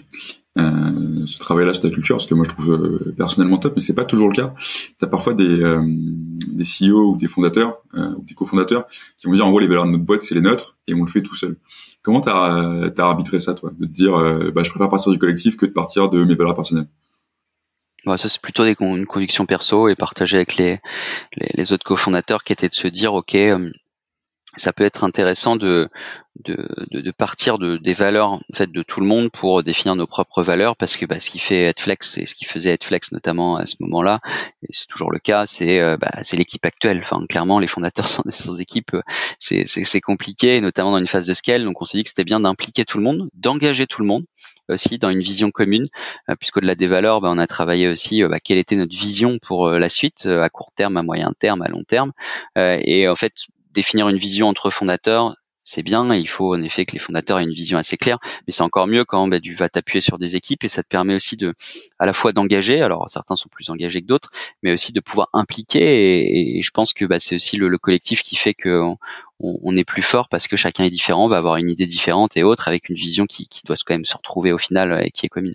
euh, 0.58 1.26
ce 1.26 1.38
travail-là 1.38 1.72
sur 1.72 1.82
ta 1.82 1.90
culture, 1.90 2.20
ce 2.20 2.26
que 2.26 2.34
moi 2.34 2.44
je 2.44 2.50
trouve 2.50 2.72
euh, 2.72 3.14
personnellement 3.16 3.58
top, 3.58 3.74
mais 3.76 3.82
c'est 3.82 3.94
pas 3.94 4.04
toujours 4.04 4.28
le 4.28 4.34
cas. 4.34 4.54
Tu 4.58 5.04
as 5.04 5.06
parfois 5.06 5.34
des, 5.34 5.62
euh, 5.62 5.80
des 5.84 6.64
CEO 6.64 7.12
ou 7.12 7.16
des 7.16 7.28
fondateurs 7.28 7.78
euh, 7.94 8.14
ou 8.16 8.24
des 8.24 8.34
cofondateurs 8.34 8.86
qui 9.18 9.26
vont 9.26 9.34
dire 9.34 9.46
en 9.46 9.50
gros 9.50 9.60
les 9.60 9.68
valeurs 9.68 9.86
de 9.86 9.90
notre 9.90 10.04
boîte 10.04 10.22
c'est 10.22 10.34
les 10.34 10.40
nôtres 10.40 10.76
et 10.88 10.94
on 10.94 11.02
le 11.02 11.10
fait 11.10 11.22
tout 11.22 11.36
seul. 11.36 11.56
Comment 12.02 12.20
t'as 12.20 12.32
as 12.34 13.02
arbitré 13.02 13.38
ça 13.38 13.54
toi, 13.54 13.70
de 13.78 13.86
te 13.86 13.92
dire 13.92 14.12
bah 14.52 14.62
je 14.64 14.70
préfère 14.70 14.88
partir 14.88 15.12
du 15.12 15.18
collectif 15.18 15.56
que 15.56 15.66
de 15.66 15.72
partir 15.72 16.08
de 16.08 16.24
mes 16.24 16.34
valeurs 16.34 16.54
personnelles? 16.54 16.88
Bah, 18.06 18.16
ça 18.16 18.30
c'est 18.30 18.40
plutôt 18.40 18.64
des, 18.64 18.74
une 18.80 19.04
conviction 19.04 19.44
perso 19.44 19.86
et 19.88 19.94
partagée 19.94 20.38
avec 20.38 20.56
les, 20.56 20.80
les, 21.36 21.50
les 21.52 21.72
autres 21.74 21.84
cofondateurs 21.84 22.42
qui 22.42 22.54
étaient 22.54 22.70
de 22.70 22.74
se 22.74 22.88
dire 22.88 23.12
ok 23.12 23.36
ça 24.56 24.72
peut 24.72 24.84
être 24.84 25.04
intéressant 25.04 25.56
de, 25.56 25.88
de, 26.44 26.68
de, 26.90 27.10
partir 27.10 27.58
de, 27.58 27.76
des 27.76 27.94
valeurs 27.94 28.32
en 28.32 28.40
fait 28.54 28.70
de 28.70 28.82
tout 28.82 29.00
le 29.00 29.06
monde 29.06 29.30
pour 29.30 29.62
définir 29.62 29.94
nos 29.94 30.06
propres 30.06 30.42
valeurs 30.42 30.76
parce 30.76 30.96
que 30.96 31.06
bah, 31.06 31.20
ce 31.20 31.30
qui 31.30 31.38
fait 31.38 31.64
Headflex 31.64 32.18
et 32.18 32.26
ce 32.26 32.34
qui 32.34 32.44
faisait 32.44 32.70
Headflex 32.70 33.12
notamment 33.12 33.56
à 33.56 33.66
ce 33.66 33.76
moment-là 33.80 34.20
et 34.62 34.68
c'est 34.72 34.86
toujours 34.86 35.12
le 35.12 35.18
cas 35.18 35.46
c'est 35.46 35.80
euh, 35.80 35.96
bah, 35.96 36.10
c'est 36.22 36.36
l'équipe 36.36 36.64
actuelle. 36.64 37.00
Enfin 37.02 37.24
clairement 37.28 37.58
les 37.58 37.66
fondateurs 37.66 38.08
sans, 38.08 38.22
sans 38.30 38.58
équipe 38.60 38.96
c'est 39.38 39.64
c'est 39.66 40.00
compliqué 40.00 40.60
notamment 40.60 40.92
dans 40.92 40.98
une 40.98 41.06
phase 41.06 41.26
de 41.26 41.34
scale. 41.34 41.64
Donc 41.64 41.80
on 41.80 41.84
s'est 41.84 41.98
dit 41.98 42.04
que 42.04 42.08
c'était 42.10 42.24
bien 42.24 42.40
d'impliquer 42.40 42.84
tout 42.84 42.98
le 42.98 43.04
monde 43.04 43.28
d'engager 43.34 43.86
tout 43.86 44.00
le 44.00 44.08
monde 44.08 44.24
aussi 44.68 44.98
dans 44.98 45.10
une 45.10 45.22
vision 45.22 45.50
commune 45.50 45.88
euh, 46.28 46.36
puisqu'au-delà 46.36 46.74
des 46.74 46.86
valeurs 46.86 47.20
bah, 47.20 47.28
on 47.30 47.38
a 47.38 47.46
travaillé 47.46 47.88
aussi 47.88 48.22
euh, 48.22 48.28
bah, 48.28 48.40
quelle 48.40 48.58
était 48.58 48.76
notre 48.76 48.96
vision 48.96 49.38
pour 49.38 49.70
la 49.70 49.88
suite 49.88 50.26
à 50.26 50.48
court 50.48 50.72
terme 50.74 50.96
à 50.96 51.02
moyen 51.02 51.32
terme 51.38 51.62
à 51.62 51.68
long 51.68 51.84
terme 51.84 52.12
et 52.56 53.08
en 53.08 53.16
fait 53.16 53.32
définir 53.72 54.08
une 54.08 54.16
vision 54.16 54.48
entre 54.48 54.70
fondateurs, 54.70 55.34
c'est 55.62 55.82
bien. 55.82 56.12
il 56.14 56.28
faut 56.28 56.54
en 56.54 56.62
effet 56.62 56.86
que 56.86 56.92
les 56.92 56.98
fondateurs 56.98 57.38
aient 57.38 57.44
une 57.44 57.52
vision 57.52 57.78
assez 57.78 57.96
claire, 57.96 58.18
mais 58.46 58.52
c'est 58.52 58.62
encore 58.62 58.86
mieux 58.86 59.04
quand 59.04 59.28
bah, 59.28 59.40
tu 59.40 59.54
vas 59.54 59.68
t'appuyer 59.68 60.00
sur 60.00 60.18
des 60.18 60.34
équipes 60.34 60.64
et 60.64 60.68
ça 60.68 60.82
te 60.82 60.88
permet 60.88 61.14
aussi 61.14 61.36
de, 61.36 61.54
à 61.98 62.06
la 62.06 62.12
fois 62.12 62.32
d'engager. 62.32 62.82
Alors 62.82 63.08
certains 63.08 63.36
sont 63.36 63.48
plus 63.48 63.70
engagés 63.70 64.00
que 64.00 64.06
d'autres, 64.06 64.30
mais 64.62 64.72
aussi 64.72 64.92
de 64.92 65.00
pouvoir 65.00 65.28
impliquer. 65.32 66.56
Et, 66.58 66.62
je 66.62 66.70
pense 66.70 66.92
que 66.92 67.04
bah, 67.04 67.20
c'est 67.20 67.34
aussi 67.34 67.56
le, 67.56 67.78
collectif 67.78 68.22
qui 68.22 68.36
fait 68.36 68.54
que 68.54 68.82
on, 69.40 69.76
est 69.76 69.84
plus 69.84 70.02
fort 70.02 70.28
parce 70.28 70.48
que 70.48 70.56
chacun 70.56 70.84
est 70.84 70.90
différent, 70.90 71.28
va 71.28 71.38
avoir 71.38 71.56
une 71.56 71.70
idée 71.70 71.86
différente 71.86 72.36
et 72.36 72.42
autre 72.42 72.68
avec 72.68 72.88
une 72.88 72.96
vision 72.96 73.26
qui, 73.26 73.46
qui 73.48 73.62
doit 73.64 73.76
quand 73.84 73.94
même 73.94 74.04
se 74.04 74.16
retrouver 74.16 74.52
au 74.52 74.58
final 74.58 75.02
et 75.04 75.10
qui 75.10 75.26
est 75.26 75.30
commune. 75.30 75.54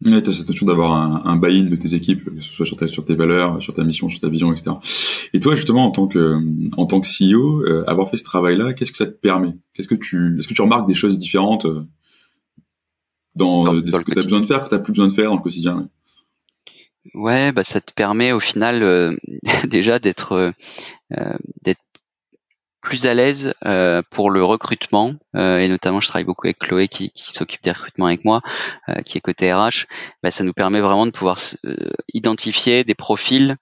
Mais 0.00 0.22
tu 0.22 0.30
as 0.30 0.32
cette 0.32 0.48
notion 0.48 0.66
d'avoir 0.66 0.92
un, 0.92 1.22
un 1.24 1.36
buy-in 1.36 1.64
de 1.64 1.76
tes 1.76 1.94
équipes, 1.94 2.24
que 2.24 2.40
ce 2.40 2.52
soit 2.52 2.66
sur, 2.66 2.76
ta, 2.76 2.86
sur 2.88 3.04
tes 3.04 3.14
valeurs, 3.14 3.62
sur 3.62 3.74
ta 3.74 3.84
mission, 3.84 4.08
sur 4.08 4.20
ta 4.20 4.28
vision, 4.28 4.52
etc. 4.52 4.76
Et 5.32 5.40
toi, 5.40 5.54
justement, 5.54 5.84
en 5.84 5.90
tant 5.90 6.08
que, 6.08 6.38
en 6.76 6.86
tant 6.86 7.00
que 7.00 7.06
CEO, 7.06 7.62
euh, 7.62 7.84
avoir 7.86 8.10
fait 8.10 8.16
ce 8.16 8.24
travail-là, 8.24 8.74
qu'est-ce 8.74 8.90
que 8.92 8.98
ça 8.98 9.06
te 9.06 9.12
permet? 9.12 9.56
Qu'est-ce 9.72 9.88
que 9.88 9.94
tu, 9.94 10.38
est-ce 10.38 10.48
que 10.48 10.54
tu 10.54 10.62
remarques 10.62 10.86
des 10.86 10.94
choses 10.94 11.18
différentes 11.18 11.64
euh, 11.64 11.86
dans, 13.34 13.64
dans, 13.64 13.74
ce 13.74 13.98
que 13.98 14.12
tu 14.12 14.18
as 14.18 14.22
besoin 14.22 14.40
de 14.40 14.46
faire, 14.46 14.64
que 14.64 14.68
tu 14.68 14.74
n'as 14.74 14.80
plus 14.80 14.92
besoin 14.92 15.08
de 15.08 15.12
faire 15.12 15.30
dans 15.30 15.36
le 15.36 15.42
quotidien 15.42 15.88
Ouais, 17.14 17.52
bah 17.52 17.64
ça 17.64 17.80
te 17.80 17.92
permet 17.92 18.32
au 18.32 18.40
final 18.40 18.82
euh, 18.82 19.14
déjà 19.68 19.98
d'être 19.98 20.52
d'être 21.62 21.83
plus 22.84 23.06
à 23.06 23.14
l'aise 23.14 23.54
euh, 23.64 24.02
pour 24.10 24.30
le 24.30 24.44
recrutement 24.44 25.14
euh, 25.34 25.58
et 25.58 25.68
notamment 25.68 26.00
je 26.00 26.06
travaille 26.06 26.26
beaucoup 26.26 26.46
avec 26.46 26.58
Chloé 26.58 26.86
qui, 26.86 27.10
qui 27.10 27.32
s'occupe 27.32 27.62
des 27.64 27.72
recrutements 27.72 28.06
avec 28.06 28.24
moi, 28.24 28.42
euh, 28.88 29.00
qui 29.00 29.18
est 29.18 29.20
côté 29.20 29.52
RH. 29.52 29.86
Bah, 30.22 30.30
ça 30.30 30.44
nous 30.44 30.52
permet 30.52 30.80
vraiment 30.80 31.06
de 31.06 31.10
pouvoir 31.10 31.40
identifier 32.12 32.84
des 32.84 32.94
profils 32.94 33.56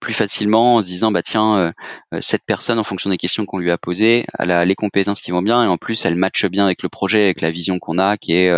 plus 0.00 0.14
facilement 0.14 0.76
en 0.76 0.82
se 0.82 0.86
disant 0.86 1.12
bah 1.12 1.20
tiens 1.20 1.74
cette 2.20 2.40
personne 2.46 2.78
en 2.78 2.84
fonction 2.84 3.10
des 3.10 3.18
questions 3.18 3.44
qu'on 3.44 3.58
lui 3.58 3.70
a 3.70 3.76
posées 3.76 4.24
elle 4.38 4.50
a 4.50 4.64
les 4.64 4.74
compétences 4.74 5.20
qui 5.20 5.30
vont 5.30 5.42
bien 5.42 5.62
et 5.62 5.66
en 5.66 5.76
plus 5.76 6.06
elle 6.06 6.16
matche 6.16 6.46
bien 6.46 6.64
avec 6.64 6.82
le 6.82 6.88
projet 6.88 7.24
avec 7.24 7.42
la 7.42 7.50
vision 7.50 7.78
qu'on 7.78 7.98
a 7.98 8.16
qui 8.16 8.32
est 8.32 8.50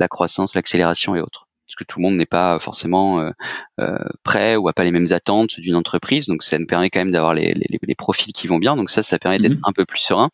la 0.00 0.08
croissance 0.08 0.56
l'accélération 0.56 1.14
et 1.14 1.20
autres 1.20 1.46
parce 1.66 1.76
que 1.76 1.84
tout 1.84 2.00
le 2.00 2.02
monde 2.02 2.16
n'est 2.16 2.26
pas 2.26 2.58
forcément 2.58 3.20
euh, 3.20 3.30
euh, 3.80 3.98
prêt 4.24 4.56
ou 4.56 4.68
a 4.68 4.72
pas 4.72 4.84
les 4.84 4.90
mêmes 4.90 5.12
attentes 5.12 5.58
d'une 5.58 5.76
entreprise. 5.76 6.26
Donc 6.26 6.42
ça 6.42 6.58
nous 6.58 6.66
permet 6.66 6.90
quand 6.90 7.00
même 7.00 7.12
d'avoir 7.12 7.34
les, 7.34 7.54
les, 7.54 7.78
les, 7.80 7.94
profils 7.94 8.32
qui 8.32 8.46
vont 8.46 8.58
bien. 8.58 8.76
Donc 8.76 8.90
ça, 8.90 9.02
ça 9.02 9.18
permet 9.18 9.38
d'être 9.38 9.54
mhm. 9.54 9.64
un 9.64 9.72
peu 9.72 9.84
plus 9.84 10.00
serein. 10.00 10.28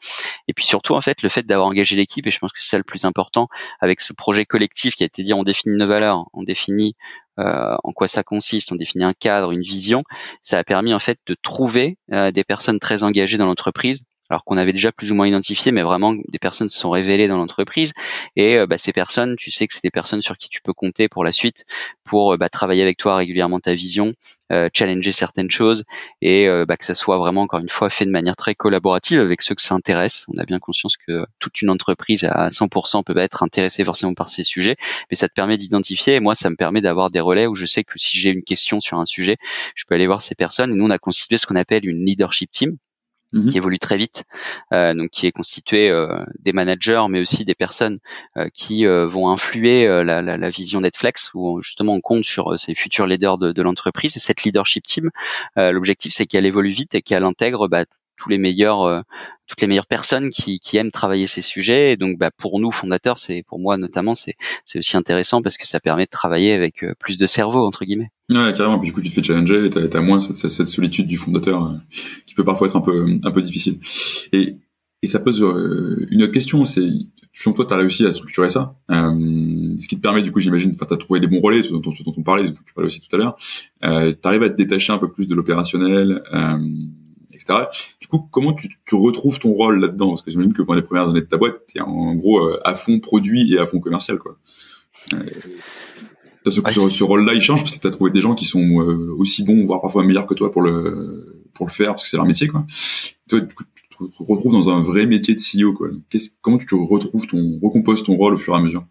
Et 0.49 0.55
puis 0.55 0.65
surtout, 0.65 0.95
en 0.95 1.01
fait, 1.01 1.23
le 1.23 1.29
fait 1.29 1.45
d'avoir 1.45 1.69
engagé 1.69 1.97
l'équipe, 1.97 2.27
et 2.27 2.31
je 2.31 2.39
pense 2.39 2.53
que 2.53 2.59
c'est 2.61 2.71
ça 2.71 2.79
le 2.79 2.83
plus 2.83 3.05
important, 3.05 3.49
avec 3.81 4.01
ce 4.01 4.13
projet 4.13 4.47
collectif 4.47 4.95
qui 4.95 5.05
a 5.05 5.07
été 5.07 5.23
dit, 5.23 5.33
on 5.33 5.43
définit 5.43 5.77
nos 5.77 5.87
valeurs, 5.87 6.27
on 6.33 6.43
définit 6.43 6.97
euh, 7.39 7.77
en 7.85 7.93
quoi 7.93 8.09
ça 8.09 8.25
consiste, 8.25 8.73
on 8.73 8.77
définit 8.77 9.05
un 9.05 9.13
cadre, 9.13 9.53
une 9.53 9.63
vision. 9.63 10.03
Ça 10.41 10.59
a 10.59 10.65
permis 10.65 10.93
en 10.93 10.99
fait 10.99 11.19
de 11.27 11.37
trouver 11.41 11.99
des 12.09 12.45
personnes 12.45 12.81
très 12.81 13.03
engagées 13.03 13.39
dans 13.39 13.47
l'entreprise 13.47 14.05
alors 14.31 14.45
qu'on 14.45 14.57
avait 14.57 14.73
déjà 14.73 14.93
plus 14.93 15.11
ou 15.13 15.15
moins 15.15 15.27
identifié, 15.27 15.73
mais 15.73 15.83
vraiment 15.83 16.15
des 16.15 16.39
personnes 16.39 16.69
se 16.69 16.79
sont 16.79 16.91
révélées 16.91 17.29
dans 17.29 17.39
l'entreprise. 17.39 17.93
Et 18.37 18.57
euh, 18.57 18.67
bah, 18.67 18.79
ces 18.79 18.93
personnes, 18.93 19.37
tu 19.37 19.51
sais 19.51 19.67
que 19.67 19.75
c'est 19.75 19.83
des 19.83 19.91
personnes 19.91 20.23
sur 20.23 20.37
qui 20.37 20.49
tu 20.49 20.61
peux 20.61 20.73
compter 20.73 21.09
pour 21.09 21.25
la 21.25 21.33
suite, 21.33 21.65
pour 22.05 22.35
euh, 22.35 22.37
bah, 22.37 22.49
travailler 22.49 22.83
avec 22.83 22.99
toi 22.99 23.17
régulièrement 23.17 23.61
ta 23.61 23.75
vision, 23.75 24.13
euh, 24.53 24.69
challenger 24.73 25.13
certaines 25.13 25.51
choses, 25.51 25.85
et 26.23 26.49
bah, 26.67 26.77
que 26.77 26.85
ça 26.85 26.95
soit 26.95 27.19
vraiment 27.19 27.43
encore 27.43 27.61
une 27.61 27.69
fois 27.69 27.91
fait 27.91 28.05
de 28.05 28.11
manière 28.11 28.37
très 28.37 28.55
collaborative 28.55 29.21
avec 29.21 29.43
ceux 29.43 29.55
que 29.55 29.63
ça 29.63 29.75
intéresse. 29.75 30.25
On 30.29 30.39
a 30.39 30.45
bien 30.45 30.59
conscience 30.59 30.97
que 30.97 31.27
toute 31.39 31.63
une 31.63 31.71
entreprise 31.71 32.25
à 32.25 32.51
100% 32.51 33.05
peut 33.05 33.15
pas 33.15 33.23
être 33.23 33.43
intéressée 33.43 33.85
forcément 33.85 34.15
par 34.15 34.29
ces 34.29 34.45
sujets, 34.45 34.77
mais 35.11 35.17
ça 35.17 35.29
te 35.29 35.35
permet 35.35 35.57
d'identifier. 35.57 36.17
Et 36.17 36.21
moi, 36.21 36.35
ça 36.35 36.51
me 36.51 36.57
permet 36.57 36.81
d'avoir 36.81 37.11
des 37.11 37.21
relais 37.21 37.47
où 37.47 37.55
je 37.55 37.67
sais 37.67 37.85
que 37.85 37.99
si 37.99 38.19
j'ai 38.19 38.31
une 38.31 38.43
question 38.43 38.81
sur 38.81 38.99
un 38.99 39.07
sujet, 39.07 39.37
je 39.75 39.85
peux 39.87 39.95
aller 39.95 40.07
voir 40.07 40.21
ces 40.21 40.35
personnes. 40.35 40.73
Et 40.73 40.75
nous, 40.75 40.87
on 40.87 40.91
a 40.91 40.99
constitué 40.99 41.39
ce 41.39 41.47
qu'on 41.47 41.57
appelle 41.57 41.87
une 41.87 42.05
leadership 42.05 42.51
team 42.51 42.77
Mhm. 43.33 43.51
qui 43.51 43.57
évolue 43.59 43.79
très 43.79 43.99
vite, 43.99 44.25
euh, 44.73 44.95
donc 44.95 45.11
qui 45.11 45.27
est 45.27 45.33
constitué 45.33 45.91
euh, 45.91 46.25
des 46.39 46.55
managers, 46.55 47.05
mais 47.11 47.21
aussi 47.21 47.45
des 47.45 47.55
personnes 47.55 47.99
euh, 48.39 48.49
qui 48.55 48.87
euh, 48.87 49.07
vont 49.07 49.29
influer 49.29 49.87
la, 50.05 50.51
vision 50.51 50.81
Netflix, 50.81 51.31
où 51.35 51.61
justement 51.61 51.93
on 51.93 52.01
compte 52.01 52.25
sur 52.25 52.59
ces 52.59 52.75
futurs 52.75 53.07
leaders 53.07 53.37
de, 53.37 53.53
de 53.53 53.63
l'entreprise. 53.63 54.17
Et 54.17 54.21
cette 54.21 54.45
leadership 54.45 54.85
team, 54.85 55.11
l'objectif 55.57 56.13
c'est 56.15 56.27
qu'elle 56.27 56.47
évolue 56.47 56.71
vite 56.71 56.95
et 56.95 57.03
qu'elle 57.03 57.25
intègre 57.25 57.69
bah, 57.69 57.85
tous 58.19 58.29
les 58.29 58.39
meilleurs 58.39 59.05
toutes 59.47 59.61
les 59.63 59.67
meilleures 59.67 59.87
personnes 59.87 60.29
qui, 60.29 60.61
qui 60.61 60.77
aiment 60.77 60.91
travailler 60.91 61.27
ces 61.27 61.41
sujets. 61.41 61.93
Et 61.93 61.97
donc, 61.97 62.19
bah, 62.19 62.31
pour 62.31 62.61
nous 62.61 62.71
fondateurs, 62.71 63.17
c'est 63.17 63.43
pour 63.49 63.59
moi 63.59 63.79
notamment, 63.79 64.15
c'est 64.15 64.35
c'est 64.67 64.79
aussi 64.81 64.97
intéressant 64.97 65.41
parce 65.41 65.57
que 65.57 65.67
ça 65.67 65.81
permet 65.81 66.05
de 66.05 66.11
travailler 66.11 66.53
avec 66.53 66.85
plus 66.99 67.17
de 67.17 67.27
cerveau 67.27 67.67
entre 67.67 67.85
guillemets. 67.85 68.11
Ouais, 68.31 68.53
carrément. 68.55 68.79
Puis 68.79 68.89
du 68.89 68.93
coup, 68.93 69.01
tu 69.01 69.09
te 69.09 69.15
fais 69.15 69.23
challenger 69.23 69.67
et 69.67 69.71
t'as 69.71 69.99
as 69.99 70.03
moins 70.03 70.21
cette, 70.21 70.37
cette, 70.37 70.67
solitude 70.67 71.07
du 71.07 71.17
fondateur 71.17 71.75
qui 72.27 72.35
peut 72.35 72.45
parfois 72.45 72.69
être 72.69 72.77
un 72.77 72.83
peu 72.83 73.07
un 73.23 73.31
peu 73.31 73.41
difficile. 73.41 73.81
Et 74.33 74.57
et 75.01 75.07
ça 75.07 75.21
pose 75.21 75.41
une 76.11 76.25
autre 76.25 76.33
question, 76.33 76.65
c'est 76.65 76.89
selon 77.39 77.55
toi, 77.55 77.65
tu 77.67 77.73
as 77.73 77.77
réussi 77.77 78.05
à 78.05 78.11
structurer 78.11 78.51
ça, 78.51 78.75
euh, 78.91 79.77
ce 79.79 79.87
qui 79.87 79.97
te 79.97 80.01
permet, 80.01 80.23
du 80.23 80.33
coup, 80.33 80.41
j'imagine, 80.41 80.75
tu 80.75 80.83
as 80.83 80.97
trouvé 80.97 81.21
les 81.21 81.29
bons 81.29 81.41
relais 81.41 81.63
dont, 81.63 81.79
dont, 81.79 81.93
dont 82.05 82.15
on 82.17 82.23
parlait, 82.23 82.47
tu 82.47 82.75
parlais 82.75 82.89
aussi 82.89 83.01
tout 83.01 83.15
à 83.15 83.19
l'heure, 83.19 83.37
euh, 83.85 84.13
tu 84.13 84.29
à 84.29 84.51
te 84.51 84.57
détacher 84.57 84.93
un 84.93 84.99
peu 84.99 85.11
plus 85.11 85.29
de 85.29 85.37
l'opérationnel, 85.37 86.23
euh, 86.35 86.59
etc. 87.49 87.67
Du 88.01 88.09
coup, 88.09 88.29
comment 88.31 88.53
tu, 88.53 88.69
tu 88.87 88.95
retrouves 88.95 89.39
ton 89.39 89.53
rôle 89.53 89.81
là-dedans? 89.81 90.09
Parce 90.11 90.23
que 90.23 90.31
j'imagine 90.31 90.53
que 90.53 90.63
pendant 90.63 90.79
les 90.79 90.85
premières 90.85 91.09
années 91.09 91.21
de 91.21 91.27
ta 91.27 91.37
boîte, 91.37 91.57
tu 91.69 91.79
es 91.79 91.81
en 91.81 92.15
gros 92.15 92.41
euh, 92.41 92.61
à 92.65 92.75
fond 92.75 93.01
produit 93.01 93.53
et 93.55 93.59
à 93.59 93.67
fond 93.67 93.81
commercial, 93.81 94.19
quoi. 94.19 94.39
Euh, 95.15 95.19
ce, 96.47 96.61
ce, 96.61 97.05
rôle-là, 97.05 97.35
il 97.35 97.43
change 97.43 97.63
parce 97.63 97.77
que 97.77 97.81
tu 97.81 97.87
as 97.87 97.91
trouvé 97.91 98.11
des 98.11 98.21
gens 98.21 98.35
qui 98.35 98.47
sont 98.47 98.81
euh, 98.81 99.15
aussi 99.19 99.45
bons, 99.45 99.65
voire 99.65 99.81
parfois 99.81 100.05
meilleurs 100.05 100.27
que 100.27 100.35
toi 100.35 100.51
pour 100.51 100.63
le 100.63 101.45
pour 101.55 101.67
le 101.67 101.73
faire, 101.73 101.89
parce 101.89 102.05
que 102.05 102.09
c'est 102.09 102.17
leur 102.17 102.27
métier, 102.27 102.47
quoi. 102.47 102.65
toi, 103.29 103.41
du 103.41 103.55
coup, 103.55 103.65
tu 103.75 103.83
te 103.89 104.23
retrouves 104.23 104.53
dans 104.53 104.71
un 104.71 104.83
vrai 104.83 105.07
métier 105.07 105.35
de 105.35 105.41
CEO, 105.41 105.73
quoi. 105.73 105.89
comment 106.41 106.59
tu 106.59 106.67
te 106.67 106.75
retrouves 106.75 107.27
ton, 107.27 107.59
recomposes 107.61 108.05
ton 108.05 108.15
rôle 108.15 108.35
au 108.35 108.39
fur 108.39 108.55
et 108.55 108.57
à 108.57 108.61
mesure? 108.61 108.87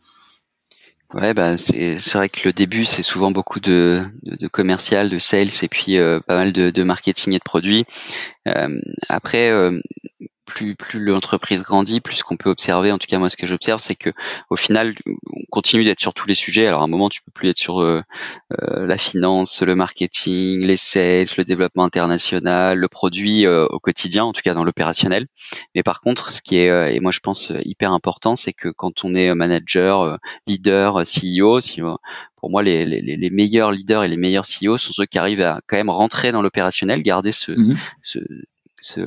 Ouais, 1.13 1.33
bah 1.33 1.55
c'est 1.55 1.97
vrai 2.13 2.27
que 2.27 2.41
le 2.43 2.51
début 2.51 2.83
c'est 2.83 3.01
souvent 3.01 3.31
beaucoup 3.31 3.61
de, 3.61 4.03
de, 4.23 4.47
commercial, 4.49 5.09
de 5.09 5.19
sales 5.19 5.47
et 5.61 5.69
puis 5.69 5.97
euh, 5.97 6.19
pas 6.19 6.35
mal 6.35 6.51
de, 6.51 6.69
de 6.69 6.83
marketing 6.83 7.31
et 7.33 7.37
de 7.37 7.43
produits. 7.43 7.85
Euh, 8.47 8.77
après, 9.07 9.49
euh, 9.49 9.79
plus 10.47 10.75
plus 10.75 10.99
l'entreprise 10.99 11.61
grandit, 11.61 12.01
plus 12.01 12.23
qu'on 12.23 12.37
peut 12.37 12.49
observer, 12.49 12.91
en 12.91 12.97
tout 12.97 13.05
cas 13.05 13.19
moi 13.19 13.29
ce 13.29 13.37
que 13.37 13.45
j'observe, 13.45 13.79
c'est 13.79 13.95
que 13.95 14.09
au 14.49 14.55
final 14.55 14.95
on 15.05 15.43
continue 15.51 15.83
d'être 15.83 15.99
sur 15.99 16.13
tous 16.13 16.27
les 16.27 16.33
sujets. 16.33 16.65
Alors 16.65 16.81
à 16.81 16.85
un 16.85 16.87
moment 16.87 17.09
tu 17.09 17.21
peux 17.21 17.31
plus 17.31 17.49
être 17.49 17.57
sur 17.57 17.81
euh, 17.81 18.01
euh, 18.53 18.87
la 18.87 18.97
finance, 18.97 19.61
le 19.61 19.75
marketing, 19.75 20.61
les 20.65 20.77
sales, 20.77 21.27
le 21.37 21.43
développement 21.43 21.83
international, 21.83 22.79
le 22.79 22.87
produit 22.87 23.45
euh, 23.45 23.67
au 23.69 23.79
quotidien, 23.79 24.23
en 24.23 24.33
tout 24.33 24.41
cas 24.41 24.55
dans 24.55 24.63
l'opérationnel. 24.63 25.27
Mais 25.75 25.83
par 25.83 26.01
contre, 26.01 26.31
ce 26.31 26.41
qui 26.41 26.57
est 26.57 26.95
et 26.95 26.99
moi 27.01 27.11
je 27.11 27.19
pense 27.19 27.51
hyper 27.65 27.91
important, 27.91 28.35
c'est 28.35 28.53
que 28.53 28.69
quand 28.69 29.03
on 29.03 29.13
est 29.13 29.35
manager, 29.35 30.17
leader, 30.47 31.03
CEO, 31.03 31.61
si 31.61 31.81
pour 32.37 32.51
moi, 32.51 32.63
les, 32.63 32.85
les, 32.85 33.01
les, 33.01 33.29
meilleurs 33.29 33.71
leaders 33.71 34.03
et 34.03 34.07
les 34.07 34.15
meilleurs 34.15 34.45
CEO 34.45 34.77
sont 34.77 34.93
ceux 34.93 35.05
qui 35.05 35.17
arrivent 35.17 35.41
à 35.41 35.59
quand 35.67 35.75
même 35.75 35.89
rentrer 35.89 36.31
dans 36.31 36.41
l'opérationnel, 36.41 37.01
garder 37.01 37.31
ce, 37.31 37.51
mmh 37.51 37.77
ce, 38.03 38.19
ce, 38.79 39.01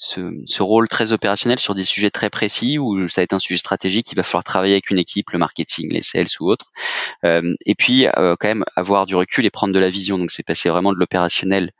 ce, 0.00 0.32
ce, 0.46 0.62
rôle 0.62 0.88
très 0.88 1.12
opérationnel 1.12 1.58
sur 1.58 1.74
des 1.74 1.84
sujets 1.84 2.10
très 2.10 2.30
précis 2.30 2.78
où 2.78 3.06
ça 3.08 3.20
va 3.20 3.24
être 3.24 3.34
un 3.34 3.38
sujet 3.38 3.58
stratégique, 3.58 4.10
il 4.10 4.16
va 4.16 4.22
falloir 4.22 4.44
travailler 4.44 4.72
avec 4.74 4.90
une 4.90 4.98
équipe, 4.98 5.30
le 5.30 5.38
marketing, 5.38 5.92
les 5.92 6.02
sales 6.02 6.26
ou 6.40 6.50
autre, 6.50 6.72
euh, 7.24 7.54
et 7.66 7.74
puis 7.74 8.06
euh, 8.06 8.34
quand 8.40 8.48
même 8.48 8.64
avoir 8.76 9.06
du 9.06 9.14
recul 9.14 9.44
et 9.44 9.50
prendre 9.50 9.74
de 9.74 9.78
la 9.78 9.90
vision. 9.90 10.18
Donc 10.18 10.30
c'est 10.30 10.42
passer 10.42 10.70
vraiment 10.70 10.92
de 10.92 10.98
l'opérationnel 10.98 11.70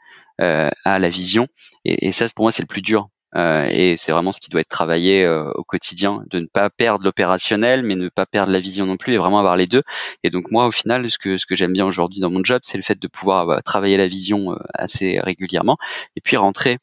euh, 0.41 0.71
à 0.85 0.99
la 0.99 1.09
vision, 1.09 1.49
et, 1.85 2.13
ça 2.13 2.27
pour 2.35 2.45
moi 2.45 2.53
c'est 2.53 2.63
le 2.63 2.67
plus 2.69 2.83
dur. 2.83 3.09
Euh, 3.37 3.69
et 3.71 3.97
c'est 3.97 4.11
vraiment 4.11 4.33
ce 4.33 4.41
qui 4.41 4.51
doit 4.51 4.61
être 4.61 4.69
travaillé 4.69 5.25
euh, 5.25 5.53
au 5.55 5.63
quotidien, 5.63 6.25
de 6.31 6.41
ne 6.41 6.47
pas 6.47 6.69
perdre 6.69 7.05
l'opérationnel, 7.05 7.85
mais 7.85 7.95
ne 7.95 8.09
pas 8.09 8.27
perdre 8.27 8.53
la 8.53 8.59
vision 8.59 8.87
non 8.87 8.97
plus, 8.97 9.15
et 9.15 9.19
vraiment 9.19 9.39
avoir 9.39 9.57
les 9.57 9.69
deux. 9.69 9.83
Et 10.25 10.31
donc 10.31 10.51
moi, 10.51 10.67
au 10.67 10.73
final, 10.73 11.09
ce 11.09 11.17
que 11.17 11.39
ce 11.39 11.47
que 11.47 11.55
j'aime 11.57 11.73
bien 11.73 11.87
aujourd'hui 11.87 12.21
dans 12.21 12.31
mon 12.31 12.43
job, 12.45 12.61
c'est 12.65 12.77
le 12.77 12.83
fait 12.83 13.01
de 13.01 13.09
pouvoir 13.09 13.47
bah, 13.47 13.63
travailler 13.63 13.97
la 13.97 14.09
vision 14.09 14.59
assez 14.75 15.21
régulièrement, 15.21 15.79
et 16.17 16.21
puis 16.21 16.37
rentrer 16.37 16.79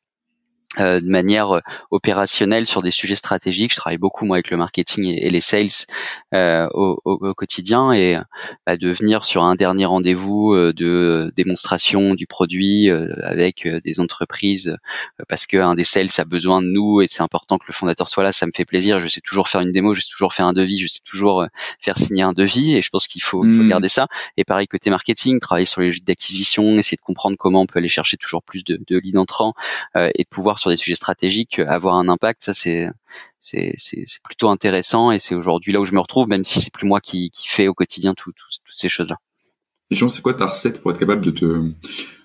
euh, 0.79 1.01
de 1.01 1.07
manière 1.07 1.55
euh, 1.55 1.61
opérationnelle 1.91 2.67
sur 2.67 2.81
des 2.81 2.91
sujets 2.91 3.15
stratégiques. 3.15 3.71
Je 3.71 3.77
travaille 3.77 3.97
beaucoup 3.97 4.25
moi 4.25 4.35
avec 4.35 4.51
le 4.51 4.57
marketing 4.57 5.05
et, 5.05 5.29
les 5.29 5.41
sales 5.41 5.69
euh, 6.33 6.67
au, 6.73 6.99
au, 7.03 7.33
quotidien 7.33 7.91
et 7.93 8.17
bah, 8.65 8.77
de 8.77 8.91
venir 8.91 9.23
sur 9.23 9.43
un 9.43 9.55
dernier 9.55 9.85
rendez-vous 9.85 10.53
euh, 10.53 10.73
de 10.73 11.31
démonstration 11.35 12.13
du 12.13 12.27
produit 12.27 12.89
avec 12.89 13.67
des 13.67 13.99
entreprises 13.99 14.77
parce 15.27 15.45
qu'un 15.47 15.75
des 15.75 15.83
sales 15.83 16.09
a 16.17 16.25
besoin 16.25 16.61
de 16.61 16.67
nous 16.67 17.01
et 17.01 17.07
c'est 17.07 17.23
important 17.23 17.57
que 17.57 17.65
le 17.67 17.73
fondateur 17.73 18.07
soit 18.07 18.23
là. 18.23 18.31
Ça 18.31 18.45
me 18.45 18.51
fait 18.55 18.65
plaisir. 18.65 18.99
Je 18.99 19.07
sais 19.07 19.21
toujours 19.21 19.47
faire 19.47 19.61
une 19.61 19.71
démo, 19.71 19.93
je 19.93 20.01
sais 20.01 20.11
toujours 20.11 20.33
faire 20.33 20.45
un 20.45 20.53
devis, 20.53 20.79
je 20.79 20.87
sais 20.87 20.99
toujours 21.03 21.45
faire 21.79 21.97
signer 21.97 22.23
un 22.23 22.33
devis 22.33 22.75
et 22.75 22.81
je 22.81 22.89
pense 22.89 23.07
qu'il 23.07 23.21
faut, 23.21 23.41
faut, 23.41 23.47
hmm. 23.47 23.69
garder 23.69 23.89
ça. 23.89 24.07
Et 24.37 24.43
pareil 24.43 24.67
côté 24.67 24.89
marketing, 24.89 25.39
travailler 25.39 25.65
sur 25.65 25.81
les 25.81 25.87
logiques 25.87 26.05
d'acquisition, 26.05 26.77
essayer 26.77 26.97
de 26.97 27.01
comprendre 27.01 27.37
comment 27.37 27.61
on 27.61 27.65
peut 27.65 27.79
aller 27.79 27.89
chercher 27.89 28.17
toujours 28.17 28.43
plus 28.43 28.63
de, 28.63 28.79
de 28.87 28.97
leads 28.99 29.19
entrants 29.19 29.53
et 29.95 30.23
de 30.23 30.29
pouvoir 30.29 30.59
sur 30.59 30.66
des 30.69 30.77
sujets 30.77 30.95
stratégiques, 30.95 31.59
euh, 31.59 31.67
avoir 31.67 31.95
un 31.95 32.07
impact, 32.09 32.43
ça 32.43 32.53
c'est 32.53 32.89
c'est 33.39 33.75
plutôt 34.23 34.49
intéressant 34.49 35.11
et 35.11 35.19
c'est 35.19 35.35
aujourd'hui 35.35 35.71
là 35.73 35.79
où 35.79 35.85
je 35.85 35.93
me 35.93 35.99
retrouve, 35.99 36.27
même 36.27 36.43
si 36.43 36.59
c'est 36.59 36.71
plus 36.71 36.87
moi 36.87 36.99
qui, 37.01 37.29
qui 37.29 37.47
fais 37.47 37.67
au 37.67 37.73
quotidien 37.73 38.13
toutes 38.13 38.35
ces 38.69 38.89
choses-là. 38.89 39.17
Et 39.89 39.95
c'est 39.95 40.21
quoi 40.21 40.33
ta 40.33 40.47
recette 40.47 40.81
pour 40.81 40.91
être 40.91 40.99
capable 40.99 41.23
de 41.23 41.31
te 41.31 41.71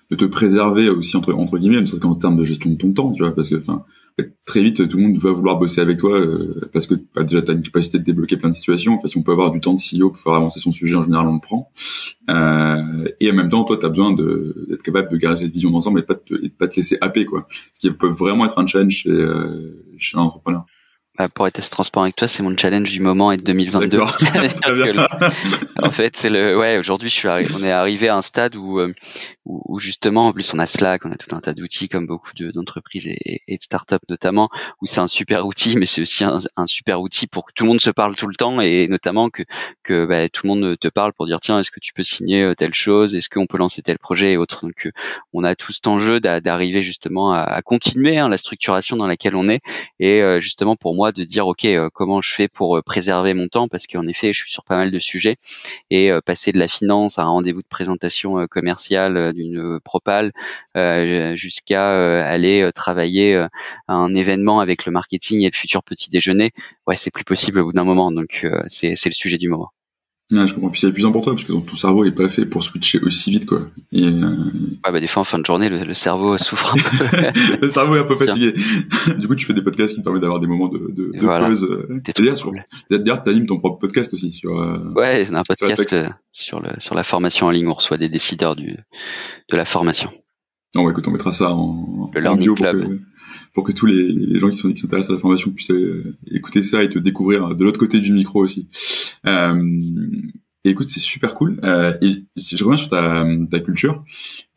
de 0.09 0.15
te 0.15 0.25
préserver 0.25 0.89
aussi 0.89 1.15
entre 1.15 1.33
entre 1.33 1.57
guillemets, 1.57 1.85
ça 1.85 1.97
qu'en 1.99 2.15
termes 2.15 2.37
de 2.37 2.43
gestion 2.43 2.71
de 2.71 2.75
ton 2.75 2.91
temps, 2.93 3.11
tu 3.11 3.23
vois, 3.23 3.33
parce 3.33 3.49
que 3.49 3.55
enfin 3.55 3.85
très 4.45 4.61
vite 4.61 4.87
tout 4.87 4.97
le 4.97 5.03
monde 5.03 5.17
va 5.17 5.31
vouloir 5.31 5.57
bosser 5.57 5.81
avec 5.81 5.97
toi 5.97 6.19
euh, 6.19 6.69
parce 6.71 6.87
que 6.87 6.95
bah, 7.15 7.23
déjà 7.23 7.41
tu 7.41 7.51
as 7.51 7.53
une 7.53 7.61
capacité 7.61 7.99
de 7.99 8.03
débloquer 8.03 8.37
plein 8.37 8.49
de 8.49 8.55
situations. 8.55 8.93
Enfin, 8.93 9.07
si 9.07 9.17
on 9.17 9.23
peut 9.23 9.31
avoir 9.31 9.51
du 9.51 9.59
temps 9.59 9.73
de 9.73 9.79
CEO 9.79 10.09
pour 10.09 10.19
faire 10.19 10.33
avancer 10.33 10.59
son 10.59 10.71
sujet, 10.71 10.95
en 10.95 11.03
général 11.03 11.27
on 11.27 11.33
le 11.33 11.39
prend. 11.39 11.71
Euh, 12.29 13.05
et 13.19 13.31
en 13.31 13.35
même 13.35 13.49
temps, 13.49 13.63
toi, 13.63 13.77
tu 13.77 13.85
as 13.85 13.89
besoin 13.89 14.13
d'être 14.13 14.83
capable 14.83 15.09
de 15.09 15.17
garder 15.17 15.43
cette 15.43 15.53
vision 15.53 15.71
d'ensemble 15.71 15.99
et, 15.99 16.03
pas 16.03 16.15
te, 16.15 16.33
et 16.33 16.49
de 16.49 16.53
pas 16.53 16.67
te 16.67 16.75
laisser 16.75 16.97
happer, 17.01 17.25
quoi. 17.25 17.47
Ce 17.73 17.79
qui 17.79 17.91
peut 17.91 18.09
vraiment 18.09 18.45
être 18.45 18.59
un 18.59 18.65
challenge 18.65 18.93
chez, 18.93 19.09
euh, 19.09 19.85
chez 19.97 20.17
un 20.17 20.21
entrepreneur. 20.21 20.65
Bah, 21.17 21.29
pour 21.29 21.45
être 21.45 21.61
transparent 21.69 22.05
avec 22.05 22.15
toi, 22.15 22.27
c'est 22.27 22.41
mon 22.41 22.57
challenge 22.57 22.91
du 22.91 22.99
moment 22.99 23.31
et 23.31 23.37
de 23.37 23.43
2022. 23.43 23.99
en 25.83 25.91
fait, 25.91 26.17
c'est 26.17 26.31
le 26.31 26.57
ouais. 26.57 26.79
Aujourd'hui, 26.79 27.09
je 27.09 27.13
suis 27.13 27.27
on 27.27 27.63
est 27.63 27.69
arrivé 27.69 28.07
à 28.07 28.17
un 28.17 28.23
stade 28.23 28.55
où, 28.55 28.79
euh, 29.47 29.51
où, 29.65 29.79
justement, 29.79 30.27
en 30.27 30.33
plus, 30.33 30.53
on 30.53 30.59
a 30.59 30.67
Slack, 30.67 31.05
on 31.05 31.11
a 31.11 31.17
tout 31.17 31.35
un 31.35 31.41
tas 31.41 31.53
d'outils 31.53 31.89
comme 31.89 32.07
beaucoup 32.07 32.31
d'entreprises 32.33 33.07
et, 33.07 33.41
et, 33.47 33.57
de 33.57 33.61
startups 33.61 33.95
notamment, 34.09 34.49
où 34.81 34.85
c'est 34.85 34.99
un 34.99 35.07
super 35.07 35.45
outil, 35.45 35.75
mais 35.77 35.85
c'est 35.85 36.01
aussi 36.01 36.23
un, 36.23 36.39
super 36.67 37.01
outil 37.01 37.27
pour 37.27 37.45
que 37.45 37.53
tout 37.53 37.65
le 37.65 37.69
monde 37.69 37.81
se 37.81 37.89
parle 37.89 38.15
tout 38.15 38.27
le 38.27 38.35
temps 38.35 38.61
et 38.61 38.87
notamment 38.87 39.29
que 39.29 39.43
que 39.83 40.05
bah, 40.05 40.29
tout 40.29 40.47
le 40.47 40.53
monde 40.53 40.79
te 40.79 40.87
parle 40.87 41.13
pour 41.13 41.25
dire 41.25 41.39
tiens, 41.41 41.59
est-ce 41.59 41.71
que 41.71 41.81
tu 41.81 41.93
peux 41.93 42.03
signer 42.03 42.41
euh, 42.43 42.55
telle 42.55 42.73
chose, 42.73 43.15
est-ce 43.15 43.29
qu'on 43.29 43.45
peut 43.45 43.57
lancer 43.57 43.81
tel 43.81 43.99
projet 43.99 44.33
et 44.33 44.37
autres? 44.37 44.65
Donc, 44.65 44.85
euh, 44.87 44.91
on 45.33 45.43
a 45.43 45.55
tout 45.55 45.73
cet 45.73 45.87
enjeu 45.87 46.19
d'arriver 46.19 46.81
justement 46.81 47.33
à, 47.33 47.61
continuer 47.61 48.17
hein, 48.17 48.29
la 48.29 48.37
structuration 48.37 48.95
dans 48.95 49.07
laquelle 49.07 49.35
on 49.35 49.49
est 49.49 49.59
et 49.99 50.21
justement 50.39 50.75
pour 50.75 50.95
moi 50.95 51.11
de 51.11 51.23
dire 51.23 51.47
ok 51.47 51.65
euh, 51.65 51.89
comment 51.93 52.21
je 52.21 52.33
fais 52.33 52.47
pour 52.47 52.77
euh, 52.77 52.81
préserver 52.81 53.33
mon 53.33 53.47
temps? 53.47 53.67
Parce 53.67 53.87
qu'en 53.87 54.07
effet 54.07 54.33
je 54.33 54.39
suis 54.39 54.51
sur 54.51 54.63
pas 54.63 54.77
mal 54.77 54.91
de 54.91 54.99
sujets 54.99 55.37
et 55.89 56.11
euh, 56.11 56.21
passer 56.21 56.51
de 56.51 56.59
la 56.59 56.67
finance 56.67 57.19
à 57.19 57.23
un 57.23 57.27
rendez-vous 57.27 57.61
de 57.61 57.67
présentation 57.67 58.47
commerciale 58.47 59.32
d'une 59.33 59.79
propale 59.81 60.31
jusqu'à 61.35 62.25
aller 62.25 62.69
travailler 62.75 63.35
à 63.87 63.93
un 63.95 64.13
événement 64.13 64.59
avec 64.59 64.85
le 64.85 64.91
marketing 64.91 65.41
et 65.41 65.49
le 65.49 65.55
futur 65.55 65.83
petit 65.83 66.09
déjeuner. 66.09 66.51
Ouais 66.87 66.95
c'est 66.95 67.11
plus 67.11 67.23
possible 67.25 67.59
au 67.59 67.65
bout 67.65 67.73
d'un 67.73 67.83
moment 67.85 68.11
donc 68.11 68.45
c'est 68.67 69.05
le 69.05 69.11
sujet 69.11 69.37
du 69.37 69.49
moment 69.49 69.71
Ouais, 70.33 70.47
je 70.47 70.55
comprends. 70.55 70.69
Puis 70.69 70.81
c'est 70.81 70.91
plus 70.91 71.05
important 71.05 71.31
parce 71.31 71.43
que 71.43 71.53
ton 71.53 71.75
cerveau 71.75 72.05
est 72.05 72.11
pas 72.11 72.27
fait 72.27 72.47
pour 72.47 72.63
switcher 72.63 72.99
aussi 73.03 73.29
vite, 73.29 73.45
quoi. 73.45 73.67
Et, 73.91 74.03
euh... 74.03 74.35
Ouais, 74.83 74.91
bah 74.91 74.99
des 74.99 75.05
fois 75.05 75.21
en 75.21 75.25
fin 75.25 75.37
de 75.37 75.45
journée, 75.45 75.69
le, 75.69 75.93
cerveau 75.93 76.39
souffre 76.39 76.73
un 76.73 76.77
peu. 76.77 77.61
le 77.61 77.69
cerveau 77.69 77.95
est 77.95 77.99
un 77.99 78.05
peu 78.05 78.15
fatigué. 78.15 78.53
du 79.19 79.27
coup, 79.27 79.35
tu 79.35 79.45
fais 79.45 79.53
des 79.53 79.61
podcasts 79.61 79.93
qui 79.93 79.99
te 79.99 80.03
permettent 80.03 80.23
d'avoir 80.23 80.39
des 80.39 80.47
moments 80.47 80.69
de, 80.69 80.79
de, 80.79 81.11
de 81.13 81.19
voilà. 81.21 81.47
pause. 81.47 81.63
Euh. 81.65 82.01
D'ailleurs, 82.89 83.23
tu 83.23 83.29
animes 83.29 83.45
ton 83.45 83.59
propre 83.59 83.77
podcast 83.77 84.11
aussi 84.13 84.33
sur. 84.33 84.59
Euh, 84.59 84.91
ouais, 84.95 85.23
c'est 85.23 85.35
un 85.35 85.43
podcast 85.43 85.93
euh, 85.93 86.09
sur, 86.31 86.59
le 86.59 86.71
sur 86.79 86.95
la 86.95 87.03
formation 87.03 87.45
en 87.45 87.51
ligne. 87.51 87.67
On 87.67 87.73
reçoit 87.73 87.99
des 87.99 88.09
décideurs 88.09 88.55
du 88.55 88.75
de 89.49 89.55
la 89.55 89.65
formation. 89.65 90.09
Non, 90.73 90.83
bah, 90.83 90.89
écoute, 90.89 91.07
on 91.07 91.11
mettra 91.11 91.31
ça 91.31 91.51
en, 91.51 92.09
le 92.11 92.21
Learning 92.21 92.55
Club. 92.55 92.99
Pour 93.53 93.63
que 93.63 93.71
tous 93.71 93.85
les, 93.85 94.39
gens 94.39 94.49
qui 94.49 94.57
sont 94.57 94.73
s'intéressent 94.75 95.11
à 95.11 95.13
la 95.13 95.19
formation 95.19 95.51
puissent 95.51 95.71
écouter 96.31 96.63
ça 96.63 96.83
et 96.83 96.89
te 96.89 96.99
découvrir 96.99 97.55
de 97.55 97.63
l'autre 97.63 97.79
côté 97.79 97.99
du 97.99 98.11
micro 98.11 98.43
aussi. 98.43 98.67
Et 100.65 100.69
écoute, 100.69 100.87
c'est 100.87 101.01
super 101.01 101.35
cool. 101.35 101.59
Euh, 101.63 101.97
et 102.01 102.23
si 102.37 102.55
je 102.55 102.63
reviens 102.63 102.77
sur 102.77 102.87
ta, 102.87 103.25
ta 103.51 103.59
culture, 103.59 104.03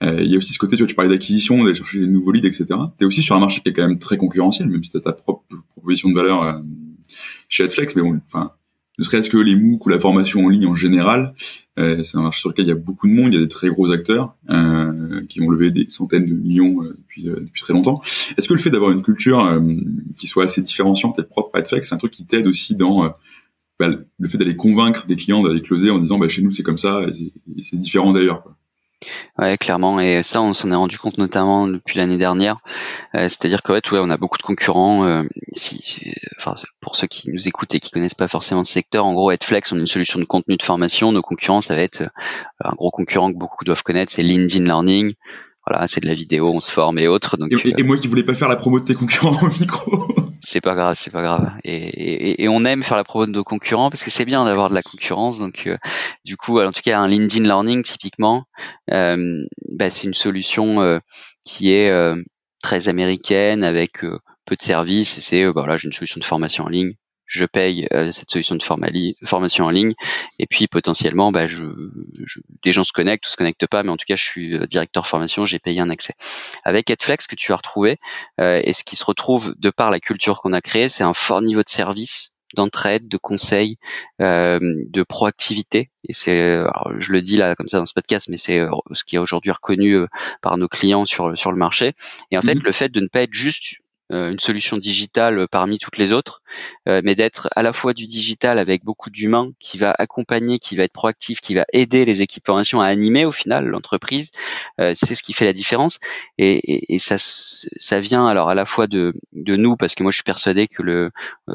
euh, 0.05 0.22
il 0.22 0.31
y 0.31 0.35
a 0.35 0.39
aussi 0.39 0.53
ce 0.53 0.59
côté, 0.59 0.77
tu 0.77 0.83
vois, 0.83 0.89
tu 0.89 0.95
parlais 0.95 1.11
d'acquisition, 1.11 1.64
d'aller 1.64 1.74
chercher 1.74 1.99
des 1.99 2.07
nouveaux 2.07 2.31
leads, 2.31 2.47
etc. 2.47 2.66
Tu 2.97 3.05
es 3.05 3.05
aussi 3.05 3.22
sur 3.22 3.35
un 3.35 3.41
marché 3.41 3.61
qui 3.61 3.70
est 3.70 3.72
quand 3.72 3.87
même 3.87 3.99
très 3.99 4.16
concurrentiel, 4.16 4.68
même 4.68 4.85
si 4.85 4.91
tu 4.93 4.99
as 4.99 5.01
ta 5.01 5.12
propre 5.12 5.45
proposition 5.70 6.09
de 6.09 6.14
valeur 6.14 6.43
euh, 6.45 6.61
chez 7.49 7.64
Adflex. 7.64 7.97
Mais 7.97 8.03
bon, 8.03 8.20
enfin, 8.27 8.53
ne 8.99 9.05
serait-ce 9.05 9.28
que 9.28 9.36
les 9.36 9.57
MOOC 9.57 9.86
ou 9.86 9.88
la 9.88 10.01
formation 10.01 10.44
en 10.44 10.49
ligne 10.49 10.66
en 10.66 10.74
général, 10.74 11.34
euh, 11.78 12.03
c'est 12.03 12.16
un 12.16 12.22
marché 12.22 12.40
sur 12.40 12.51
lequel 12.51 12.64
il 12.64 12.68
y 12.68 12.72
a 12.72 12.76
beaucoup 12.76 13.07
de 13.07 13.12
monde, 13.12 13.32
il 13.32 13.34
y 13.34 13.42
a 13.42 13.44
des 13.44 13.49
très 13.49 13.68
gros 13.68 13.90
acteurs 13.92 14.34
euh, 14.49 15.22
qui 15.28 15.42
ont 15.42 15.51
levé 15.51 15.70
des 15.70 15.86
centaines 15.90 16.26
de 16.26 16.34
millions 16.34 16.82
euh, 16.82 16.97
depuis, 16.99 17.61
très 17.61 17.74
longtemps. 17.74 18.01
Est-ce 18.36 18.49
que 18.49 18.55
le 18.55 18.61
fait 18.61 18.70
d'avoir 18.70 18.92
une 18.92 19.03
culture 19.03 19.61
qui 20.18 20.26
soit 20.26 20.44
assez 20.44 20.62
différenciante 20.62 21.18
et 21.18 21.22
propre 21.22 21.51
à 21.55 21.59
Adflex, 21.59 21.88
c'est 21.88 21.94
un 21.94 21.99
truc 21.99 22.12
qui 22.12 22.24
t'aide 22.24 22.47
aussi 22.47 22.74
dans 22.74 23.14
bah, 23.78 23.88
le 24.18 24.28
fait 24.28 24.38
d'aller 24.38 24.57
convaincre 24.57 25.07
des 25.07 25.16
clients 25.16 25.42
d'aller 25.42 25.61
closer 25.61 25.90
en 25.90 25.99
disant 25.99 26.18
bah, 26.18 26.28
chez 26.28 26.42
nous 26.42 26.51
c'est 26.51 26.62
comme 26.62 26.78
ça 26.78 27.03
et 27.03 27.62
c'est 27.62 27.76
différent 27.76 28.12
d'ailleurs. 28.12 28.44
Ouais, 29.38 29.57
clairement. 29.59 30.00
Et 30.00 30.22
ça, 30.22 30.40
on 30.40 30.54
s'en 30.54 30.70
est 30.70 30.74
rendu 30.74 30.98
compte 30.98 31.18
notamment 31.18 31.66
depuis 31.66 31.98
l'année 31.98 32.18
dernière. 32.18 32.59
Euh, 33.14 33.28
c'est-à-dire 33.28 33.62
que 33.62 33.72
ouais, 33.72 33.80
on 33.92 34.11
a 34.11 34.16
beaucoup 34.16 34.38
de 34.38 34.42
concurrents. 34.42 35.04
Euh, 35.04 35.22
pour 36.80 36.96
ceux 36.96 37.07
qui 37.07 37.30
nous 37.30 37.48
écoutent 37.48 37.74
et 37.74 37.80
qui 37.80 37.90
connaissent 37.90 38.14
pas 38.14 38.28
forcément 38.28 38.64
ce 38.64 38.72
secteur, 38.72 39.04
en 39.04 39.14
gros, 39.14 39.30
Headflex, 39.30 39.72
on 39.72 39.76
a 39.76 39.80
une 39.80 39.86
solution 39.86 40.18
de 40.18 40.24
contenu 40.24 40.57
de 40.57 40.62
formation. 40.62 41.12
Nos 41.12 41.22
concurrents, 41.22 41.61
ça 41.61 41.74
va 41.74 41.82
être 41.82 42.02
euh, 42.02 42.09
un 42.64 42.72
gros 42.74 42.90
concurrent 42.90 43.32
que 43.32 43.38
beaucoup 43.38 43.64
doivent 43.64 43.82
connaître, 43.82 44.12
c'est 44.12 44.22
LinkedIn 44.22 44.64
Learning. 44.64 45.14
Voilà, 45.69 45.89
c'est 45.89 46.01
de 46.01 46.07
la 46.07 46.14
vidéo, 46.14 46.53
on 46.55 46.61
se 46.61 46.71
forme 46.71 46.99
et 46.99 47.09
autres. 47.09 47.37
Donc, 47.37 47.51
et, 47.53 47.75
et 47.77 47.83
moi 47.83 47.97
qui 47.97 48.07
voulais 48.07 48.23
pas 48.23 48.35
faire 48.35 48.49
la 48.49 48.57
promo 48.57 48.79
de 48.79 48.85
tes 48.85 48.95
concurrents 48.95 49.37
au 49.43 49.49
micro. 49.49 50.07
c'est 50.47 50.61
pas 50.61 50.77
grave, 50.77 50.97
c'est 50.97 51.11
pas 51.11 51.23
grave. 51.23 51.51
Et, 51.64 52.45
et, 52.45 52.49
on 52.49 52.64
aime 52.64 52.85
faire 52.85 52.97
la 52.97 53.03
promo 53.03 53.27
de 53.27 53.33
nos 53.33 53.43
concurrents 53.43 53.91
parce 53.91 54.05
que 54.05 54.11
c'est 54.11 54.25
bien 54.25 54.45
d'avoir 54.45 54.71
de 54.71 54.75
la 54.75 54.83
concurrence. 54.83 55.41
Donc, 55.41 55.67
euh, 55.67 55.77
du 56.25 56.37
coup, 56.37 56.61
en 56.61 56.71
tout 56.71 56.83
cas, 56.85 57.01
un 57.01 57.09
LinkedIn 57.09 57.43
Learning 57.45 57.83
typiquement, 57.83 58.45
euh, 58.93 59.45
bah, 59.73 59.91
c'est 59.91 60.07
une 60.07 60.14
solution 60.14 60.81
euh, 60.83 61.01
qui 61.45 61.73
est 61.73 61.93
très 62.62 62.89
américaine 62.89 63.64
avec 63.64 64.03
peu 64.03 64.57
de 64.57 64.62
services. 64.62 65.19
Et 65.19 65.21
c'est 65.21 65.45
bah, 65.47 65.62
voilà, 65.62 65.79
j'ai 65.79 65.87
une 65.87 65.93
solution 65.93 66.21
de 66.21 66.25
formation 66.25 66.64
en 66.64 66.69
ligne 66.69 66.95
je 67.27 67.45
paye 67.45 67.87
euh, 67.93 68.12
cette 68.12 68.31
solution 68.31 68.55
de 68.55 68.62
formation 68.62 69.64
en 69.64 69.70
ligne 69.70 69.95
et 70.39 70.47
puis 70.47 70.68
potentiellement 70.68 71.33
bah, 71.33 71.49
je, 71.49 71.64
des 72.62 72.72
gens 72.72 72.85
se 72.85 72.93
connectent 72.93 73.27
ou 73.27 73.31
se 73.31 73.37
connectent 73.37 73.66
pas 73.66 73.83
mais 73.83 73.91
en 73.91 73.97
tout 73.97 74.07
cas 74.07 74.16
je 74.16 74.24
suis 74.24 74.55
euh, 74.55 74.66
directeur 74.66 75.07
formation 75.07 75.45
j'ai 75.45 75.59
payé 75.59 75.81
un 75.81 75.91
accès 75.91 76.14
avec 76.64 76.89
Edflex 76.89 77.27
que 77.27 77.35
tu 77.35 77.51
vas 77.51 77.57
retrouver 77.57 77.99
euh, 78.41 78.61
et 78.64 78.72
ce 78.72 78.85
qui 78.85 78.97
se 78.97 79.05
retrouve 79.05 79.55
de 79.59 79.70
par 79.70 79.91
la 79.91 80.01
culture 80.01 80.41
qu'on 80.41 80.53
a 80.53 80.61
créée 80.61 80.89
c'est 80.89 81.05
un 81.05 81.14
fort 81.14 81.43
niveau 81.43 81.62
de 81.62 81.68
service 81.68 82.31
d'entraide, 82.55 83.09
de 83.09 83.16
conseil, 83.18 83.77
de 84.20 85.03
proactivité. 85.03 85.91
Et 86.09 86.14
c'est, 86.14 86.62
je 86.97 87.12
le 87.12 87.20
dis 87.20 87.37
là 87.37 87.57
comme 87.57 87.66
ça 87.66 87.79
dans 87.79 87.87
ce 87.87 87.93
podcast, 87.93 88.29
mais 88.31 88.37
c'est 88.37 88.64
ce 88.93 89.05
qui 89.05 89.16
est 89.16 89.18
aujourd'hui 89.18 89.51
reconnu 89.51 89.99
par 90.41 90.57
nos 90.57 90.68
clients 90.68 91.05
sur 91.05 91.37
sur 91.37 91.51
le 91.51 91.59
marché. 91.59 91.95
Et 92.31 92.39
en 92.39 92.43
fait, 92.43 92.55
mmh 92.55 92.62
le 92.62 92.72
fait 92.72 92.89
de 92.89 93.01
ne 93.01 93.09
pas 93.09 93.22
être 93.22 93.35
juste 93.35 93.74
euh, 93.74 93.86
une 94.11 94.38
solution 94.38 94.76
digitale 94.76 95.48
parmi 95.48 95.78
toutes 95.78 95.98
les 95.98 96.12
autres, 96.12 96.42
euh, 96.88 97.00
mais 97.04 97.14
d'être 97.14 97.48
à 97.57 97.62
la 97.62 97.72
fois 97.72 97.92
du 97.92 98.07
digital 98.07 98.59
avec 98.59 98.84
beaucoup 98.84 99.11
d'humains 99.11 99.50
qui 99.59 99.78
va 99.78 99.94
accompagner, 99.98 100.59
qui 100.59 100.76
va 100.76 100.84
être 100.84 100.92
proactif, 100.92 101.40
qui 101.40 101.54
va 101.54 101.64
aider 101.72 102.04
les 102.04 102.22
équipes 102.22 102.46
formation 102.46 102.80
à 102.80 102.86
animer 102.86 103.24
au 103.24 103.32
final 103.32 103.66
l'entreprise, 103.66 104.30
euh, 104.80 104.92
c'est 104.94 105.14
ce 105.14 105.22
qui 105.22 105.32
fait 105.32 105.44
la 105.44 105.52
différence. 105.52 105.98
Et, 106.38 106.94
et, 106.94 106.98
ça, 106.98 107.16
ça 107.18 108.00
vient 108.00 108.26
alors 108.26 108.48
à 108.48 108.54
la 108.54 108.64
fois 108.64 108.86
de, 108.86 109.12
de 109.32 109.57
nous 109.57 109.76
parce 109.76 109.94
que 109.94 110.02
moi 110.02 110.12
je 110.12 110.16
suis 110.16 110.22
persuadé 110.22 110.68
que 110.68 110.82
le 110.82 111.11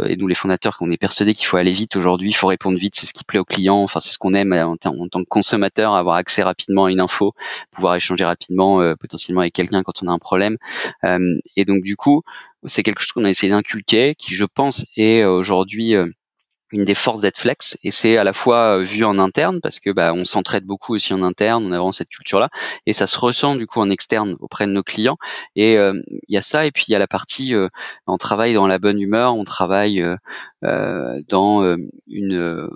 et 0.06 0.16
nous 0.18 0.28
les 0.28 0.36
fondateurs, 0.36 0.78
qu'on 0.78 0.92
est 0.92 0.98
persuadé 0.98 1.34
qu'il 1.34 1.46
faut 1.46 1.58
aller 1.58 1.72
vite 1.72 1.96
aujourd'hui, 1.96 2.30
il 2.30 2.34
faut 2.34 2.48
répondre 2.48 2.78
vite, 2.78 2.96
c'est 2.96 3.06
ce 3.06 3.14
qui 3.14 3.24
plaît 3.24 3.40
aux 3.40 3.46
clients, 3.46 3.82
enfin 3.84 4.00
c'est 4.00 4.12
ce 4.12 4.18
qu'on 4.18 4.34
aime 4.34 4.54
en, 4.54 4.76
en, 4.84 5.08
tant 5.08 5.24
que 5.24 5.30
consommateur, 5.30 5.96
avoir 5.96 6.16
accès 6.16 6.44
rapidement 6.44 6.86
à 6.86 6.92
une 6.92 7.00
info, 7.00 7.34
pouvoir 7.72 7.96
échanger 7.96 8.26
rapidement 8.26 8.82
potentiellement 8.96 9.42
avec 9.42 9.54
quelqu'un 9.54 9.84
quand 9.84 10.04
on 10.04 10.08
a 10.08 10.12
un 10.12 10.20
problème. 10.20 10.58
et 11.56 11.66
donc 11.66 11.84
du 11.84 11.96
coup 11.96 12.24
c'est 12.66 12.84
quelque 12.84 13.02
chose 13.02 13.12
qu'on 13.12 13.26
a 13.26 13.30
essayé 13.30 13.52
d'inculquer, 13.52 14.16
qui 14.16 14.36
je 14.36 14.46
pense 14.46 14.86
est 14.98 15.24
euh, 15.24 15.32
aujourd'hui 15.32 15.96
euh, 15.96 16.08
une 16.72 16.86
des 16.86 16.96
forces 16.96 17.22
d'Edflex 17.22 17.78
et 17.84 17.92
c'est 17.92 18.18
à 18.18 18.24
la 18.24 18.34
fois 18.34 18.78
euh, 18.78 18.84
vu 18.84 19.04
en 19.04 19.20
interne 19.20 19.60
parce 19.62 19.80
que 19.80 19.90
bah, 19.90 20.14
on 20.14 20.26
s'entraide 20.26 20.66
beaucoup 20.66 20.96
aussi 20.96 21.14
en 21.14 21.22
interne, 21.24 21.66
on 21.66 21.72
a 21.72 21.78
vraiment 21.78 21.92
cette 21.92 22.10
culture 22.10 22.40
là 22.40 22.50
et 22.86 22.94
ça 22.94 23.08
se 23.08 23.18
ressent 23.20 23.56
du 23.56 23.68
coup 23.68 23.80
en 23.82 23.90
externe 23.90 24.38
auprès 24.40 24.68
de 24.68 24.72
nos 24.72 24.84
clients. 24.84 25.18
Et 25.56 25.74
il 25.74 26.04
y 26.30 26.38
a 26.38 26.42
ça 26.42 26.66
et 26.66 26.72
puis 26.72 26.86
il 26.88 26.92
y 26.92 26.96
a 26.96 27.00
la 27.00 27.08
partie 27.08 27.54
on 28.08 28.18
travaille 28.18 28.54
dans 28.54 28.68
la 28.68 28.80
bonne 28.80 29.02
humeur, 29.02 29.36
on 29.36 29.44
travaille 29.44 30.02
dans 30.62 31.76
une 32.08 32.70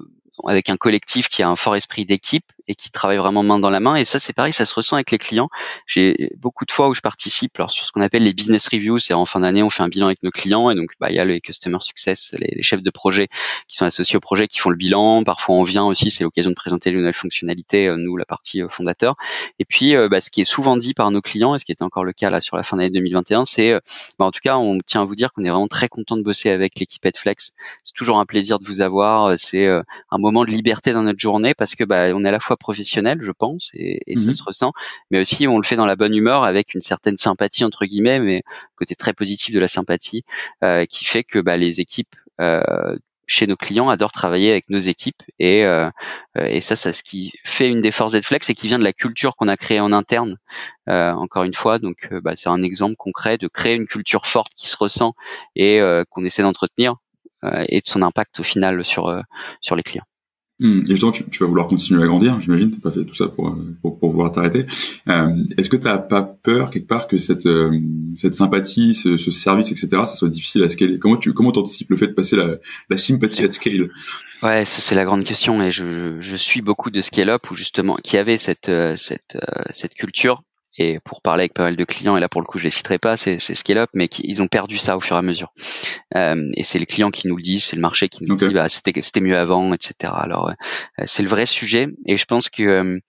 avec 0.44 0.70
un 0.70 0.78
collectif 0.78 1.28
qui 1.28 1.44
a 1.44 1.50
un 1.50 1.56
fort 1.56 1.76
esprit 1.76 2.06
d'équipe 2.06 2.46
et 2.68 2.76
qui 2.76 2.92
travaille 2.92 3.18
vraiment 3.18 3.44
main 3.44 3.60
dans 3.60 3.70
la 3.70 3.80
main. 3.80 3.96
Et 3.96 4.06
ça, 4.06 4.20
c'est 4.20 4.34
pareil, 4.34 4.54
ça 4.54 4.66
se 4.66 4.74
ressent 4.74 4.96
avec 4.96 5.12
les 5.12 5.18
clients. 5.18 5.50
J'ai 5.88 6.32
beaucoup 6.38 6.66
de 6.66 6.72
fois 6.72 6.90
où 6.90 6.94
je 6.94 7.02
participe 7.02 7.58
alors, 7.60 7.72
sur 7.72 7.86
ce 7.86 7.92
qu'on 7.92 8.02
appelle 8.02 8.24
les 8.24 8.34
business 8.34 8.68
reviews, 8.68 9.00
c'est 9.00 9.14
en 9.14 9.26
fin 9.26 9.40
d'année, 9.40 9.64
on 9.64 9.70
fait 9.70 9.84
un 9.84 9.88
bilan 9.88 10.08
avec 10.08 10.24
nos 10.24 10.32
clients 10.32 10.70
et 10.70 10.76
donc 10.76 10.92
bah, 11.00 11.10
il 11.10 11.16
y 11.16 11.20
a 11.20 11.26
les 11.26 11.42
customer 11.42 11.78
success, 11.82 12.36
les, 12.38 12.64
chefs 12.64 12.82
de 12.82 12.90
projet 12.90 13.28
qui 13.68 13.78
sont 13.78 13.86
associés 13.86 14.18
au 14.18 14.20
projet, 14.20 14.48
qui 14.48 14.60
font 14.60 14.70
le 14.70 14.76
bilan. 14.76 15.24
Parfois, 15.24 15.56
on 15.56 15.64
vient 15.64 15.84
aussi, 15.86 16.10
c'est 16.10 16.24
l'occasion 16.24 16.50
de 16.50 16.56
présenter 16.56 16.92
les 16.92 16.98
nouvelles 16.98 17.14
fonctionnalités, 17.14 17.88
euh, 17.88 17.98
nous, 17.98 18.18
la 18.18 18.26
partie 18.26 18.62
euh, 18.62 18.70
fondateur. 18.70 19.16
Et 19.60 19.66
puis, 19.66 19.96
euh, 19.96 20.10
bah, 20.10 20.22
ce 20.22 20.30
qui 20.30 20.42
est 20.42 20.46
souvent 20.46 20.78
dit 20.78 20.94
par 20.94 21.12
nos 21.12 21.22
clients, 21.22 21.56
et 21.56 21.60
ce 21.60 21.66
qui 21.66 21.72
était 21.72 21.84
encore 21.84 22.04
le 22.04 22.14
cas 22.14 22.30
là 22.30 22.42
sur 22.42 22.58
la 22.58 22.64
fin 22.64 22.78
d'année 22.78 22.90
2021, 22.90 23.46
c'est, 23.46 23.74
bah, 24.18 24.26
en 24.26 24.32
tout 24.32 24.40
cas, 24.44 24.58
on 24.58 24.80
tient 24.80 25.02
à 25.02 25.06
vous 25.06 25.16
dire 25.16 25.32
qu'on 25.34 25.44
est 25.44 25.50
vraiment 25.50 25.68
très 25.68 25.88
content 25.88 26.18
de 26.18 26.24
bosser 26.24 26.50
avec 26.50 26.80
l'équipe 26.80 27.06
Edflex. 27.06 27.52
C'est 27.84 27.94
toujours 27.94 28.20
un 28.20 28.26
plaisir 28.26 28.60
de 28.60 28.66
vous 28.66 28.82
avoir. 28.82 29.38
C'est 29.38 29.68
un 29.68 30.20
moment 30.26 30.43
de 30.43 30.49
liberté 30.49 30.91
dans 30.93 31.03
notre 31.03 31.19
journée 31.19 31.53
parce 31.53 31.76
que 31.76 31.84
bah, 31.84 32.07
on 32.13 32.26
est 32.26 32.28
à 32.28 32.32
la 32.32 32.39
fois 32.39 32.57
professionnel, 32.57 33.19
je 33.21 33.32
pense, 33.32 33.69
et, 33.73 33.99
ça 34.17 34.28
mhm. 34.28 34.34
se 34.34 34.43
ressent, 34.43 34.71
mais 35.11 35.21
aussi 35.21 35.47
on 35.47 35.57
le 35.57 35.63
fait 35.63 35.76
dans 35.76 35.86
la 35.86 35.95
bonne 35.95 36.15
humeur 36.15 36.43
avec 36.43 36.73
une 36.73 36.82
certaine 36.82 37.17
sympathie 37.17 37.63
entre 37.63 37.86
guillemets, 37.86 38.19
mais 38.19 38.43
côté 38.76 38.95
très 38.95 39.13
positif 39.13 39.53
de 39.53 39.59
la 39.59 39.67
sympathie, 39.67 40.23
euh, 40.63 40.86
qui 40.86 41.05
fait 41.05 41.23
que 41.23 41.39
bah, 41.39 41.57
les 41.57 41.80
équipes 41.80 42.15
euh, 42.41 42.97
chez 43.28 43.47
nos 43.47 43.55
clients 43.55 43.89
adorent 43.89 44.11
travailler 44.11 44.51
avec 44.51 44.69
nos 44.69 44.78
équipes 44.78 45.21
et, 45.39 45.65
euh, 45.65 45.89
et 46.39 46.61
ça, 46.61 46.76
c'est 46.76 46.93
ce 46.93 47.01
qui 47.01 47.34
fait 47.43 47.67
une 47.67 47.82
des 47.82 47.91
forces 47.91 48.11
d'Edflex 48.11 48.49
et 48.49 48.53
qui 48.53 48.67
vient 48.67 48.78
de 48.80 48.84
la 48.84 48.93
culture 48.93 49.36
qu'on 49.36 49.47
a 49.47 49.57
créée 49.57 49.80
en 49.80 49.91
interne. 49.91 50.38
encore 50.88 51.43
une 51.43 51.53
fois, 51.53 51.80
donc 51.80 52.07
bah, 52.23 52.36
c'est 52.36 52.49
un 52.49 52.61
exemple 52.61 52.95
concret 52.95 53.38
de 53.38 53.47
créer 53.47 53.76
une 53.76 53.88
culture 53.88 54.26
forte 54.26 54.53
qui 54.55 54.67
se 54.67 54.78
ressent 54.78 55.13
et 55.55 55.82
qu'on 56.11 56.23
essaie 56.23 56.43
d'entretenir 56.43 56.95
et 57.67 57.82
de 57.82 57.88
son 57.88 58.01
impact 58.01 58.39
au 58.39 58.43
final 58.43 58.86
sur 58.86 59.23
sur 59.61 59.76
les 59.76 59.84
clients. 59.84 60.05
Mmh. 60.60 60.84
Et 60.84 60.88
justement, 60.88 61.12
tu, 61.12 61.26
tu, 61.30 61.43
vas 61.43 61.47
vouloir 61.47 61.68
continuer 61.68 62.01
à 62.01 62.06
grandir, 62.08 62.39
j'imagine. 62.39 62.72
T'as 62.72 62.89
pas 62.89 62.91
fait 62.91 63.03
tout 63.03 63.14
ça 63.14 63.28
pour 63.28 63.49
euh, 63.49 63.76
pour, 63.82 63.99
pour 63.99 64.12
pouvoir 64.12 64.32
t'arrêter. 64.32 64.66
Euh, 65.10 65.43
Est-ce 65.58 65.70
que 65.70 65.76
t'as 65.76 65.97
pas 65.97 66.24
peur 66.24 66.70
quelque 66.70 66.88
part 66.88 67.08
que 67.08 67.18
cette 67.18 67.45
euh, 67.45 67.78
cette 68.18 68.36
sympathie, 68.36 68.95
ce, 68.95 69.18
ce, 69.18 69.32
service, 69.32 69.72
etc., 69.72 69.88
ça 70.06 70.16
soit 70.16 70.30
difficile 70.30 70.64
à 70.64 70.70
scaler? 70.70 70.97
Comment 70.97 71.18
tu 71.18 71.34
comment 71.34 71.51
t'anticipes 71.51 71.89
le 71.89 71.97
fait 71.97 72.08
de 72.08 72.14
passer 72.14 72.38
la, 72.38 72.56
la 72.89 72.97
sympathie 72.97 73.43
à 73.43 73.51
scale? 73.51 73.89
Ouais, 74.43 74.64
c'est 74.64 74.95
la 74.95 75.03
grande 75.03 75.26
question 75.26 75.62
et 75.62 75.72
je, 75.72 76.18
je 76.22 76.36
suis 76.38 76.62
beaucoup 76.62 76.89
de 76.89 77.01
scale 77.01 77.30
up 77.30 77.51
où 77.51 77.56
justement 77.56 77.97
qui 78.01 78.16
avait 78.16 78.38
cette 78.38 78.70
euh, 78.70 78.95
cette 78.95 79.38
cette 79.72 79.93
culture 79.93 80.41
et 80.78 80.99
pour 80.99 81.21
parler 81.21 81.43
avec 81.43 81.53
pas 81.53 81.63
mal 81.63 81.76
de 81.76 81.86
clients, 81.86 82.17
et 82.17 82.19
là 82.19 82.30
pour 82.30 82.41
le 82.41 82.45
coup 82.45 82.59
je 82.59 82.65
les 82.65 82.71
citerai 82.71 82.99
pas, 82.99 83.17
c'est 83.17 83.39
Scale 83.39 83.78
Up, 83.78 83.89
mais 83.93 84.07
qui, 84.07 84.23
ils 84.26 84.41
ont 84.41 84.47
perdu 84.47 84.78
ça 84.78 84.97
au 84.97 85.01
fur 85.01 85.15
et 85.15 85.19
à 85.19 85.21
mesure. 85.21 85.53
Euh, 86.15 86.36
et 86.55 86.63
c'est 86.63 86.80
les 86.80 86.86
clients 86.86 87.11
qui 87.11 87.28
nous 87.28 87.36
le 87.36 87.43
disent, 87.43 87.65
c'est 87.65 87.76
le 87.76 87.82
marché 87.82 88.09
qui 88.09 88.23
nous 88.23 88.36
dit 88.36 88.53
bah 88.53 88.67
c'était 88.69 89.21
mieux 89.21 89.38
avant, 89.38 89.73
etc. 89.73 90.13
Alors 90.15 90.49
euh, 90.49 91.03
c'est 91.05 91.23
le 91.23 91.30
vrai 91.30 91.45
sujet, 91.45 91.88
et 92.05 92.17
je 92.17 92.26
pense 92.26 92.49
que 92.49 92.63
euh, 92.63 92.99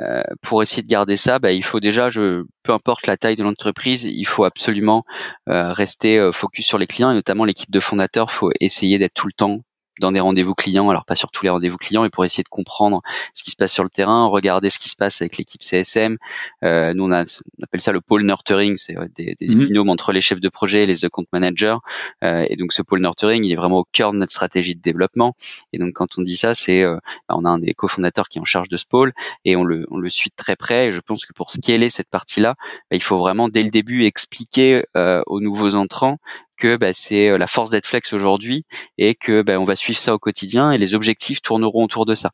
euh, 0.00 0.22
pour 0.42 0.62
essayer 0.62 0.82
de 0.82 0.88
garder 0.88 1.16
ça, 1.16 1.38
bah, 1.38 1.52
il 1.52 1.64
faut 1.64 1.80
déjà, 1.80 2.10
je, 2.10 2.44
peu 2.62 2.72
importe 2.72 3.06
la 3.06 3.16
taille 3.16 3.36
de 3.36 3.42
l'entreprise, 3.42 4.04
il 4.04 4.26
faut 4.26 4.44
absolument 4.44 5.04
euh, 5.48 5.72
rester 5.72 6.30
focus 6.32 6.66
sur 6.66 6.78
les 6.78 6.86
clients 6.86 7.10
et 7.10 7.14
notamment 7.14 7.44
l'équipe 7.44 7.70
de 7.70 7.80
fondateurs. 7.80 8.30
faut 8.30 8.50
essayer 8.60 8.98
d'être 8.98 9.14
tout 9.14 9.26
le 9.26 9.32
temps 9.32 9.60
dans 10.00 10.12
des 10.12 10.20
rendez-vous 10.20 10.54
clients, 10.54 10.90
alors 10.90 11.04
pas 11.04 11.16
sur 11.16 11.30
tous 11.30 11.44
les 11.44 11.50
rendez-vous 11.50 11.76
clients, 11.76 12.02
mais 12.02 12.10
pour 12.10 12.24
essayer 12.24 12.44
de 12.44 12.48
comprendre 12.48 13.02
ce 13.34 13.42
qui 13.42 13.50
se 13.50 13.56
passe 13.56 13.72
sur 13.72 13.82
le 13.82 13.90
terrain, 13.90 14.26
regarder 14.26 14.70
ce 14.70 14.78
qui 14.78 14.88
se 14.88 14.96
passe 14.96 15.20
avec 15.20 15.36
l'équipe 15.36 15.62
CSM. 15.62 16.16
Euh, 16.64 16.94
nous, 16.94 17.04
on, 17.04 17.12
a, 17.12 17.22
on 17.22 17.62
appelle 17.62 17.80
ça 17.80 17.92
le 17.92 18.00
pôle 18.00 18.22
nurturing, 18.22 18.76
c'est 18.76 18.96
des, 19.14 19.36
des 19.38 19.48
mhm. 19.48 19.66
binômes 19.66 19.90
entre 19.90 20.12
les 20.12 20.20
chefs 20.20 20.40
de 20.40 20.48
projet 20.48 20.84
et 20.84 20.86
les 20.86 21.04
account 21.04 21.24
managers. 21.32 21.76
Euh, 22.24 22.46
et 22.48 22.56
donc, 22.56 22.72
ce 22.72 22.82
pôle 22.82 23.00
nurturing, 23.00 23.44
il 23.44 23.52
est 23.52 23.56
vraiment 23.56 23.78
au 23.78 23.84
cœur 23.84 24.12
de 24.12 24.18
notre 24.18 24.32
stratégie 24.32 24.74
de 24.74 24.80
développement. 24.80 25.34
Et 25.72 25.78
donc, 25.78 25.94
quand 25.94 26.18
on 26.18 26.22
dit 26.22 26.36
ça, 26.36 26.54
c'est 26.54 26.82
euh, 26.82 26.96
bah, 27.28 27.36
on 27.38 27.44
a 27.44 27.48
un 27.48 27.58
des 27.58 27.74
cofondateurs 27.74 28.28
qui 28.28 28.38
est 28.38 28.40
en 28.42 28.46
charge 28.46 28.68
de 28.68 28.76
ce 28.76 28.84
pôle 28.86 29.12
et 29.44 29.56
on 29.56 29.64
le, 29.64 29.86
on 29.90 29.98
le 29.98 30.10
suit 30.10 30.30
de 30.30 30.36
très 30.36 30.56
près. 30.56 30.88
Et 30.88 30.92
je 30.92 31.00
pense 31.00 31.24
que 31.24 31.32
pour 31.32 31.50
scaler 31.50 31.90
cette 31.90 32.10
partie-là, 32.10 32.54
bah, 32.90 32.96
il 32.96 33.02
faut 33.02 33.18
vraiment 33.18 33.48
dès 33.48 33.62
le 33.62 33.70
début 33.70 34.04
expliquer 34.04 34.84
euh, 34.96 35.22
aux 35.26 35.40
nouveaux 35.40 35.74
entrants 35.74 36.18
que 36.56 36.76
bah, 36.76 36.92
c'est 36.92 37.36
la 37.36 37.46
force 37.46 37.70
d'Edflex 37.70 38.12
aujourd'hui 38.12 38.64
et 38.98 39.14
que 39.14 39.42
bah, 39.42 39.58
on 39.60 39.64
va 39.64 39.76
suivre 39.76 39.98
ça 39.98 40.14
au 40.14 40.18
quotidien 40.18 40.72
et 40.72 40.78
les 40.78 40.94
objectifs 40.94 41.42
tourneront 41.42 41.84
autour 41.84 42.06
de 42.06 42.14
ça. 42.14 42.30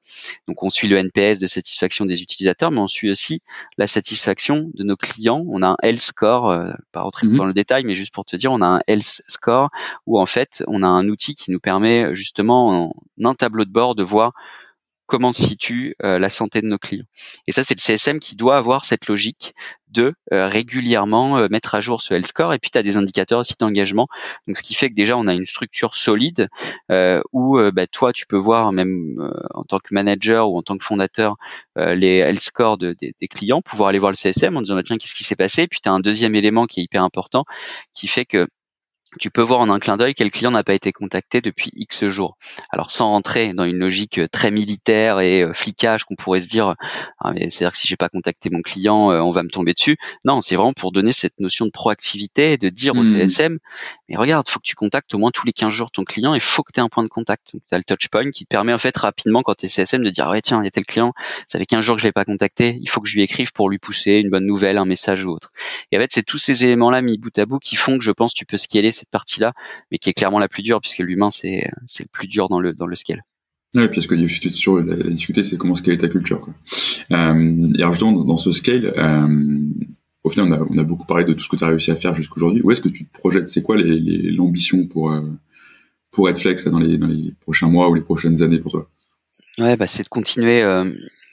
Donc 0.48 0.62
on 0.62 0.70
suit 0.70 0.88
le 0.88 0.96
NPS 0.96 1.38
de 1.38 1.46
satisfaction 1.46 2.06
des 2.06 2.22
utilisateurs, 2.22 2.70
mais 2.70 2.80
on 2.80 2.86
suit 2.86 3.10
aussi 3.10 3.42
la 3.78 3.86
satisfaction 3.86 4.70
de 4.74 4.84
nos 4.84 4.96
clients. 4.96 5.44
On 5.48 5.62
a 5.62 5.68
un 5.68 5.76
health 5.82 6.00
score, 6.00 6.50
euh, 6.50 6.72
pas 6.92 7.02
rentrer 7.02 7.26
mhm. 7.26 7.36
dans 7.36 7.46
le 7.46 7.54
détail, 7.54 7.84
mais 7.84 7.94
juste 7.94 8.14
pour 8.14 8.24
te 8.24 8.36
dire, 8.36 8.52
on 8.52 8.62
a 8.62 8.66
un 8.66 8.80
health 8.86 9.22
score 9.28 9.70
où 10.06 10.20
en 10.20 10.26
fait 10.26 10.62
on 10.66 10.82
a 10.82 10.88
un 10.88 11.08
outil 11.08 11.34
qui 11.34 11.50
nous 11.50 11.60
permet 11.60 12.14
justement 12.14 12.90
en 12.90 12.92
un 13.24 13.34
tableau 13.34 13.64
de 13.64 13.70
bord 13.70 13.94
de 13.94 14.02
voir 14.02 14.32
comment 15.12 15.34
se 15.34 15.42
situe 15.42 15.94
euh, 16.02 16.18
la 16.18 16.30
santé 16.30 16.62
de 16.62 16.66
nos 16.66 16.78
clients. 16.78 17.04
Et 17.46 17.52
ça, 17.52 17.64
c'est 17.64 17.74
le 17.74 17.82
CSM 17.82 18.18
qui 18.18 18.34
doit 18.34 18.56
avoir 18.56 18.86
cette 18.86 19.08
logique 19.08 19.52
de 19.90 20.14
euh, 20.32 20.48
régulièrement 20.48 21.36
euh, 21.36 21.48
mettre 21.50 21.74
à 21.74 21.80
jour 21.80 22.00
ce 22.00 22.14
health 22.14 22.24
score. 22.24 22.54
Et 22.54 22.58
puis, 22.58 22.70
tu 22.70 22.78
as 22.78 22.82
des 22.82 22.96
indicateurs 22.96 23.40
aussi 23.40 23.52
d'engagement. 23.58 24.08
Donc, 24.46 24.56
ce 24.56 24.62
qui 24.62 24.72
fait 24.72 24.88
que 24.88 24.94
déjà, 24.94 25.18
on 25.18 25.26
a 25.26 25.34
une 25.34 25.44
structure 25.44 25.94
solide 25.94 26.48
où 27.34 27.58
bah, 27.74 27.86
toi, 27.86 28.14
tu 28.14 28.24
peux 28.26 28.38
voir 28.38 28.72
même 28.72 29.30
en 29.52 29.64
tant 29.64 29.80
que 29.80 29.92
manager 29.92 30.50
ou 30.50 30.56
en 30.56 30.62
tant 30.62 30.78
que 30.78 30.84
fondateur 30.84 31.36
les 31.76 32.18
health 32.18 32.40
scores 32.40 32.78
de, 32.78 32.96
des 32.98 33.28
clients, 33.28 33.60
pouvoir 33.60 33.90
aller 33.90 33.98
voir 33.98 34.12
le 34.12 34.16
CSM 34.16 34.56
en 34.56 34.62
disant, 34.62 34.76
bah, 34.76 34.82
tiens, 34.82 34.96
qu'est-ce 34.96 35.14
qui 35.14 35.24
s'est 35.24 35.36
passé? 35.36 35.62
Et 35.62 35.68
puis, 35.68 35.80
tu 35.82 35.90
as 35.90 35.92
un 35.92 36.00
deuxième 36.00 36.34
élément 36.34 36.64
qui 36.64 36.80
est 36.80 36.84
hyper 36.84 37.02
important 37.02 37.44
qui 37.92 38.06
fait 38.06 38.24
que 38.24 38.46
tu 39.20 39.30
peux 39.30 39.42
voir 39.42 39.60
en 39.60 39.70
un 39.70 39.78
clin 39.78 39.96
d'œil 39.96 40.14
quel 40.14 40.30
client 40.30 40.50
n'a 40.50 40.64
pas 40.64 40.74
été 40.74 40.92
contacté 40.92 41.40
depuis 41.40 41.70
X 41.74 42.06
jours. 42.08 42.36
Alors 42.70 42.90
sans 42.90 43.08
rentrer 43.08 43.52
dans 43.52 43.64
une 43.64 43.76
logique 43.76 44.18
euh, 44.18 44.28
très 44.28 44.50
militaire 44.50 45.20
et 45.20 45.42
euh, 45.42 45.52
flicage 45.52 46.04
qu'on 46.04 46.16
pourrait 46.16 46.40
se 46.40 46.48
dire, 46.48 46.74
ah, 47.20 47.32
c'est-à-dire 47.34 47.72
que 47.72 47.78
si 47.78 47.86
j'ai 47.86 47.96
pas 47.96 48.08
contacté 48.08 48.50
mon 48.50 48.62
client, 48.62 49.10
euh, 49.10 49.20
on 49.20 49.30
va 49.30 49.42
me 49.42 49.48
tomber 49.48 49.74
dessus. 49.74 49.96
Non, 50.24 50.40
c'est 50.40 50.56
vraiment 50.56 50.72
pour 50.72 50.92
donner 50.92 51.12
cette 51.12 51.40
notion 51.40 51.66
de 51.66 51.70
proactivité 51.70 52.52
et 52.52 52.56
de 52.56 52.68
dire 52.68 52.94
au 52.94 53.02
mmh. 53.02 53.28
CSM, 53.28 53.58
mais 54.12 54.18
regarde, 54.18 54.46
faut 54.46 54.60
que 54.60 54.66
tu 54.66 54.74
contactes 54.74 55.14
au 55.14 55.18
moins 55.18 55.30
tous 55.30 55.46
les 55.46 55.54
15 55.54 55.72
jours 55.72 55.90
ton 55.90 56.04
client, 56.04 56.34
il 56.34 56.40
faut 56.40 56.62
que 56.62 56.70
tu 56.70 56.80
aies 56.80 56.82
un 56.82 56.90
point 56.90 57.02
de 57.02 57.08
contact. 57.08 57.52
Tu 57.52 57.58
as 57.70 57.78
le 57.78 57.84
touch 57.84 58.08
point 58.08 58.30
qui 58.30 58.44
te 58.44 58.48
permet 58.48 58.74
en 58.74 58.78
fait 58.78 58.94
rapidement 58.94 59.42
quand 59.42 59.54
tu 59.54 59.64
es 59.64 59.68
CSM 59.70 60.04
de 60.04 60.10
dire, 60.10 60.28
ouais 60.28 60.42
tiens, 60.42 60.60
il 60.60 60.66
y 60.66 60.68
a 60.68 60.70
tel 60.70 60.84
client, 60.84 61.14
ça 61.46 61.58
fait 61.58 61.64
15 61.64 61.82
jours 61.82 61.96
que 61.96 62.02
je 62.02 62.06
l'ai 62.06 62.12
pas 62.12 62.26
contacté, 62.26 62.78
il 62.82 62.90
faut 62.90 63.00
que 63.00 63.08
je 63.08 63.14
lui 63.14 63.22
écrive 63.22 63.52
pour 63.52 63.70
lui 63.70 63.78
pousser 63.78 64.18
une 64.18 64.28
bonne 64.28 64.44
nouvelle, 64.44 64.76
un 64.76 64.84
message 64.84 65.24
ou 65.24 65.30
autre. 65.30 65.50
Et 65.92 65.96
en 65.96 66.00
fait, 66.02 66.10
c'est 66.12 66.22
tous 66.22 66.36
ces 66.36 66.62
éléments-là 66.62 67.00
mis 67.00 67.16
bout 67.16 67.36
à 67.38 67.46
bout 67.46 67.58
qui 67.58 67.74
font 67.74 67.96
que 67.96 68.04
je 68.04 68.12
pense 68.12 68.34
tu 68.34 68.44
peux 68.44 68.58
scaler 68.58 68.92
cette 68.92 69.08
partie-là, 69.08 69.54
mais 69.90 69.96
qui 69.96 70.10
est 70.10 70.12
clairement 70.12 70.38
la 70.38 70.48
plus 70.48 70.62
dure 70.62 70.82
puisque 70.82 70.98
l'humain 70.98 71.30
c'est 71.30 71.70
c'est 71.86 72.02
le 72.02 72.10
plus 72.12 72.28
dur 72.28 72.50
dans 72.50 72.60
le 72.60 72.74
dans 72.74 72.86
le 72.86 72.96
scale. 72.96 73.24
Ouais, 73.74 73.88
puis 73.88 74.02
ce 74.02 74.08
que 74.08 74.28
sur 74.50 74.76
la, 74.76 74.96
la 74.96 75.10
discuter, 75.10 75.42
c'est 75.42 75.56
comment 75.56 75.74
scaler 75.74 75.96
ta 75.96 76.08
culture. 76.08 76.42
Quoi. 76.42 76.52
Euh, 77.12 77.72
et 77.74 77.80
alors 77.80 77.94
justement, 77.94 78.12
dans, 78.12 78.24
dans 78.24 78.36
ce 78.36 78.52
scale, 78.52 78.92
euh, 78.98 79.26
au 80.24 80.30
final, 80.30 80.52
on 80.52 80.52
a, 80.52 80.66
on 80.70 80.78
a, 80.78 80.84
beaucoup 80.84 81.06
parlé 81.06 81.24
de 81.24 81.32
tout 81.32 81.42
ce 81.42 81.48
que 81.48 81.56
tu 81.56 81.64
as 81.64 81.68
réussi 81.68 81.90
à 81.90 81.96
faire 81.96 82.14
jusqu'aujourd'hui. 82.14 82.62
Où 82.62 82.70
est-ce 82.70 82.80
que 82.80 82.88
tu 82.88 83.06
te 83.06 83.12
projettes? 83.12 83.48
C'est 83.48 83.62
quoi 83.62 83.76
l'ambition 83.76 84.78
les, 84.78 84.84
pour 84.84 85.10
euh, 85.10 85.22
pour 86.10 86.26
Redflex 86.26 86.64
dans 86.66 86.78
les 86.78 86.98
dans 86.98 87.06
les 87.06 87.32
prochains 87.40 87.68
mois 87.68 87.88
ou 87.88 87.94
les 87.94 88.02
prochaines 88.02 88.42
années 88.42 88.58
pour 88.58 88.72
toi? 88.72 88.88
Ouais, 89.58 89.76
bah 89.76 89.86
c'est 89.86 90.04
de 90.04 90.08
continuer 90.08 90.62
euh, 90.62 90.90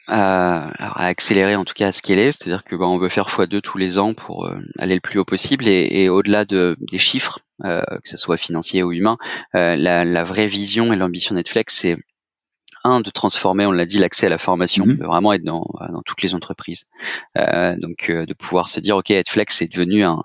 à, 0.10 1.06
accélérer 1.08 1.56
en 1.56 1.66
tout 1.66 1.74
cas 1.74 1.88
à 1.88 1.92
scaler, 1.92 2.32
c'est-à-dire 2.32 2.64
que 2.64 2.76
bah, 2.76 2.88
on 2.88 2.98
veut 2.98 3.10
faire 3.10 3.28
x2 3.28 3.62
tous 3.62 3.78
les 3.78 4.00
ans 4.00 4.14
pour 4.14 4.46
euh, 4.46 4.58
aller 4.78 4.96
le 4.96 5.02
plus 5.02 5.20
haut 5.20 5.26
possible. 5.26 5.68
Et, 5.68 5.88
et 5.92 6.10
au-delà 6.10 6.46
de, 6.46 6.76
des 6.80 6.98
chiffres, 6.98 7.40
euh, 7.64 7.82
que 8.04 8.10
ce 8.10 8.18
soit 8.18 8.38
financier 8.38 8.84
ou 8.84 8.92
humain, 8.92 9.18
euh, 9.56 9.76
la, 9.76 10.06
la, 10.06 10.24
vraie 10.24 10.48
vision 10.48 10.92
et 10.94 10.96
l'ambition 10.96 11.36
Netflix, 11.36 11.80
c'est 11.82 11.98
un 12.84 13.02
de 13.02 13.10
transformer, 13.10 13.66
on 13.66 13.72
l'a 13.72 13.86
dit, 13.86 14.00
l'accès 14.00 14.28
à 14.28 14.30
la 14.30 14.38
formation, 14.38 14.86
mmh. 14.86 14.98
de 14.98 15.04
vraiment 15.04 15.34
être 15.34 15.44
dans, 15.44 15.66
dans 15.92 16.02
toutes 16.06 16.22
les 16.22 16.36
entreprises. 16.36 16.86
Euh, 17.38 17.76
donc 17.78 18.10
de 18.10 18.34
pouvoir 18.34 18.70
se 18.70 18.80
dire, 18.80 18.98
ok, 18.98 19.10
Netflix 19.10 19.62
est 19.62 19.72
devenu 19.72 20.04
un, 20.04 20.22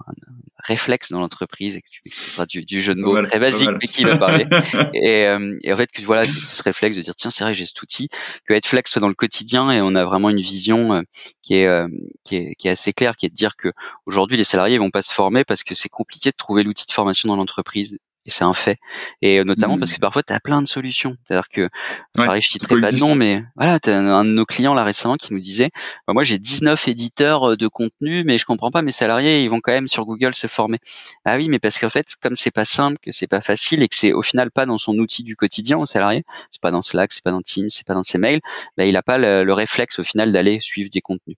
réflexe 0.64 1.10
dans 1.10 1.20
l'entreprise 1.20 1.76
et 1.76 1.82
que 1.82 1.88
tu 1.90 2.00
expliqueras 2.06 2.46
du, 2.46 2.64
du, 2.64 2.80
jeu 2.80 2.94
de 2.94 3.00
mots 3.00 3.20
très 3.22 3.38
basique 3.38 3.68
mais 3.80 3.86
qui 3.86 4.02
va 4.04 4.16
parler. 4.16 4.46
Et, 4.94 5.26
euh, 5.26 5.56
et, 5.62 5.72
en 5.72 5.76
fait 5.76 5.90
que 5.90 6.02
voilà 6.02 6.24
ce 6.24 6.62
réflexe 6.62 6.96
de 6.96 7.02
dire 7.02 7.14
tiens 7.14 7.30
c'est 7.30 7.44
vrai 7.44 7.52
j'ai 7.52 7.66
cet 7.66 7.82
outil. 7.82 8.08
Que 8.46 8.54
être 8.54 8.66
flex 8.66 8.90
soit 8.90 9.00
dans 9.00 9.08
le 9.08 9.14
quotidien 9.14 9.70
et 9.70 9.80
on 9.82 9.94
a 9.94 10.04
vraiment 10.04 10.30
une 10.30 10.40
vision 10.40 10.94
euh, 10.94 11.02
qui 11.42 11.56
est, 11.56 11.66
euh, 11.66 11.88
qui 12.24 12.36
est 12.36 12.54
qui 12.54 12.68
est 12.68 12.70
assez 12.70 12.92
claire 12.92 13.16
qui 13.16 13.26
est 13.26 13.28
de 13.28 13.34
dire 13.34 13.56
que 13.56 13.72
aujourd'hui 14.06 14.36
les 14.36 14.44
salariés 14.44 14.78
vont 14.78 14.90
pas 14.90 15.02
se 15.02 15.12
former 15.12 15.44
parce 15.44 15.62
que 15.64 15.74
c'est 15.74 15.88
compliqué 15.88 16.30
de 16.30 16.36
trouver 16.36 16.62
l'outil 16.62 16.86
de 16.86 16.92
formation 16.92 17.28
dans 17.28 17.36
l'entreprise 17.36 17.98
et 18.26 18.30
c'est 18.30 18.44
un 18.44 18.54
fait. 18.54 18.78
Et 19.22 19.38
euh, 19.38 19.44
notamment 19.44 19.78
parce 19.78 19.92
mmh. 19.92 19.94
que 19.96 20.00
parfois 20.00 20.22
tu 20.22 20.32
as 20.32 20.40
plein 20.40 20.62
de 20.62 20.66
solutions. 20.66 21.16
C'est-à-dire 21.24 21.48
que, 21.48 21.62
ouais, 21.62 22.26
pareil, 22.26 22.42
je 22.42 22.48
citerai 22.48 22.80
pas 22.80 22.92
de 22.92 22.98
nom, 22.98 23.14
mais 23.14 23.42
voilà, 23.56 23.78
tu 23.80 23.90
as 23.90 23.98
un 23.98 24.24
de 24.24 24.30
nos 24.30 24.46
clients 24.46 24.74
là 24.74 24.84
récemment 24.84 25.16
qui 25.16 25.32
nous 25.32 25.40
disait, 25.40 25.70
bah, 26.06 26.14
moi 26.14 26.24
j'ai 26.24 26.38
19 26.38 26.88
éditeurs 26.88 27.50
euh, 27.50 27.56
de 27.56 27.68
contenu, 27.68 28.24
mais 28.24 28.38
je 28.38 28.46
comprends 28.46 28.70
pas, 28.70 28.82
mes 28.82 28.92
salariés, 28.92 29.42
ils 29.42 29.50
vont 29.50 29.60
quand 29.60 29.72
même 29.72 29.88
sur 29.88 30.06
Google 30.06 30.34
se 30.34 30.46
former. 30.46 30.78
Ah 31.24 31.36
oui, 31.36 31.48
mais 31.48 31.58
parce 31.58 31.78
qu'en 31.78 31.90
fait, 31.90 32.14
comme 32.20 32.36
c'est 32.36 32.50
pas 32.50 32.64
simple, 32.64 32.98
que 33.02 33.12
c'est 33.12 33.26
pas 33.26 33.40
facile 33.40 33.82
et 33.82 33.88
que 33.88 33.96
c'est 33.96 34.12
au 34.12 34.22
final 34.22 34.50
pas 34.50 34.66
dans 34.66 34.78
son 34.78 34.98
outil 34.98 35.22
du 35.22 35.36
quotidien 35.36 35.78
au 35.78 35.86
salarié, 35.86 36.24
c'est 36.50 36.60
pas 36.60 36.70
dans 36.70 36.82
Slack, 36.82 37.12
c'est 37.12 37.22
pas 37.22 37.30
dans 37.30 37.42
Teams, 37.42 37.68
c'est 37.68 37.86
pas 37.86 37.94
dans 37.94 38.02
ses 38.02 38.18
mails, 38.18 38.40
bah, 38.76 38.86
il 38.86 38.96
a 38.96 39.02
pas 39.02 39.18
le, 39.18 39.54
réflexe 39.54 40.00
au 40.00 40.04
final 40.04 40.32
d'aller 40.32 40.58
suivre 40.58 40.90
des 40.90 41.00
contenus. 41.00 41.36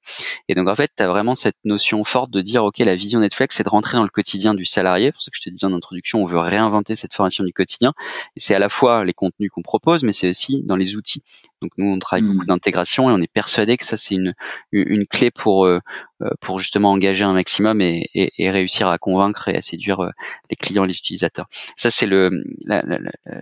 Et 0.49 0.55
donc 0.55 0.69
en 0.69 0.75
fait, 0.75 0.91
tu 0.97 1.03
as 1.03 1.09
vraiment 1.09 1.35
cette 1.35 1.59
notion 1.65 2.03
forte 2.03 2.31
de 2.31 2.41
dire, 2.41 2.65
OK, 2.65 2.79
la 2.79 2.95
vision 2.95 3.21
Netflix, 3.21 3.57
c'est 3.57 3.65
de 3.65 3.69
rentrer 3.69 3.99
dans 3.99 4.05
le 4.05 4.09
quotidien 4.09 4.55
du 4.55 4.65
salarié. 4.65 5.13
Pour 5.13 5.21
ce 5.21 5.29
que 5.29 5.37
je 5.37 5.43
te 5.43 5.51
disais 5.51 5.67
en 5.67 5.75
introduction, 5.75 6.23
on 6.23 6.27
veut 6.27 6.39
réinventer 6.39 6.76
cette 6.87 7.15
formation 7.15 7.45
du 7.45 7.53
quotidien. 7.53 7.93
Et 8.37 8.41
c'est 8.41 8.55
à 8.55 8.59
la 8.59 8.69
fois 8.69 9.05
les 9.05 9.15
contenus 9.15 9.51
qu'on 9.51 9.63
propose, 9.63 10.03
mais 10.03 10.13
c'est 10.13 10.29
aussi 10.29 10.63
dans 10.65 10.77
les 10.77 10.97
outils. 10.97 11.23
Donc 11.63 11.73
nous, 11.79 11.87
on 11.87 11.99
travaille 11.99 12.27
beaucoup 12.27 12.45
mmh. 12.45 12.47
d'intégration 12.47 13.11
et 13.11 13.13
on 13.13 13.21
est 13.21 13.33
persuadé 13.33 13.77
que 13.77 13.85
ça 13.85 13.97
c'est 13.97 14.15
une 14.15 14.35
une 14.73 15.07
clé 15.07 15.31
pour 15.31 15.65
euh, 15.65 15.81
euh, 16.23 16.31
pour 16.41 16.59
justement 16.59 16.93
engager 16.93 17.25
un 17.25 17.35
maximum 17.35 17.81
et, 17.81 18.09
et, 18.15 18.51
réussir 18.51 18.89
à 18.89 18.99
convaincre 18.99 19.49
et 19.49 19.57
à 19.57 19.63
séduire 19.63 20.01
euh, 20.01 20.11
les 20.51 20.57
clients, 20.57 20.85
les 20.85 20.97
utilisateurs. 20.97 21.47
Ça 21.77 21.91
c'est 21.91 22.07
le 22.07 22.31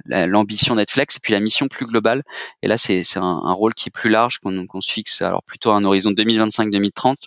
l'ambition 0.06 0.74
Netflix 0.74 1.16
et 1.16 1.20
puis 1.20 1.32
la 1.32 1.40
mission 1.40 1.68
plus 1.68 1.86
globale. 1.86 2.22
Et 2.62 2.68
là 2.68 2.78
c'est 2.78 3.04
c'est 3.04 3.18
un, 3.18 3.22
un, 3.22 3.52
rôle 3.52 3.74
qui 3.74 3.88
est 3.88 3.92
plus 3.92 4.10
large 4.10 4.38
qu'on 4.38 4.66
qu'on 4.66 4.80
se 4.80 4.90
fixe 4.90 5.22
alors 5.22 5.42
plutôt 5.42 5.70
à 5.70 5.76
un 5.76 5.84
horizon 5.84 6.10
2025-2030 6.10 7.26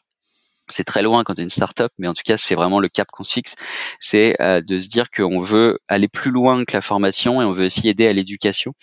c'est 0.70 0.84
très 0.84 1.01
loin 1.01 1.24
quand 1.24 1.36
tu 1.36 1.41
es 1.41 1.43
une 1.43 1.49
startup, 1.49 1.91
mais 1.97 2.07
en 2.07 2.13
tout 2.13 2.24
cas, 2.26 2.38
c'est 2.38 2.55
vraiment 2.55 2.80
le 2.80 2.89
cap 2.89 3.07
qu'on 3.11 3.24
se 3.24 3.34
fixe. 3.34 3.55
C'est 3.99 4.39
euh, 4.41 4.61
de 4.61 4.80
se 4.80 4.88
dire 4.88 5.09
qu'on 5.11 5.41
veut 5.41 5.80
aller 5.88 6.07
plus 6.07 6.32
loin 6.32 6.65
que 6.65 6.74
la 6.74 6.82
formation 6.82 7.41
et 7.41 7.45
on 7.45 7.53
veut 7.53 7.65
aussi 7.65 7.88
aider 7.88 8.07
à 8.07 8.13
l'éducation. 8.13 8.74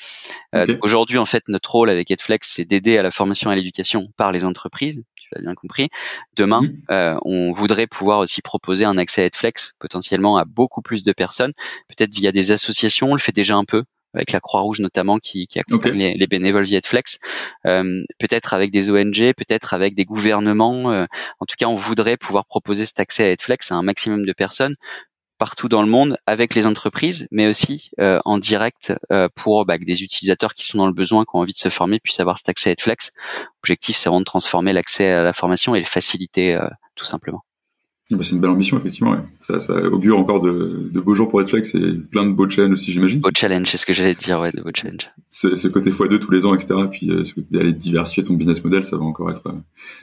Euh, 0.54 0.66
aujourd'hui, 0.82 1.18
en 1.18 1.26
fait, 1.26 1.42
notre 1.48 1.70
rôle 1.70 1.90
avec 1.90 2.10
Edflex, 2.10 2.52
c'est 2.54 2.64
d'aider 2.64 2.98
à 2.98 3.02
la 3.02 3.10
formation 3.10 3.50
et 3.50 3.54
à 3.54 3.56
l'éducation 3.56 4.08
par 4.16 4.32
les 4.32 4.44
entreprises. 4.44 5.02
Tu 5.16 5.28
l'as 5.34 5.42
bien 5.42 5.54
compris. 5.54 5.88
Demain, 6.36 6.62
euh, 6.90 7.16
on 7.24 7.52
voudrait 7.52 7.86
pouvoir 7.86 8.18
aussi 8.18 8.42
proposer 8.42 8.84
un 8.84 8.98
accès 8.98 9.22
à 9.22 9.24
Edflex 9.26 9.72
potentiellement 9.78 10.36
à 10.36 10.44
beaucoup 10.44 10.82
plus 10.82 11.02
de 11.02 11.12
personnes, 11.12 11.52
peut-être 11.88 12.14
via 12.14 12.32
des 12.32 12.50
associations. 12.50 13.10
On 13.10 13.14
le 13.14 13.20
fait 13.20 13.32
déjà 13.32 13.56
un 13.56 13.64
peu 13.64 13.84
avec 14.14 14.32
la 14.32 14.40
Croix-Rouge 14.40 14.80
notamment 14.80 15.18
qui, 15.18 15.46
qui 15.46 15.58
accompagne 15.58 15.98
les, 15.98 16.14
les, 16.14 16.26
bénévoles 16.26 16.64
Vietflex, 16.64 17.18
euh, 17.66 18.04
peut-être 18.18 18.54
avec 18.54 18.70
des 18.70 18.90
ONG, 18.90 19.32
peut-être 19.34 19.74
avec 19.74 19.94
des 19.94 20.04
gouvernements. 20.04 20.92
Euh, 20.92 21.06
en 21.40 21.46
tout 21.46 21.56
cas, 21.58 21.66
on 21.66 21.76
voudrait 21.76 22.16
pouvoir 22.16 22.46
proposer 22.46 22.86
cet 22.86 23.00
accès 23.00 23.24
à 23.24 23.28
Vietflex 23.28 23.70
à 23.70 23.74
un 23.74 23.82
maximum 23.82 24.24
de 24.24 24.32
personnes 24.32 24.76
partout 25.38 25.68
dans 25.68 25.82
le 25.82 25.88
monde 25.88 26.16
avec 26.26 26.54
les 26.54 26.66
entreprises, 26.66 27.26
mais 27.30 27.46
aussi 27.46 27.90
euh, 28.00 28.20
en 28.24 28.38
direct 28.38 28.92
euh, 29.10 29.28
pour 29.34 29.64
bah, 29.66 29.78
des 29.78 30.02
utilisateurs 30.02 30.54
qui 30.54 30.64
sont 30.64 30.78
dans 30.78 30.86
le 30.86 30.92
besoin, 30.92 31.24
qui 31.24 31.30
ont 31.34 31.40
envie 31.40 31.52
de 31.52 31.58
se 31.58 31.68
former, 31.68 32.00
puissent 32.00 32.20
avoir 32.20 32.38
cet 32.38 32.48
accès 32.48 32.70
à 32.70 32.72
Edflex. 32.72 33.10
L'objectif, 33.62 33.96
c'est 33.96 34.08
vraiment 34.08 34.20
de 34.20 34.24
transformer 34.24 34.72
l'accès 34.72 35.10
à 35.10 35.22
la 35.22 35.32
formation 35.32 35.74
et 35.74 35.80
le 35.80 35.84
faciliter 35.84 36.54
euh, 36.54 36.68
tout 36.94 37.04
simplement. 37.04 37.42
Bah, 38.10 38.18
c'est 38.20 38.32
une 38.32 38.40
belle 38.40 38.50
ambition, 38.50 38.76
effectivement. 38.76 39.12
Ouais. 39.12 39.20
Ça, 39.40 39.58
ça 39.58 39.74
augure 39.84 40.18
encore 40.18 40.42
de, 40.42 40.90
de 40.92 41.00
beaux 41.00 41.14
jours 41.14 41.30
pour 41.30 41.40
Netflix 41.40 41.74
et 41.74 41.94
plein 41.94 42.26
de 42.26 42.32
beaux 42.32 42.48
challenges 42.48 42.74
aussi, 42.74 42.92
j'imagine. 42.92 43.20
Beaux 43.20 43.30
challenges, 43.34 43.68
c'est 43.70 43.78
ce 43.78 43.86
que 43.86 43.94
j'allais 43.94 44.14
te 44.14 44.22
dire, 44.22 44.38
ouais, 44.40 44.50
de 44.52 44.60
beaux 44.60 44.70
challenges. 44.74 45.10
Ce, 45.30 45.56
ce 45.56 45.68
côté 45.68 45.90
x2 45.90 46.18
tous 46.18 46.30
les 46.30 46.44
ans, 46.44 46.54
etc. 46.54 46.74
Puis 46.92 47.10
euh, 47.10 47.24
ce 47.24 47.32
côté 47.32 47.46
d'aller 47.50 47.72
diversifier 47.72 48.22
ton 48.22 48.34
business 48.34 48.62
model, 48.62 48.84
ça 48.84 48.98
va 48.98 49.04
encore 49.04 49.30
être 49.30 49.46
euh, 49.46 49.52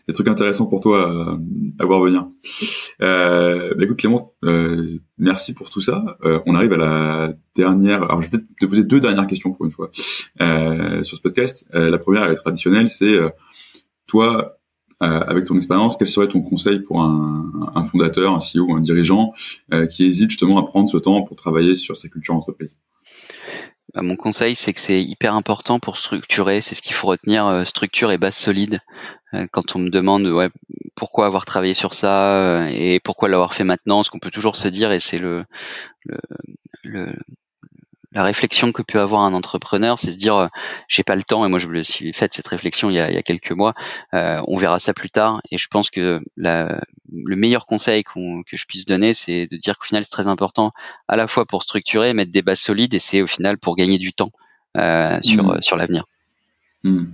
des 0.08 0.16
trucs 0.16 0.28
intéressants 0.28 0.66
pour 0.66 0.82
toi 0.82 1.12
à, 1.12 1.38
à 1.84 1.86
voir 1.86 2.02
venir. 2.02 2.28
Euh, 3.04 3.76
bah, 3.76 3.84
écoute, 3.84 3.98
Clément, 3.98 4.34
euh, 4.46 4.98
merci 5.20 5.54
pour 5.54 5.70
tout 5.70 5.82
ça. 5.82 6.18
Euh, 6.26 6.40
on 6.48 6.56
arrive 6.56 6.74
à 6.74 6.78
la 6.78 7.34
dernière. 7.56 8.02
Alors, 8.02 8.24
je 8.24 8.30
vais 8.30 8.38
peut-être 8.38 8.48
te 8.60 8.66
poser 8.66 8.84
deux 8.84 9.00
dernières 9.00 9.28
questions 9.28 9.52
pour 9.52 9.68
une 9.68 9.72
fois 9.72 9.92
euh, 10.42 11.04
sur 11.04 11.18
ce 11.18 11.22
podcast. 11.22 11.68
la 11.72 12.00
première, 12.00 12.24
elle 12.24 12.32
est 12.32 12.36
traditionnelle, 12.36 12.90
c'est 12.90 13.16
toi 14.08 14.58
avec 15.02 15.46
ton 15.46 15.58
expérience, 15.58 15.98
quel 15.98 16.08
serait 16.08 16.28
ton 16.28 16.42
conseil 16.42 16.80
pour 16.80 17.02
un, 17.02 17.52
un 17.76 17.84
fondateur, 17.84 18.34
un 18.34 18.40
CEO, 18.40 18.76
un 18.76 18.82
dirigeant 18.82 19.34
euh, 19.74 19.86
qui 19.88 20.06
hésite 20.06 20.30
justement 20.30 20.58
à 20.58 20.64
prendre 20.64 20.90
ce 20.90 20.98
temps 20.98 21.22
pour 21.24 21.36
travailler 21.36 21.76
sur 21.76 21.96
sa 21.96 22.08
culture 22.10 22.36
entreprise 22.36 22.78
bah, 23.94 24.04
mon 24.04 24.16
conseil, 24.16 24.56
c'est 24.56 24.72
que 24.72 24.80
c'est 24.80 25.04
hyper 25.04 25.36
important 25.36 25.82
pour 25.82 25.98
structurer. 25.98 26.62
C'est 26.62 26.76
ce 26.76 26.82
qu'il 26.82 26.94
faut 26.94 27.08
retenir, 27.08 27.46
euh, 27.46 27.66
structure 27.66 28.10
et 28.12 28.18
base 28.18 28.36
solide. 28.36 28.80
Quand 29.52 29.78
on 29.78 29.80
me 29.80 29.90
demande 29.90 30.28
ouais, 30.28 30.50
pourquoi 30.94 31.26
avoir 31.26 31.46
travaillé 31.46 31.74
sur 31.74 31.94
ça 31.94 32.68
et 32.70 33.00
pourquoi 33.00 33.30
l'avoir 33.30 33.54
fait 33.54 33.64
maintenant, 33.64 34.04
ce 34.04 34.10
qu'on 34.10 34.20
peut 34.20 34.30
toujours 34.30 34.58
se 34.58 34.68
dire, 34.68 34.92
et 34.92 35.00
c'est 35.00 35.20
le, 35.20 35.46
le, 36.04 36.18
le 36.84 37.14
la 38.14 38.24
réflexion 38.24 38.72
que 38.72 38.82
peut 38.82 39.00
avoir 39.00 39.22
un 39.22 39.34
entrepreneur, 39.34 39.98
c'est 39.98 40.12
se 40.12 40.18
dire 40.18 40.36
euh, 40.36 40.48
j'ai 40.88 41.04
pas 41.04 41.16
le 41.16 41.24
temps 41.24 41.46
et 41.46 41.50
moi 41.50 41.60
je 41.60 41.68
me 41.68 41.84
suis 41.84 42.14
fait 42.14 42.34
cette 42.34 42.48
réflexion 42.48 42.90
il 42.90 42.96
y 42.96 43.00
a, 43.00 43.10
il 43.10 43.16
y 43.16 43.18
a 43.18 43.24
quelques 43.24 43.52
mois. 43.52 43.74
Euh, 44.14 44.42
on 44.48 44.58
verra 44.58 44.80
ça 44.80 44.94
plus 44.94 45.10
tard 45.10 45.42
et 45.50 45.58
je 45.58 45.68
pense 45.68 45.90
que 45.90 46.20
la, 46.36 46.82
le 47.12 47.36
meilleur 47.36 47.66
conseil 47.66 48.04
que 48.04 48.58
je 48.58 48.66
puisse 48.66 48.86
donner, 48.86 49.14
c'est 49.14 49.48
de 49.48 49.58
dire 49.58 49.78
qu'au 49.78 49.86
final 49.86 50.04
c'est 50.04 50.12
très 50.12 50.28
important 50.28 50.72
à 51.08 51.16
la 51.16 51.28
fois 51.28 51.46
pour 51.46 51.64
structurer, 51.64 52.14
mettre 52.14 52.32
des 52.32 52.42
bases 52.42 52.60
solides 52.60 52.94
et 52.94 53.00
c'est 53.00 53.22
au 53.22 53.28
final 53.28 53.58
pour 53.58 53.76
gagner 53.76 53.98
du 53.98 54.14
temps 54.14 54.32
euh, 54.78 55.20
sur 55.22 55.44
mmh. 55.44 55.62
sur 55.62 55.78
l'avenir. 55.78 56.06
Mmh. 56.84 57.06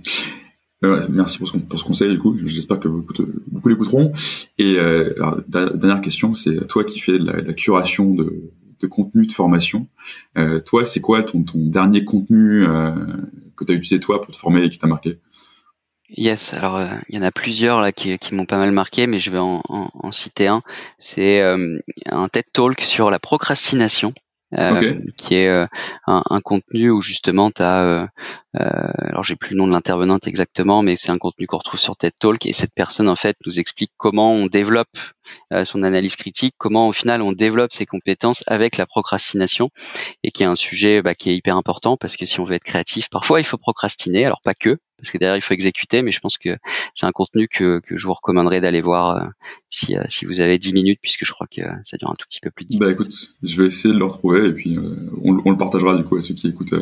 Ouais, 0.80 1.00
merci 1.08 1.38
pour 1.38 1.48
ce, 1.48 1.58
pour 1.58 1.76
ce 1.76 1.84
conseil, 1.84 2.08
du 2.08 2.18
coup. 2.18 2.38
J'espère 2.44 2.78
que 2.78 2.86
beaucoup, 2.86 3.12
beaucoup 3.48 3.68
l'écouteront. 3.68 4.12
Et 4.58 4.76
euh, 4.78 5.12
dernière 5.48 6.00
question, 6.00 6.34
c'est 6.34 6.68
toi 6.68 6.84
qui 6.84 7.00
fais 7.00 7.18
la, 7.18 7.40
la 7.40 7.52
curation 7.52 8.14
de, 8.14 8.52
de, 8.80 8.86
contenu 8.86 9.26
de 9.26 9.32
formation. 9.32 9.88
Euh, 10.36 10.60
toi, 10.60 10.84
c'est 10.84 11.00
quoi 11.00 11.22
ton, 11.22 11.42
ton, 11.42 11.66
dernier 11.66 12.04
contenu 12.04 12.66
euh, 12.66 12.94
que 13.56 13.64
tu 13.64 13.72
as 13.72 13.74
utilisé 13.74 14.00
toi 14.00 14.20
pour 14.20 14.32
te 14.32 14.38
former 14.38 14.64
et 14.64 14.70
qui 14.70 14.78
t'a 14.78 14.86
marqué? 14.86 15.18
Yes, 16.16 16.54
alors 16.54 16.76
euh, 16.76 16.88
il 17.10 17.16
y 17.16 17.18
en 17.18 17.22
a 17.22 17.30
plusieurs 17.30 17.82
là 17.82 17.92
qui, 17.92 18.18
qui 18.18 18.34
m'ont 18.34 18.46
pas 18.46 18.56
mal 18.56 18.72
marqué, 18.72 19.06
mais 19.06 19.20
je 19.20 19.30
vais 19.30 19.38
en, 19.38 19.60
en, 19.68 19.90
en 19.92 20.12
citer 20.12 20.46
un. 20.46 20.62
C'est 20.96 21.42
euh, 21.42 21.78
un 22.06 22.28
TED 22.28 22.46
Talk 22.52 22.80
sur 22.80 23.10
la 23.10 23.18
procrastination. 23.18 24.14
Euh, 24.54 24.98
qui 25.18 25.34
est 25.34 25.48
euh, 25.48 25.66
un, 26.06 26.22
un, 26.30 26.40
contenu 26.40 26.88
où 26.88 27.02
justement 27.02 27.50
tu 27.50 27.60
as, 27.60 27.84
euh, 27.84 28.06
alors 28.54 29.22
j'ai 29.22 29.36
plus 29.36 29.50
le 29.50 29.58
nom 29.58 29.66
de 29.66 29.72
l'intervenante 29.72 30.26
exactement, 30.26 30.82
mais 30.82 30.96
c'est 30.96 31.10
un 31.10 31.18
contenu 31.18 31.46
qu'on 31.46 31.58
retrouve 31.58 31.78
sur 31.78 31.98
TED 31.98 32.14
Talk 32.18 32.46
et 32.46 32.54
cette 32.54 32.72
personne 32.74 33.10
en 33.10 33.16
fait 33.16 33.36
nous 33.44 33.58
explique 33.58 33.92
comment 33.98 34.32
on 34.32 34.46
développe 34.46 34.96
son 35.64 35.82
analyse 35.82 36.16
critique, 36.16 36.54
comment 36.56 36.88
au 36.88 36.92
final 36.92 37.20
on 37.20 37.32
développe 37.32 37.74
ses 37.74 37.84
compétences 37.84 38.42
avec 38.46 38.78
la 38.78 38.86
procrastination 38.86 39.68
et 40.22 40.30
qui 40.30 40.44
est 40.44 40.46
un 40.46 40.54
sujet 40.54 41.02
bah, 41.02 41.14
qui 41.14 41.28
est 41.28 41.36
hyper 41.36 41.58
important 41.58 41.98
parce 41.98 42.16
que 42.16 42.24
si 42.24 42.40
on 42.40 42.44
veut 42.44 42.54
être 42.54 42.64
créatif, 42.64 43.10
parfois 43.10 43.40
il 43.40 43.44
faut 43.44 43.58
procrastiner, 43.58 44.24
alors 44.24 44.40
pas 44.42 44.54
que, 44.54 44.78
parce 44.98 45.10
que 45.10 45.18
derrière 45.18 45.36
il 45.36 45.42
faut 45.42 45.54
exécuter, 45.54 46.02
mais 46.02 46.12
je 46.12 46.20
pense 46.20 46.36
que 46.36 46.56
c'est 46.94 47.06
un 47.06 47.12
contenu 47.12 47.48
que, 47.48 47.80
que 47.80 47.96
je 47.96 48.06
vous 48.06 48.14
recommanderais 48.14 48.60
d'aller 48.60 48.80
voir 48.80 49.16
euh, 49.16 49.26
si, 49.70 49.96
euh, 49.96 50.04
si 50.08 50.26
vous 50.26 50.40
avez 50.40 50.58
10 50.58 50.72
minutes, 50.72 50.98
puisque 51.00 51.24
je 51.24 51.32
crois 51.32 51.46
que 51.46 51.62
ça 51.84 51.96
dure 51.96 52.10
un 52.10 52.14
tout 52.14 52.26
petit 52.28 52.40
peu 52.40 52.50
plus 52.50 52.64
de 52.64 52.70
10 52.70 52.78
Bah 52.78 52.90
écoute, 52.90 53.14
je 53.42 53.60
vais 53.60 53.68
essayer 53.68 53.94
de 53.94 53.98
le 53.98 54.04
retrouver 54.04 54.48
et 54.48 54.52
puis 54.52 54.76
euh, 54.76 55.10
on, 55.22 55.40
on, 55.44 55.50
le 55.50 55.56
partagera 55.56 55.96
du 55.96 56.04
coup 56.04 56.16
à 56.16 56.20
ceux 56.20 56.34
qui 56.34 56.48
écoutent 56.48 56.74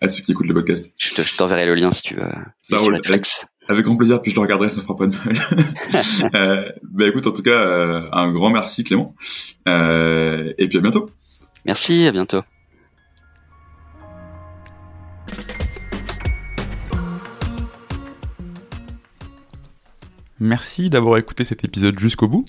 à 0.00 0.08
ceux 0.08 0.22
qui 0.22 0.32
écoutent 0.32 0.48
le 0.48 0.54
podcast. 0.54 0.92
Je 0.98 1.36
t'enverrai 1.36 1.66
le 1.66 1.74
lien 1.74 1.92
si 1.92 2.02
tu 2.02 2.14
veux. 2.14 2.28
Ça 2.62 2.76
roule. 2.76 2.94
Avec, 2.94 3.26
avec, 3.68 3.84
grand 3.84 3.96
plaisir, 3.96 4.20
puis 4.20 4.30
je 4.30 4.36
le 4.36 4.42
regarderai, 4.42 4.68
ça 4.68 4.82
fera 4.82 4.96
pas 4.96 5.06
de 5.06 5.14
mal. 5.16 6.74
bah 6.82 7.06
écoute, 7.06 7.26
en 7.26 7.32
tout 7.32 7.42
cas, 7.42 8.08
un 8.12 8.32
grand 8.32 8.50
merci 8.50 8.84
Clément, 8.84 9.14
et 9.66 10.68
puis 10.68 10.78
à 10.78 10.80
bientôt. 10.80 11.10
Merci, 11.64 12.06
à 12.06 12.12
bientôt. 12.12 12.42
Merci 20.40 20.88
d'avoir 20.88 21.18
écouté 21.18 21.44
cet 21.44 21.64
épisode 21.64 21.98
jusqu'au 21.98 22.26
bout. 22.26 22.46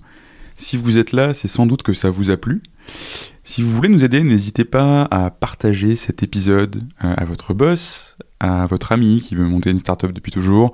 Si 0.56 0.78
vous 0.78 0.98
êtes 0.98 1.12
là, 1.12 1.34
c'est 1.34 1.48
sans 1.50 1.66
doute 1.66 1.84
que 1.84 1.94
ça 1.94 2.10
vous 2.10 2.32
a 2.32 2.38
plu. 2.38 2.62
Si 3.44 3.62
vous 3.62 3.70
voulez 3.70 3.90
nous 3.90 4.06
aider, 4.06 4.24
n'hésitez 4.24 4.64
pas 4.64 5.04
à 5.12 5.30
partager 5.30 5.96
cet 5.98 6.24
épisode 6.24 6.84
euh, 7.04 7.14
à 7.18 7.26
votre 7.26 7.54
boss, 7.54 8.18
à 8.40 8.66
votre 8.68 8.92
ami 8.92 9.22
qui 9.22 9.36
veut 9.36 9.46
monter 9.46 9.72
une 9.72 9.80
startup 9.80 10.12
depuis 10.12 10.32
toujours, 10.32 10.74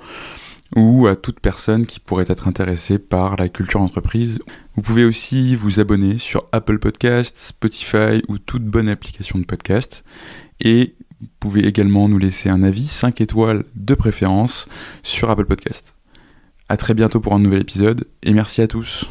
ou 0.76 1.06
à 1.06 1.16
toute 1.16 1.40
personne 1.40 1.86
qui 1.86 1.98
pourrait 1.98 2.26
être 2.28 2.46
intéressée 2.46 2.98
par 2.98 3.36
la 3.36 3.48
culture 3.48 3.80
d'entreprise. 3.80 4.38
Vous 4.76 4.82
pouvez 4.82 5.04
aussi 5.04 5.56
vous 5.56 5.80
abonner 5.80 6.18
sur 6.18 6.44
Apple 6.52 6.78
Podcasts, 6.78 7.38
Spotify 7.38 8.22
ou 8.28 8.38
toute 8.38 8.64
bonne 8.64 8.88
application 8.88 9.38
de 9.38 9.44
podcast. 9.44 10.04
Et 10.60 10.94
vous 11.20 11.28
pouvez 11.40 11.66
également 11.66 12.08
nous 12.08 12.18
laisser 12.18 12.48
un 12.48 12.62
avis 12.62 12.86
5 12.86 13.20
étoiles 13.20 13.64
de 13.74 13.94
préférence 13.94 14.68
sur 15.02 15.30
Apple 15.30 15.46
Podcasts. 15.46 15.97
À 16.68 16.76
très 16.76 16.94
bientôt 16.94 17.20
pour 17.20 17.34
un 17.34 17.38
nouvel 17.38 17.60
épisode 17.60 18.06
et 18.22 18.32
merci 18.32 18.60
à 18.60 18.68
tous. 18.68 19.06